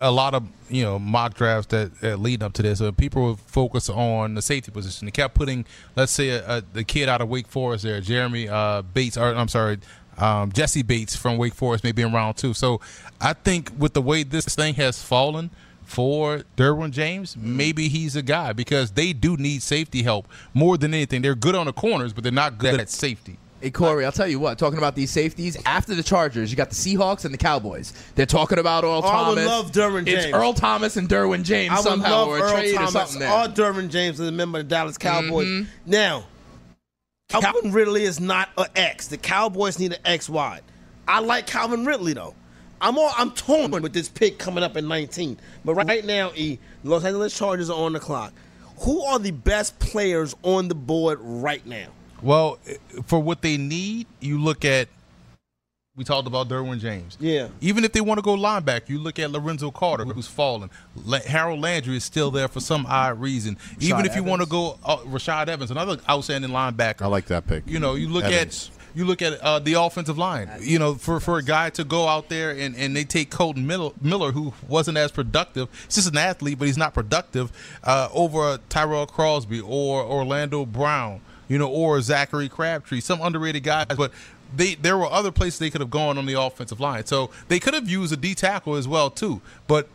a 0.00 0.10
lot 0.10 0.34
of 0.34 0.48
you 0.68 0.82
know 0.82 0.98
mock 0.98 1.34
drafts 1.34 1.68
that, 1.68 2.00
that 2.00 2.18
lead 2.18 2.42
up 2.42 2.52
to 2.54 2.62
this. 2.62 2.80
Uh, 2.80 2.92
people 2.92 3.30
would 3.30 3.40
focus 3.40 3.88
on 3.88 4.34
the 4.34 4.42
safety 4.42 4.70
position. 4.70 5.06
They 5.06 5.12
kept 5.12 5.34
putting, 5.34 5.64
let's 5.96 6.12
say, 6.12 6.30
a, 6.30 6.58
a, 6.58 6.62
the 6.72 6.84
kid 6.84 7.08
out 7.08 7.20
of 7.20 7.28
Wake 7.28 7.46
Forest 7.46 7.84
there, 7.84 8.00
Jeremy 8.00 8.48
uh, 8.48 8.82
Bates, 8.82 9.16
or 9.16 9.34
I'm 9.34 9.48
sorry, 9.48 9.78
um, 10.18 10.52
Jesse 10.52 10.82
Bates 10.82 11.16
from 11.16 11.38
Wake 11.38 11.54
Forest, 11.54 11.84
maybe 11.84 12.02
in 12.02 12.12
round 12.12 12.36
two. 12.36 12.54
So 12.54 12.80
I 13.20 13.32
think 13.32 13.72
with 13.78 13.94
the 13.94 14.02
way 14.02 14.22
this 14.22 14.46
thing 14.46 14.74
has 14.74 15.02
fallen 15.02 15.50
for 15.84 16.44
Derwin 16.56 16.90
James, 16.90 17.36
maybe 17.36 17.88
he's 17.88 18.16
a 18.16 18.22
guy 18.22 18.52
because 18.52 18.92
they 18.92 19.12
do 19.12 19.36
need 19.36 19.62
safety 19.62 20.02
help 20.02 20.26
more 20.52 20.76
than 20.76 20.94
anything. 20.94 21.22
They're 21.22 21.34
good 21.34 21.54
on 21.54 21.66
the 21.66 21.72
corners, 21.72 22.12
but 22.12 22.24
they're 22.24 22.32
not 22.32 22.58
good 22.58 22.80
at 22.80 22.90
safety. 22.90 23.38
Hey 23.64 23.70
Corey, 23.70 24.04
I'll 24.04 24.12
tell 24.12 24.28
you 24.28 24.38
what. 24.38 24.58
Talking 24.58 24.76
about 24.76 24.94
these 24.94 25.10
safeties, 25.10 25.56
after 25.64 25.94
the 25.94 26.02
Chargers, 26.02 26.50
you 26.50 26.56
got 26.58 26.68
the 26.68 26.74
Seahawks 26.74 27.24
and 27.24 27.32
the 27.32 27.38
Cowboys. 27.38 27.94
They're 28.14 28.26
talking 28.26 28.58
about 28.58 28.84
Earl 28.84 29.00
Oh, 29.02 29.08
I 29.08 29.28
would 29.30 29.38
love 29.38 29.72
Derwin 29.72 30.04
James. 30.04 30.24
It's 30.26 30.34
Earl 30.34 30.52
Thomas 30.52 30.98
and 30.98 31.08
Derwin 31.08 31.44
James 31.44 31.72
I 31.72 31.76
would 31.76 31.82
somehow, 31.82 32.10
love 32.10 32.28
or 32.28 32.36
a 32.36 32.42
Earl 32.42 32.52
trade 32.52 32.76
or 32.78 32.86
something 32.88 33.20
there. 33.20 33.32
or 33.32 33.46
Derwin 33.48 33.88
James 33.88 34.20
is 34.20 34.28
a 34.28 34.32
member 34.32 34.58
of 34.58 34.68
the 34.68 34.68
Dallas 34.68 34.98
Cowboys. 34.98 35.46
Mhm. 35.46 35.66
Now, 35.86 36.24
Calvin 37.30 37.72
Ridley 37.72 38.04
is 38.04 38.20
not 38.20 38.50
an 38.58 38.66
X. 38.76 39.06
The 39.06 39.16
Cowboys 39.16 39.78
need 39.78 39.94
an 39.94 40.00
X 40.04 40.28
wide. 40.28 40.60
I 41.08 41.20
like 41.20 41.46
Calvin 41.46 41.86
Ridley 41.86 42.12
though. 42.12 42.34
I'm 42.82 42.98
all, 42.98 43.14
I'm 43.16 43.30
torn 43.30 43.70
with 43.70 43.94
this 43.94 44.10
pick 44.10 44.38
coming 44.38 44.62
up 44.62 44.76
in 44.76 44.86
19. 44.88 45.38
But 45.64 45.72
right 45.76 46.04
now, 46.04 46.32
E, 46.36 46.58
the 46.82 46.90
Los 46.90 47.02
Angeles 47.02 47.34
Chargers 47.34 47.70
are 47.70 47.80
on 47.80 47.94
the 47.94 48.00
clock. 48.00 48.34
Who 48.80 49.02
are 49.04 49.18
the 49.18 49.30
best 49.30 49.78
players 49.78 50.34
on 50.42 50.68
the 50.68 50.74
board 50.74 51.18
right 51.22 51.64
now? 51.64 51.86
Well, 52.24 52.58
for 53.04 53.20
what 53.20 53.42
they 53.42 53.56
need, 53.56 54.06
you 54.20 54.40
look 54.40 54.64
at. 54.64 54.88
We 55.96 56.02
talked 56.02 56.26
about 56.26 56.48
Derwin 56.48 56.80
James. 56.80 57.16
Yeah. 57.20 57.48
Even 57.60 57.84
if 57.84 57.92
they 57.92 58.00
want 58.00 58.18
to 58.18 58.22
go 58.22 58.36
linebacker, 58.36 58.88
you 58.88 58.98
look 58.98 59.20
at 59.20 59.30
Lorenzo 59.30 59.70
Carter, 59.70 60.04
who's 60.04 60.26
fallen. 60.26 60.68
La- 61.06 61.20
Harold 61.20 61.60
Landry 61.60 61.96
is 61.96 62.02
still 62.02 62.32
there 62.32 62.48
for 62.48 62.58
some 62.58 62.84
odd 62.86 63.20
reason. 63.20 63.56
Even 63.78 64.04
if 64.04 64.16
you 64.16 64.24
want 64.24 64.42
to 64.42 64.48
go 64.48 64.76
uh, 64.84 64.96
Rashad 64.96 65.46
Evans, 65.46 65.70
another 65.70 65.98
outstanding 66.10 66.50
linebacker. 66.50 67.02
I 67.02 67.06
like 67.06 67.26
that 67.26 67.46
pick. 67.46 67.62
You 67.68 67.78
know, 67.78 67.94
you 67.94 68.08
look 68.08 68.24
Evans. 68.24 68.70
at 68.72 68.84
you 68.96 69.04
look 69.04 69.22
at 69.22 69.34
uh, 69.40 69.58
the 69.58 69.74
offensive 69.74 70.18
line. 70.18 70.48
You 70.60 70.78
know, 70.78 70.94
for, 70.94 71.20
for 71.20 71.38
a 71.38 71.42
guy 71.42 71.70
to 71.70 71.84
go 71.84 72.08
out 72.08 72.28
there 72.28 72.50
and, 72.50 72.74
and 72.76 72.96
they 72.96 73.04
take 73.04 73.30
Colton 73.30 73.66
Miller, 73.66 73.90
Miller, 74.00 74.32
who 74.32 74.52
wasn't 74.68 74.96
as 74.98 75.10
productive. 75.10 75.68
He's 75.86 75.96
just 75.96 76.08
an 76.08 76.18
athlete, 76.18 76.58
but 76.58 76.66
he's 76.66 76.78
not 76.78 76.94
productive. 76.94 77.52
Uh, 77.82 78.08
over 78.12 78.58
Tyrell 78.68 79.06
Crosby 79.06 79.60
or 79.60 80.04
Orlando 80.04 80.64
Brown, 80.64 81.20
you 81.48 81.58
know, 81.58 81.68
or 81.68 82.00
Zachary 82.00 82.48
Crabtree, 82.48 83.00
some 83.00 83.20
underrated 83.20 83.62
guys, 83.62 83.86
but. 83.96 84.12
They, 84.56 84.76
there 84.76 84.96
were 84.96 85.06
other 85.06 85.32
places 85.32 85.58
they 85.58 85.70
could 85.70 85.80
have 85.80 85.90
gone 85.90 86.16
on 86.16 86.26
the 86.26 86.40
offensive 86.40 86.78
line, 86.78 87.06
so 87.06 87.30
they 87.48 87.58
could 87.58 87.74
have 87.74 87.88
used 87.88 88.12
a 88.12 88.16
D 88.16 88.36
tackle 88.36 88.76
as 88.76 88.86
well 88.86 89.10
too. 89.10 89.40
But 89.66 89.88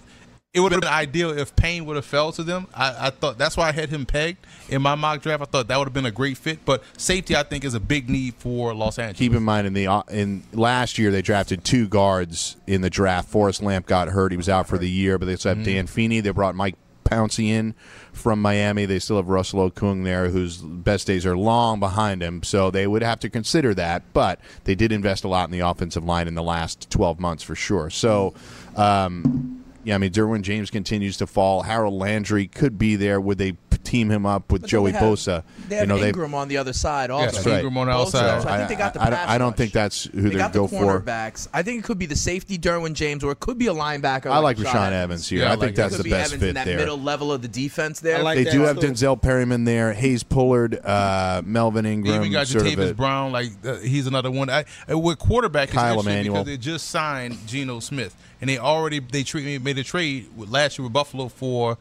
it 0.51 0.61
would 0.61 0.71
have 0.71 0.81
been 0.81 0.89
ideal 0.89 1.37
if 1.37 1.55
Payne 1.55 1.85
would 1.85 1.95
have 1.95 2.05
fell 2.05 2.31
to 2.31 2.43
them. 2.43 2.67
I, 2.73 3.07
I 3.07 3.09
thought 3.11 3.37
that's 3.37 3.55
why 3.55 3.69
I 3.69 3.71
had 3.71 3.89
him 3.89 4.07
pegged 4.07 4.39
in 4.67 4.81
my 4.81 4.95
mock 4.95 5.21
draft. 5.21 5.43
I 5.43 5.45
thought 5.45 5.67
that 5.67 5.77
would 5.77 5.85
have 5.85 5.93
been 5.93 6.07
a 6.07 6.11
great 6.11 6.37
fit. 6.37 6.65
But 6.65 6.83
safety, 6.97 7.35
I 7.35 7.43
think, 7.43 7.63
is 7.63 7.75
a 7.75 7.79
big 7.79 8.09
need 8.09 8.33
for 8.35 8.73
Los 8.73 8.97
Angeles. 8.97 9.19
Keep 9.19 9.33
in 9.33 9.43
mind 9.43 9.67
in 9.67 9.73
the 9.73 9.87
uh, 9.87 10.01
in 10.09 10.43
last 10.51 10.97
year 10.97 11.11
they 11.11 11.21
drafted 11.21 11.63
two 11.63 11.87
guards 11.87 12.55
in 12.65 12.81
the 12.81 12.89
draft. 12.89 13.29
Forrest 13.29 13.61
Lamp 13.61 13.85
got 13.85 14.07
hurt; 14.07 14.31
he 14.31 14.37
was 14.37 14.49
out 14.49 14.67
for 14.67 14.79
the 14.79 14.89
year. 14.89 15.19
But 15.19 15.27
they 15.27 15.35
still 15.35 15.53
have 15.53 15.63
Dan 15.63 15.85
Feeney. 15.85 16.19
They 16.19 16.31
brought 16.31 16.55
Mike 16.55 16.75
Pouncey 17.09 17.47
in 17.47 17.73
from 18.13 18.41
Miami. 18.41 18.85
They 18.85 18.99
still 18.99 19.17
have 19.17 19.29
Russell 19.29 19.69
Okung 19.69 20.03
there, 20.03 20.29
whose 20.29 20.57
best 20.57 21.07
days 21.07 21.25
are 21.25 21.37
long 21.37 21.79
behind 21.79 22.21
him. 22.21 22.43
So 22.43 22.69
they 22.69 22.87
would 22.87 23.01
have 23.01 23.19
to 23.21 23.29
consider 23.29 23.73
that. 23.75 24.03
But 24.13 24.39
they 24.65 24.75
did 24.75 24.91
invest 24.91 25.23
a 25.23 25.27
lot 25.27 25.45
in 25.45 25.51
the 25.51 25.67
offensive 25.67 26.03
line 26.03 26.27
in 26.27 26.35
the 26.35 26.43
last 26.43 26.89
twelve 26.89 27.19
months 27.19 27.43
for 27.43 27.55
sure. 27.55 27.89
So. 27.89 28.33
Um, 28.75 29.55
yeah, 29.85 29.95
I 29.95 29.97
mean, 29.97 30.11
Derwin 30.11 30.41
James 30.41 30.69
continues 30.69 31.15
to 31.17 31.25
fall. 31.25 31.61
Harold 31.63 31.93
Landry 31.93 32.47
could 32.47 32.77
be 32.77 32.97
there. 32.97 33.19
Would 33.19 33.37
they 33.37 33.53
team 33.83 34.09
him 34.11 34.25
up 34.25 34.51
with 34.51 34.61
But 34.63 34.69
Joey 34.69 34.91
they 34.91 34.97
have- 34.97 35.07
Bosa? 35.07 35.43
They 35.67 35.75
have 35.77 35.83
you 35.83 35.87
know, 35.87 36.03
Ingram 36.03 36.33
on 36.35 36.47
the 36.47 36.57
other 36.57 36.73
side 36.73 37.09
also. 37.09 37.37
Yes, 37.37 37.45
Ingram 37.47 37.77
on 37.77 37.87
the 37.87 37.93
Also, 37.93 38.17
outside. 38.19 38.41
So 38.43 38.49
I 38.49 38.57
think 38.57 38.69
they 38.69 38.75
got 38.75 38.93
the 38.93 39.01
I, 39.01 39.05
I, 39.07 39.09
pass 39.09 39.29
I 39.29 39.37
don't 39.37 39.49
rush. 39.49 39.57
think 39.57 39.71
that's 39.73 40.03
who 40.05 40.21
They 40.21 40.29
they 40.29 40.35
got 40.35 40.53
go 40.53 40.67
the 40.67 40.77
for. 40.77 40.99
cornerbacks. 41.01 41.47
I 41.53 41.63
think 41.63 41.79
it 41.79 41.85
could 41.85 41.97
be 41.99 42.05
the 42.05 42.15
safety 42.15 42.57
Derwin 42.57 42.93
James, 42.93 43.23
or 43.23 43.31
it 43.31 43.39
could 43.39 43.57
be 43.57 43.67
a 43.67 43.73
linebacker. 43.73 44.27
I 44.27 44.39
like 44.39 44.57
Rashaan 44.57 44.65
Rashaan 44.73 44.91
Evans 44.91 45.27
here. 45.29 45.39
Yeah, 45.39 45.45
I 45.45 45.47
I 45.47 45.51
like 45.51 45.59
think 45.59 45.71
it. 45.71 45.75
that's 45.77 45.97
the 45.97 46.03
best 46.09 46.33
Evans 46.33 46.33
in 46.33 46.39
fit 46.49 46.53
that 46.55 46.65
there. 46.65 46.77
middle 46.77 46.99
level 46.99 47.31
of 47.31 47.41
the 47.41 47.47
defense 47.47 47.99
there. 47.99 48.17
I 48.17 48.21
like 48.21 48.37
They 48.37 48.43
that 48.45 48.53
do 48.53 48.61
have 48.61 48.79
too. 48.79 48.87
Denzel 48.87 49.21
Perryman 49.21 49.63
there, 49.65 49.93
Hayes 49.93 50.23
Pullard, 50.23 50.79
uh, 50.83 51.41
Melvin 51.45 51.85
They 51.85 51.93
Ingram, 51.93 52.15
even 52.21 52.31
got 52.31 52.47
sort 52.47 52.65
of 52.65 52.73
Jatavis 52.73 52.95
Brown, 52.95 53.31
like 53.31 53.49
uh, 53.65 53.75
he's 53.77 54.07
another 54.07 54.31
one. 54.31 54.49
I, 54.49 54.65
uh, 54.91 54.97
with 54.97 55.19
quarterback, 55.19 55.69
Kyle 55.69 55.93
interesting 55.99 56.13
Emanuel. 56.13 56.33
because 56.43 56.45
they 56.45 56.57
just 56.57 56.89
signed 56.89 57.37
Geno 57.47 57.79
Smith, 57.79 58.15
and 58.41 58.49
they 58.49 58.57
already 58.57 58.99
they 58.99 59.23
tre- 59.23 59.57
made 59.57 59.77
a 59.77 59.83
trade 59.83 60.27
with, 60.35 60.49
last 60.49 60.77
year 60.77 60.83
with 60.83 60.93
Buffalo 60.93 61.27
for 61.29 61.77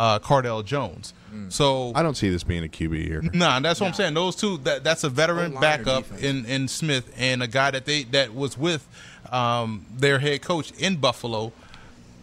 uh, 0.00 0.18
Cardale 0.18 0.64
Jones. 0.64 1.12
So 1.48 1.92
I 1.94 2.02
don't 2.02 2.16
see 2.16 2.28
this 2.30 2.42
being 2.42 2.64
a 2.64 2.68
QB 2.68 3.04
here. 3.06 3.22
Nah, 3.34 3.60
that's 3.60 3.80
what 3.80 3.86
I'm 3.86 3.92
saying. 3.94 4.14
Those 4.14 4.34
two, 4.34 4.56
that 4.58 4.82
that's 4.82 5.04
a 5.04 5.08
veteran 5.08 5.52
O-liner 5.52 5.60
backup 5.84 6.04
in, 6.20 6.44
in 6.46 6.66
Smith 6.66 7.12
and 7.16 7.40
a 7.42 7.46
guy 7.46 7.70
that 7.70 7.84
they 7.84 8.02
that 8.04 8.34
was 8.34 8.58
with 8.58 8.88
um, 9.30 9.86
their 9.96 10.18
head 10.18 10.42
coach 10.42 10.72
in 10.72 10.96
Buffalo 10.96 11.52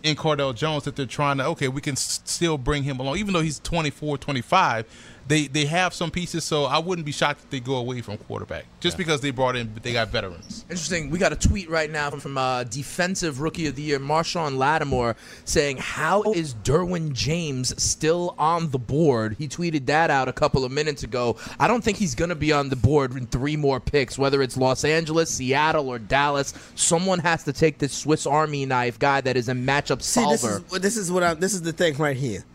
in 0.03 0.15
Cardale 0.17 0.53
Jones 0.53 0.83
that 0.83 0.95
they're 0.97 1.05
trying 1.05 1.37
to 1.37 1.45
okay, 1.45 1.67
we 1.69 1.79
can 1.81 1.93
s- 1.93 2.19
still 2.25 2.57
bring 2.57 2.83
him 2.83 2.99
along 2.99 3.17
even 3.17 3.33
though 3.33 3.41
he's 3.41 3.59
24, 3.59 4.17
25. 4.17 4.85
They 5.27 5.47
they 5.47 5.65
have 5.65 5.93
some 5.93 6.09
pieces, 6.11 6.43
so 6.43 6.65
I 6.65 6.77
wouldn't 6.79 7.05
be 7.05 7.11
shocked 7.11 7.41
if 7.43 7.49
they 7.49 7.59
go 7.59 7.75
away 7.75 8.01
from 8.01 8.17
quarterback 8.17 8.65
just 8.79 8.97
because 8.97 9.19
they 9.21 9.31
brought 9.31 9.55
in 9.55 9.73
they 9.83 9.91
got 9.93 10.07
veterans. 10.09 10.63
Interesting. 10.69 11.09
We 11.09 11.19
got 11.19 11.33
a 11.33 11.35
tweet 11.35 11.69
right 11.69 11.91
now 11.91 12.09
from 12.11 12.37
uh, 12.37 12.63
defensive 12.63 13.41
rookie 13.41 13.67
of 13.67 13.75
the 13.75 13.81
year, 13.81 13.99
Marshon 13.99 14.57
Lattimore, 14.57 15.15
saying, 15.43 15.77
"How 15.77 16.23
is 16.31 16.53
Derwin 16.53 17.11
James 17.13 17.81
still 17.81 18.35
on 18.37 18.71
the 18.71 18.79
board?" 18.79 19.35
He 19.37 19.47
tweeted 19.47 19.85
that 19.87 20.09
out 20.09 20.27
a 20.27 20.33
couple 20.33 20.63
of 20.63 20.71
minutes 20.71 21.03
ago. 21.03 21.35
I 21.59 21.67
don't 21.67 21.83
think 21.83 21.97
he's 21.97 22.15
going 22.15 22.29
to 22.29 22.35
be 22.35 22.53
on 22.53 22.69
the 22.69 22.75
board 22.77 23.13
in 23.13 23.27
three 23.27 23.57
more 23.57 23.79
picks, 23.79 24.17
whether 24.17 24.41
it's 24.41 24.55
Los 24.55 24.85
Angeles, 24.85 25.29
Seattle, 25.29 25.89
or 25.89 25.99
Dallas. 25.99 26.53
Someone 26.75 27.19
has 27.19 27.43
to 27.43 27.53
take 27.53 27.79
this 27.79 27.93
Swiss 27.93 28.25
Army 28.25 28.65
knife 28.65 28.97
guy 28.97 29.21
that 29.21 29.35
is 29.35 29.49
a 29.49 29.53
matchup 29.53 30.01
See, 30.01 30.21
solver. 30.21 30.37
this 30.37 30.73
is 30.73 30.81
this 30.81 30.97
is 30.97 31.11
what 31.11 31.23
I 31.23 31.33
this 31.33 31.53
is 31.53 31.61
the 31.63 31.73
thing 31.73 31.95
right 31.97 32.15
here. 32.15 32.45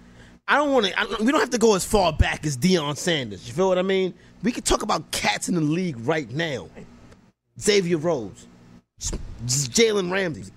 I 0.49 0.57
don't 0.57 0.73
want 0.73 0.87
to. 0.87 1.25
We 1.25 1.31
don't 1.31 1.41
have 1.41 1.51
to 1.51 1.59
go 1.59 1.75
as 1.75 1.85
far 1.85 2.13
back 2.13 2.45
as 2.45 2.57
Deion 2.57 2.97
Sanders. 2.97 3.47
You 3.47 3.55
feel 3.55 3.69
what 3.69 3.79
I 3.79 3.83
mean? 3.83 4.13
We 4.43 4.53
can 4.53 4.63
talk 4.63 4.83
about 4.83 5.11
cats 5.11 5.49
in 5.49 5.55
the 5.55 5.61
league 5.61 5.97
right 6.01 6.31
now. 6.31 6.69
Xavier 7.61 7.99
Rhodes, 7.99 8.47
Jalen 9.47 10.11
Ramsey, 10.11 10.51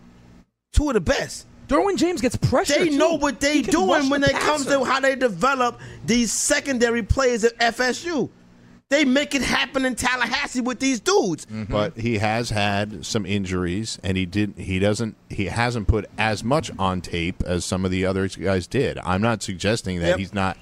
two 0.73 0.89
of 0.89 0.93
the 0.95 1.01
best. 1.01 1.45
Derwin 1.67 1.97
James 1.97 2.21
gets 2.21 2.35
pressure. 2.35 2.77
They 2.77 2.89
too. 2.89 2.97
know 2.97 3.13
what 3.15 3.39
they 3.39 3.55
He 3.55 3.61
doing 3.63 4.09
when 4.09 4.21
the 4.21 4.29
it 4.29 4.35
comes 4.35 4.65
to 4.67 4.83
how 4.83 4.99
they 4.99 5.15
develop 5.15 5.79
these 6.05 6.31
secondary 6.31 7.01
players 7.01 7.43
at 7.43 7.57
FSU. 7.57 8.29
They 8.91 9.03
make 9.03 9.33
it 9.33 9.41
happen 9.41 9.83
in 9.83 9.95
Tallahassee 9.95 10.61
with 10.61 10.79
these 10.79 10.99
dudes. 10.99 11.45
Mm-hmm. 11.47 11.63
but 11.71 11.97
he 11.97 12.19
has 12.19 12.51
had 12.51 13.03
some 13.05 13.25
injuries 13.25 13.97
and 14.03 14.15
he 14.15 14.25
did 14.27 14.53
he 14.57 14.77
doesn't 14.79 15.15
he 15.29 15.45
hasn't 15.45 15.87
put 15.87 16.05
as 16.19 16.43
much 16.43 16.69
on 16.77 17.01
tape 17.01 17.41
as 17.43 17.65
some 17.65 17.83
of 17.83 17.89
the 17.91 18.05
other 18.05 18.27
guys 18.27 18.67
did 18.67 18.97
i'm 18.99 19.21
not 19.21 19.41
suggesting 19.43 19.99
that 19.99 20.09
Yep. 20.09 20.19
he's 20.19 20.33
not 20.33 20.57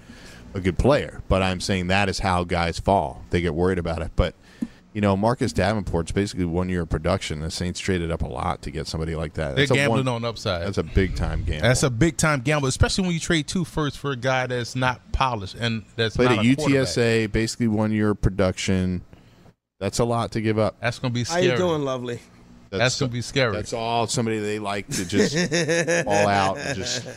a 0.54 0.60
good 0.60 0.78
player 0.78 1.22
but 1.28 1.42
i'm 1.42 1.60
saying 1.60 1.88
that 1.88 2.10
is 2.10 2.20
how 2.20 2.44
guys 2.44 2.80
fall 2.80 3.24
they 3.30 3.42
get 3.42 3.54
worried 3.54 3.78
about 3.78 4.02
it 4.02 4.12
but 4.16 4.36
you 4.94 5.02
know 5.02 5.18
marcus 5.18 5.52
davenport's 5.54 6.12
basically 6.12 6.46
one 6.46 6.70
year 6.70 6.82
of 6.82 6.89
production 6.89 7.39
the 7.39 7.50
saints 7.50 7.80
traded 7.80 8.12
up 8.12 8.22
a 8.22 8.28
lot 8.28 8.62
to 8.62 8.70
get 8.72 8.86
somebody 8.88 9.16
like 9.16 9.34
that 9.34 9.56
They're 9.56 9.66
That's 9.66 9.72
a 9.72 9.74
gambling 9.74 10.06
one- 10.06 10.16
on 10.16 10.26
upside. 10.26 10.66
that's 10.68 10.78
a 10.78 10.84
big 10.84 11.16
time 11.16 11.44
gamble 11.44 11.64
That's 11.68 11.84
a 11.84 11.89
big 11.89 12.18
time 12.18 12.41
gamble, 12.41 12.68
especially 12.68 13.04
when 13.06 13.14
you 13.14 13.20
trade 13.20 13.48
two 13.48 13.66
first 13.66 13.98
for 13.98 14.12
a 14.12 14.16
guy 14.16 14.46
that's 14.48 14.76
not 14.76 15.12
polished 15.12 15.56
and 15.56 15.84
that's 15.96 16.16
played 16.16 16.26
not 16.30 16.39
at 16.39 16.46
a 16.46 16.56
quarterback. 16.56 16.88
utsa 16.88 17.32
basically 17.32 17.68
one 17.68 17.91
year 17.91 18.12
of 18.12 18.22
production 18.22 19.02
that's 19.80 20.00
a 20.00 20.06
lot 20.06 20.32
to 20.34 20.41
give 20.41 20.58
up 20.60 20.78
That's 20.80 21.00
gonna 21.00 21.14
be 21.14 21.22
How 21.24 21.34
scary. 21.34 21.48
you 21.48 21.58
doing, 21.58 21.84
lovely? 21.84 22.20
That's 22.80 23.00
gonna 23.00 23.12
be 23.12 23.22
scary. 23.22 23.54
That's 23.54 23.74
all 23.74 24.08
somebody 24.08 24.40
they 24.40 24.60
like 24.60 24.88
to 24.90 25.06
just 25.06 25.36
all 26.08 26.28
out 26.28 26.58
and 26.58 26.76
just 26.78 27.08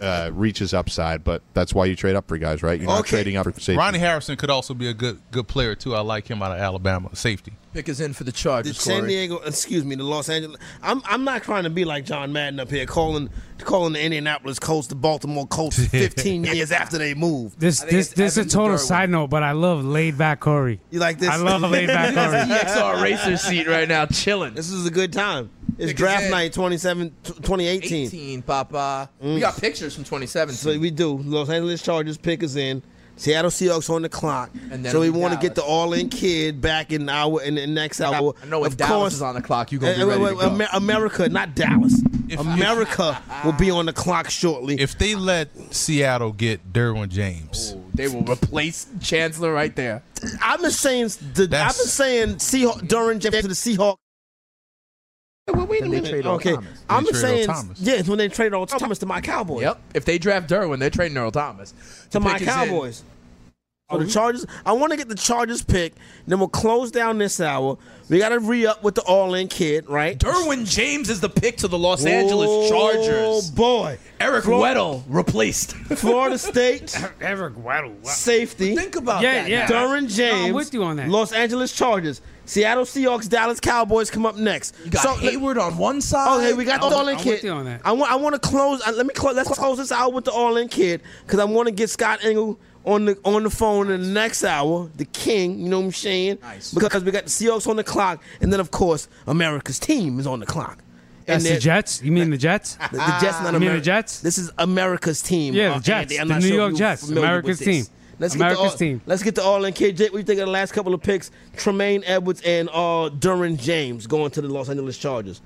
uh, 0.00 0.30
reaches 0.32 0.74
upside. 0.74 1.24
But 1.24 1.42
that's 1.54 1.74
why 1.74 1.86
you 1.86 1.96
trade 1.96 2.16
up 2.16 2.28
for 2.28 2.38
guys, 2.38 2.62
right? 2.62 2.78
You're 2.80 2.88
not 2.88 3.06
trading 3.06 3.36
up 3.36 3.44
for 3.44 3.52
safety. 3.52 3.76
Ronnie 3.76 3.98
Harrison 3.98 4.36
could 4.36 4.50
also 4.50 4.74
be 4.74 4.88
a 4.88 4.94
good 4.94 5.20
good 5.30 5.48
player 5.48 5.74
too. 5.74 5.94
I 5.94 6.00
like 6.00 6.28
him 6.28 6.42
out 6.42 6.52
of 6.52 6.58
Alabama, 6.58 7.14
safety. 7.14 7.52
Pick 7.74 7.88
is 7.88 8.00
in 8.00 8.12
for 8.12 8.22
the 8.22 8.30
The 8.30 8.36
Chargers. 8.36 8.80
San 8.80 9.00
Corey. 9.00 9.08
Diego, 9.08 9.38
excuse 9.38 9.84
me, 9.84 9.96
the 9.96 10.04
Los 10.04 10.28
Angeles. 10.28 10.60
I'm 10.80 11.02
I'm 11.06 11.24
not 11.24 11.42
trying 11.42 11.64
to 11.64 11.70
be 11.70 11.84
like 11.84 12.04
John 12.04 12.32
Madden 12.32 12.60
up 12.60 12.70
here, 12.70 12.86
calling 12.86 13.28
calling 13.58 13.94
the 13.94 14.00
Indianapolis 14.00 14.60
Colts 14.60 14.86
the 14.86 14.94
Baltimore 14.94 15.44
Colts 15.48 15.84
15 15.88 16.44
years 16.44 16.70
after 16.70 16.98
they 16.98 17.14
moved. 17.14 17.58
This 17.58 17.80
this 17.80 18.10
this 18.10 18.38
is 18.38 18.46
a 18.46 18.48
total 18.48 18.76
or 18.76 18.78
side 18.78 19.10
note, 19.10 19.28
but 19.28 19.42
I 19.42 19.52
love 19.52 19.84
laid 19.84 20.16
back 20.16 20.38
Corey. 20.38 20.78
You 20.92 21.00
like 21.00 21.18
this? 21.18 21.30
I 21.30 21.36
love 21.36 21.64
a 21.64 21.66
laid 21.66 21.88
back 21.88 22.14
Corey. 22.14 22.58
EXR 22.58 23.02
racer 23.02 23.36
seat 23.36 23.66
right 23.66 23.88
now, 23.88 24.06
chilling. 24.06 24.54
This 24.54 24.70
is 24.70 24.86
a 24.86 24.90
good 24.90 25.12
time. 25.12 25.50
It's 25.76 25.90
Pick 25.90 25.96
draft 25.96 26.30
night 26.30 26.52
27, 26.52 27.12
2018. 27.24 28.06
18, 28.06 28.42
Papa. 28.42 29.10
We 29.20 29.40
got 29.40 29.54
mm. 29.54 29.60
pictures 29.60 29.96
from 29.96 30.04
2017. 30.04 30.54
So 30.56 30.78
we 30.78 30.92
do. 30.92 31.18
Los 31.18 31.50
Angeles 31.50 31.82
Chargers 31.82 32.16
pick 32.18 32.44
us 32.44 32.54
in. 32.54 32.84
Seattle 33.16 33.50
Seahawks 33.50 33.88
on 33.90 34.02
the 34.02 34.08
clock. 34.08 34.50
And 34.70 34.84
then 34.84 34.92
so 34.92 35.00
we 35.00 35.10
want 35.10 35.34
to 35.34 35.40
get 35.40 35.54
the 35.54 35.62
all-in 35.62 36.08
kid 36.08 36.60
back 36.60 36.92
in 36.92 37.08
our 37.08 37.42
in 37.42 37.54
the 37.54 37.66
next 37.66 38.00
hour. 38.00 38.34
I 38.42 38.46
know 38.46 38.60
when 38.60 38.72
of 38.72 38.76
Dallas 38.76 38.92
course, 38.92 39.12
is 39.14 39.22
on 39.22 39.34
the 39.34 39.42
clock, 39.42 39.70
you 39.72 39.78
gonna 39.78 39.94
be 39.94 40.02
Uh, 40.02 40.06
ready 40.06 40.20
wait, 40.22 40.30
to 40.40 40.58
go. 40.58 40.66
America, 40.72 41.28
not 41.28 41.54
Dallas. 41.54 42.02
If- 42.28 42.40
America 42.40 43.20
will 43.44 43.52
be 43.52 43.70
on 43.70 43.86
the 43.86 43.92
clock 43.92 44.30
shortly. 44.30 44.80
If 44.80 44.98
they 44.98 45.14
let 45.14 45.48
Seattle 45.74 46.32
get 46.32 46.72
Derwin 46.72 47.08
James, 47.08 47.76
They 47.94 48.08
will 48.08 48.24
replace 48.24 48.86
Chancellor 49.00 49.52
right 49.52 49.74
there. 49.76 50.02
I've 50.42 50.60
been 50.60 50.70
saying 50.72 51.08
the, 51.34 51.44
I've 51.44 51.50
That's- 51.50 51.78
been 51.78 51.86
saying 51.86 52.28
Seahawk 52.36 52.88
during 52.88 53.20
Jeff 53.20 53.32
to 53.34 53.42
the 53.46 53.54
Seahawks. 53.54 53.98
Wait, 55.46 55.68
wait 55.68 55.82
a 55.82 55.86
minute. 55.88 56.08
trade 56.08 56.26
okay, 56.26 56.54
Thomas. 56.54 56.84
I'm 56.88 57.04
They 57.04 57.10
been 57.10 57.20
trade 57.20 57.24
Earl 57.30 57.36
saying 57.36 57.46
Thomas. 57.48 57.80
yes 57.80 58.08
when 58.08 58.16
they 58.18 58.28
trade 58.28 58.52
Earl 58.54 58.62
oh, 58.62 58.66
Thomas 58.78 58.98
to 59.00 59.06
my 59.06 59.20
Cowboys. 59.20 59.62
Yep. 59.62 59.78
If 59.94 60.04
they 60.06 60.16
draft 60.16 60.48
Derwin, 60.48 60.78
they're 60.78 60.88
trading 60.88 61.18
Earl 61.18 61.30
Thomas. 61.32 61.72
to 61.72 62.10
The 62.12 62.20
my 62.20 62.32
pick 62.38 62.42
in. 62.42 62.46
Cowboys. 62.48 63.02
So 63.90 63.96
oh, 63.96 63.98
the 63.98 64.06
Chargers, 64.10 64.46
I 64.64 64.72
want 64.72 64.92
to 64.92 64.96
get 64.96 65.10
the 65.10 65.14
Chargers 65.14 65.62
pick. 65.62 65.92
Then 66.26 66.38
we'll 66.38 66.48
close 66.48 66.90
down 66.90 67.18
this 67.18 67.38
hour. 67.38 67.76
We 68.08 68.18
got 68.18 68.30
to 68.30 68.38
re 68.38 68.64
up 68.64 68.82
with 68.82 68.94
the 68.94 69.02
all 69.02 69.34
in 69.34 69.48
kid, 69.48 69.86
right? 69.90 70.18
Derwin 70.18 70.66
James 70.66 71.10
is 71.10 71.20
the 71.20 71.28
pick 71.28 71.58
to 71.58 71.68
the 71.68 71.78
Los 71.78 72.06
Angeles 72.06 72.70
Chargers. 72.70 73.10
Oh 73.12 73.42
boy, 73.54 73.98
Eric 74.20 74.44
Flo- 74.44 74.62
Weddle 74.62 75.02
replaced. 75.08 75.72
Florida 75.74 76.38
State 76.38 76.98
Eric 77.20 77.54
Weddle. 77.56 77.90
Wow. 78.02 78.10
safety. 78.10 78.74
Think 78.74 78.96
about 78.96 79.22
Yeah, 79.22 79.42
that. 79.42 79.50
yeah. 79.50 79.66
now. 79.66 79.86
Derwin 79.86 80.08
James. 80.08 80.46
I'm 80.48 80.54
with 80.54 80.72
you 80.72 80.82
on 80.84 80.96
that. 80.96 81.10
Los 81.10 81.32
Angeles 81.34 81.70
Chargers, 81.70 82.22
Seattle 82.46 82.84
Seahawks, 82.84 83.28
Dallas 83.28 83.58
Cowboys 83.60 84.10
come 84.10 84.26
up 84.26 84.36
next. 84.36 84.74
You 84.84 84.90
got 84.90 85.02
So, 85.02 85.14
Hayward 85.16 85.56
on 85.58 85.78
one 85.78 86.00
side. 86.00 86.38
Okay, 86.40 86.52
we 86.52 86.64
got 86.64 86.80
the 86.80 86.86
I'm- 86.88 86.94
all 86.96 87.08
in 87.08 87.16
kid. 87.16 87.44
on 87.48 87.64
that. 87.64 87.80
I 87.84 87.92
want 87.92 88.10
I 88.12 88.16
want 88.16 88.34
to 88.34 88.38
close. 88.38 88.80
uh, 88.86 88.92
let 88.92 89.06
me 89.06 89.14
close. 89.14 89.34
Let's 89.34 89.48
close 89.50 89.78
this 89.78 89.90
out 89.92 90.12
with 90.12 90.24
the 90.26 90.30
all 90.32 90.56
in 90.56 90.68
kid 90.68 91.00
because 91.26 91.38
I 91.40 91.44
want 91.44 91.66
to 91.68 91.72
get 91.72 91.88
Scott 91.90 92.22
Engel 92.24 92.58
on 92.84 93.06
the 93.06 93.18
on 93.24 93.42
the 93.44 93.50
phone 93.50 93.90
in 93.90 94.02
the 94.02 94.08
next 94.08 94.44
hour. 94.44 94.90
The 94.96 95.06
king, 95.06 95.58
you 95.58 95.68
know 95.70 95.78
what 95.80 95.86
I'm 95.86 95.92
saying? 95.92 96.38
Nice. 96.42 96.74
Because 96.74 97.02
we 97.02 97.10
got 97.12 97.24
the 97.24 97.30
Seahawks 97.30 97.66
on 97.66 97.76
the 97.76 97.84
clock, 97.84 98.22
and 98.42 98.52
then 98.52 98.60
of 98.60 98.70
course 98.70 99.08
America's 99.26 99.78
team 99.78 100.18
is 100.20 100.26
on 100.26 100.40
the 100.40 100.46
clock. 100.46 100.78
That's 101.26 101.46
and 101.46 101.56
the 101.56 101.58
Jets. 101.58 102.02
You 102.02 102.12
mean 102.12 102.28
the 102.28 102.36
Jets? 102.36 102.74
The, 102.74 102.98
the 102.98 103.16
Jets, 103.22 103.40
not 103.40 103.54
You 103.54 103.60
mean 103.60 103.72
the 103.72 103.80
Jets? 103.80 104.20
This 104.20 104.36
is 104.36 104.50
America's 104.58 105.22
team. 105.22 105.54
Yeah, 105.54 105.70
the 105.70 105.74
uh, 105.76 105.80
Jets. 105.80 106.18
Andy. 106.18 106.34
The 106.34 106.38
New 106.40 106.46
sure 106.48 106.56
York 106.56 106.70
you're 106.72 106.78
Jets. 106.78 107.00
familiar 107.08 107.20
with 107.22 107.28
America's 107.30 107.58
this. 107.60 107.86
team. 107.88 107.93
Let's 108.18 108.34
America's 108.34 108.58
get 108.58 108.64
the 108.64 108.70
all, 108.70 108.76
team. 108.76 109.00
Let's 109.06 109.22
get 109.22 109.34
the 109.34 109.42
all 109.42 109.64
in 109.64 109.72
kid. 109.72 109.96
Jake, 109.96 110.12
what 110.12 110.18
do 110.18 110.20
you 110.20 110.24
think 110.24 110.40
of 110.40 110.46
the 110.46 110.52
last 110.52 110.72
couple 110.72 110.94
of 110.94 111.02
picks? 111.02 111.30
Tremaine 111.56 112.02
Edwards 112.06 112.42
and 112.44 112.68
uh, 112.70 113.10
Derwin 113.18 113.58
James 113.58 114.06
going 114.06 114.30
to 114.32 114.40
the 114.40 114.48
Los 114.48 114.68
Angeles 114.68 114.98
Chargers. 114.98 115.40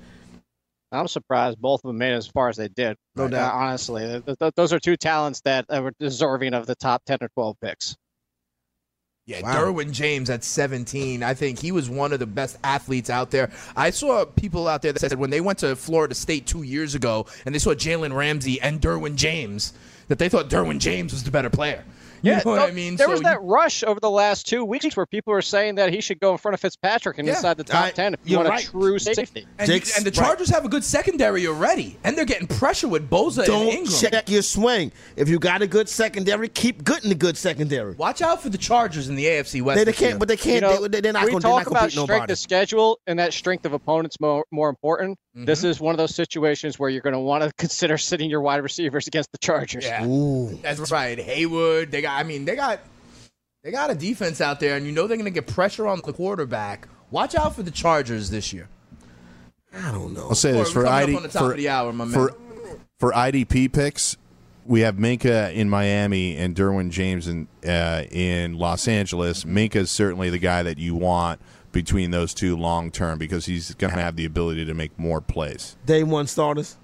I'm 0.91 1.07
surprised 1.07 1.59
both 1.61 1.81
of 1.83 1.89
them 1.89 1.97
made 1.99 2.13
it 2.13 2.17
as 2.17 2.27
far 2.27 2.49
as 2.49 2.57
they 2.57 2.67
did. 2.67 2.97
No 3.15 3.25
Uh, 3.25 3.27
doubt. 3.29 3.53
honestly, 3.53 4.21
Th- 4.25 4.37
th- 4.39 4.53
those 4.55 4.73
are 4.73 4.79
two 4.79 4.97
talents 4.97 5.41
that 5.41 5.65
were 5.69 5.93
deserving 5.99 6.53
of 6.55 6.65
the 6.65 6.75
top 6.75 7.03
10 7.05 7.19
or 7.21 7.29
12 7.35 7.55
picks. 7.61 7.95
Yeah, 9.27 9.41
Wow. 9.43 9.53
Derwin 9.65 9.91
James 9.91 10.31
at 10.31 10.43
17. 10.43 11.21
I 11.21 11.35
think 11.35 11.59
he 11.59 11.71
was 11.71 11.87
one 11.87 12.11
of 12.13 12.17
the 12.19 12.25
best 12.25 12.57
athletes 12.63 13.11
out 13.11 13.29
there. 13.29 13.51
I 13.75 13.91
saw 13.91 14.25
people 14.25 14.67
out 14.67 14.81
there 14.81 14.91
that 14.91 14.99
said 14.99 15.13
when 15.19 15.29
they 15.29 15.41
went 15.41 15.59
to 15.59 15.75
Florida 15.75 16.15
State 16.15 16.47
two 16.47 16.63
years 16.63 16.95
ago 16.95 17.27
and 17.45 17.53
they 17.53 17.59
saw 17.59 17.75
Jalen 17.75 18.15
Ramsey 18.15 18.59
and 18.59 18.81
Derwin 18.81 19.15
James, 19.15 19.73
that 20.07 20.17
they 20.17 20.29
thought 20.29 20.49
Derwin 20.49 20.79
James 20.79 21.13
was 21.13 21.23
the 21.23 21.29
better 21.29 21.51
player. 21.51 21.83
You 22.21 22.31
Yeah, 22.31 22.37
know 22.37 22.51
what 22.51 22.55
no, 22.57 22.65
I 22.67 22.71
mean? 22.71 22.95
There 22.95 23.07
So 23.07 23.11
was 23.11 23.19
you- 23.21 23.25
that 23.25 23.41
rush 23.41 23.83
over 23.83 23.99
the 23.99 24.09
last 24.09 24.47
two 24.47 24.65
weeks 24.65 24.95
where 24.97 25.05
people 25.05 25.31
were 25.33 25.41
saying 25.41 25.75
that 25.75 25.93
he 25.93 26.01
should 26.01 26.19
go 26.19 26.31
in 26.31 26.37
front 26.37 26.53
of 26.53 26.59
Fitzpatrick 26.59 27.17
and 27.17 27.27
Yeah. 27.27 27.35
inside 27.35 27.57
the 27.57 27.63
top 27.63 27.85
I- 27.85 27.91
ten 27.91 28.13
if 28.13 28.19
you 28.25 28.37
want 28.37 28.49
right. 28.49 28.63
a 28.67 28.71
true 28.71 28.99
safety. 28.99 29.45
And, 29.57 29.69
Jake's 29.69 29.95
and 29.97 30.05
the 30.05 30.11
right. 30.11 30.27
Chargers 30.27 30.49
have 30.49 30.65
a 30.65 30.69
good 30.69 30.83
secondary 30.83 31.47
already, 31.47 31.97
and 32.03 32.17
they're 32.17 32.25
getting 32.25 32.47
pressure 32.47 32.87
with 32.87 33.09
Bosa 33.09 33.39
and 33.39 33.47
Don't 33.47 33.67
Ingram. 33.67 33.93
check 34.11 34.29
your 34.29 34.41
swing. 34.41 34.91
If 35.15 35.29
you 35.29 35.39
got 35.39 35.61
a 35.61 35.67
good 35.67 35.87
secondary, 35.89 36.49
keep 36.49 36.83
good 36.83 37.03
in 37.03 37.09
the 37.09 37.15
good 37.15 37.37
secondary. 37.37 37.93
Watch 37.95 38.21
out 38.21 38.41
for 38.41 38.49
the 38.49 38.57
Chargers 38.57 39.07
in 39.09 39.15
the 39.15 39.25
AFC 39.25 39.61
West. 39.61 39.77
They, 39.77 39.83
they 39.85 39.93
can't, 39.93 40.19
but 40.19 40.27
they 40.27 40.37
can't. 40.37 40.61
know, 40.61 40.87
they, 40.87 41.01
they're 41.01 41.13
not 41.13 41.25
we 41.25 41.31
going 41.31 41.41
talk 41.41 41.63
to 41.63 41.69
about 41.69 41.83
beat 41.83 41.91
strength 41.91 42.09
nobody. 42.09 42.33
of 42.33 42.39
schedule 42.39 42.99
and 43.07 43.19
that 43.19 43.33
strength 43.33 43.65
of 43.65 43.73
opponents 43.73 44.17
more 44.19 44.45
more 44.51 44.69
important. 44.69 45.17
Mm-hmm. 45.35 45.45
This 45.45 45.63
is 45.63 45.79
one 45.79 45.93
of 45.93 45.97
those 45.97 46.15
situations 46.15 46.79
where 46.79 46.89
you're 46.89 47.01
going 47.03 47.13
to 47.13 47.19
want 47.19 47.43
to 47.43 47.51
consider 47.57 47.97
sitting 47.97 48.29
your 48.29 48.41
wide 48.41 48.57
receivers 48.63 49.07
against 49.07 49.31
the 49.31 49.37
Chargers. 49.37 49.85
Yeah, 49.85 50.05
Ooh. 50.05 50.57
that's 50.61 50.91
right. 50.91 51.19
Hayward, 51.19 51.91
they 51.91 52.01
got. 52.01 52.08
I 52.15 52.23
mean, 52.23 52.45
they 52.45 52.55
got. 52.55 52.79
They 53.61 53.71
got 53.71 53.91
a 53.91 53.95
defense 53.95 54.39
out 54.39 54.61
there, 54.61 54.77
and 54.77 54.85
you 54.85 54.93
know 54.93 55.05
they're 55.05 55.17
going 55.17 55.25
to 55.25 55.31
get 55.31 55.45
pressure 55.45 55.85
on 55.85 56.01
the 56.05 56.13
quarterback. 56.13 56.87
Watch 57.11 57.35
out 57.35 57.57
for 57.57 57.61
the 57.61 57.71
Chargers 57.71 58.29
this 58.29 58.53
year. 58.53 58.69
I 59.73 59.91
don't 59.91 60.13
know. 60.13 60.29
I'll 60.29 60.35
say 60.35 60.53
this 60.53 60.71
for 60.71 60.87
ID 60.87 61.17
the 61.19 61.29
for, 61.29 61.53
the 61.55 61.69
hour, 61.69 61.91
my 61.91 62.05
man. 62.05 62.13
for 62.13 62.33
for 62.99 63.11
IDP 63.11 63.71
picks. 63.71 64.17
We 64.65 64.81
have 64.81 64.95
Minkah 64.95 65.53
in 65.53 65.69
Miami 65.69 66.37
and 66.37 66.55
Derwin 66.55 66.89
James 66.89 67.27
in 67.27 67.47
uh, 67.65 68.03
in 68.11 68.57
Los 68.57 68.87
Angeles. 68.87 69.43
Minkah 69.43 69.77
is 69.77 69.91
certainly 69.91 70.29
the 70.29 70.39
guy 70.39 70.63
that 70.63 70.77
you 70.77 70.95
want 70.95 71.41
between 71.71 72.11
those 72.11 72.33
two 72.33 72.55
long 72.55 72.91
term 72.91 73.19
because 73.19 73.45
he's 73.45 73.73
going 73.75 73.93
to 73.93 73.99
have 73.99 74.15
the 74.15 74.25
ability 74.25 74.65
to 74.65 74.73
make 74.73 74.97
more 74.97 75.21
plays. 75.21 75.75
Day 75.85 76.03
one 76.03 76.27
starters 76.27 76.77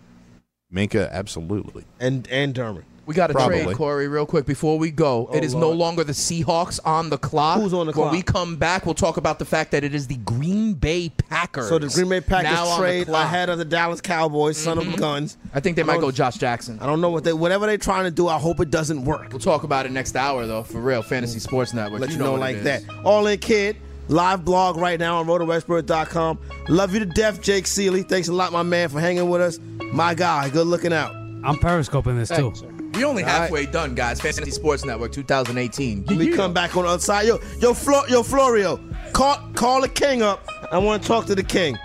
Minkah, 0.74 1.10
absolutely. 1.12 1.86
and 2.00 2.28
and 2.30 2.54
Dermot. 2.54 2.86
We 3.06 3.14
got 3.14 3.28
to 3.28 3.34
trade 3.34 3.76
Corey 3.76 4.08
real 4.08 4.26
quick 4.26 4.46
before 4.46 4.80
we 4.80 4.92
go. 4.92 5.30
it 5.34 5.42
oh, 5.42 5.46
is 5.46 5.54
no 5.54 5.72
longer 5.72 6.04
the 6.04 6.14
Seahawks 6.14 6.80
on 6.86 7.10
the 7.10 7.18
clock. 7.18 7.60
Who's 7.60 7.74
on 7.74 7.86
the 7.86 7.94
clock? 7.94 8.12
When 8.12 8.20
we 8.20 8.24
come 8.24 8.56
back, 8.56 8.86
we'll 8.86 8.96
talk 8.96 9.18
about 9.18 9.40
the 9.40 9.46
fact 9.46 9.72
that 9.72 9.84
it 9.84 9.94
is 9.94 10.08
the 10.08 10.18
Green 10.18 10.74
Bay 10.74 11.10
Packers. 11.10 11.70
So 11.70 11.78
the 11.78 11.88
Green 11.88 12.10
Bay 12.10 12.22
Packers 12.22 12.58
on 12.58 12.80
trade 12.80 13.08
clock. 13.08 13.26
ahead 13.26 13.50
of 13.50 13.58
the 13.58 13.66
Dallas 13.66 14.02
Cowboys, 14.02 14.58
son 14.58 14.78
of 14.78 14.86
mm-hmm. 14.86 14.96
guns. 14.96 15.38
I 15.54 15.60
think 15.60 15.76
they 15.76 15.84
I 15.84 15.86
might 15.86 16.02
go 16.02 16.12
Josh 16.12 16.38
Jackson. 16.38 16.80
I 16.80 16.86
don't 16.86 17.02
know 17.02 17.10
what 17.10 17.24
they 17.24 17.34
whatever 17.34 17.68
they're 17.68 17.78
trying 17.78 18.06
to 18.06 18.12
do. 18.12 18.28
I 18.28 18.40
hope 18.40 18.60
it 18.60 18.72
doesn't 18.72 19.06
work. 19.06 19.30
We'll 19.30 19.40
talk 19.40 19.64
about 19.64 19.86
it 19.86 19.92
next 19.92 20.16
hour, 20.16 20.48
though, 20.48 20.64
for 20.64 20.80
real. 20.80 21.02
Fantasy 21.02 21.40
Sports 21.40 21.74
Network. 21.74 22.02
Let 22.02 22.12
you, 22.12 22.18
know, 22.18 22.32
what 22.32 22.42
like 22.42 22.64
that. 22.64 22.84
All 23.04 23.28
in 23.28 23.40
kid. 23.40 23.78
Live 24.08 24.46
blog 24.46 24.78
right 24.78 25.00
now 25.00 25.18
on 25.18 25.26
rotowestbird.com. 25.26 26.40
Love 26.70 26.94
you 26.94 27.00
to 27.00 27.08
death, 27.08 27.42
Jake 27.42 27.66
Ciely. 27.66 28.08
Thanks 28.08 28.28
a 28.28 28.34
lot, 28.34 28.52
my 28.52 28.62
man, 28.62 28.90
for 28.90 29.00
hanging 29.00 29.30
with 29.30 29.42
us. 29.42 29.60
My 29.94 30.14
guy, 30.14 30.50
good 30.50 30.68
looking 30.68 30.94
out. 30.94 31.12
I'm 31.44 31.58
periscoping 31.58 32.18
this 32.18 32.30
too. 32.30 32.54
Sir. 32.56 32.75
We 32.96 33.04
only 33.04 33.24
halfway 33.24 33.66
done, 33.66 33.94
guys. 33.94 34.22
Fantasy 34.22 34.52
Sports 34.52 34.86
Network 34.86 35.12
2018. 35.12 36.06
We 36.06 36.32
come 36.32 36.54
back 36.54 36.78
on 36.78 36.84
the 36.84 36.90
other 36.90 37.02
side. 37.02 37.28
Yo, 37.28 37.40
yo, 37.60 37.74
Flo, 37.74 38.06
yo, 38.08 38.24
Florio, 38.24 38.80
call, 39.12 39.38
call 39.54 39.82
the 39.82 39.90
king 39.90 40.22
up. 40.22 40.48
I 40.72 40.78
want 40.78 41.02
to 41.02 41.08
talk 41.08 41.26
to 41.26 41.36
the 41.36 41.44
king. 41.44 41.78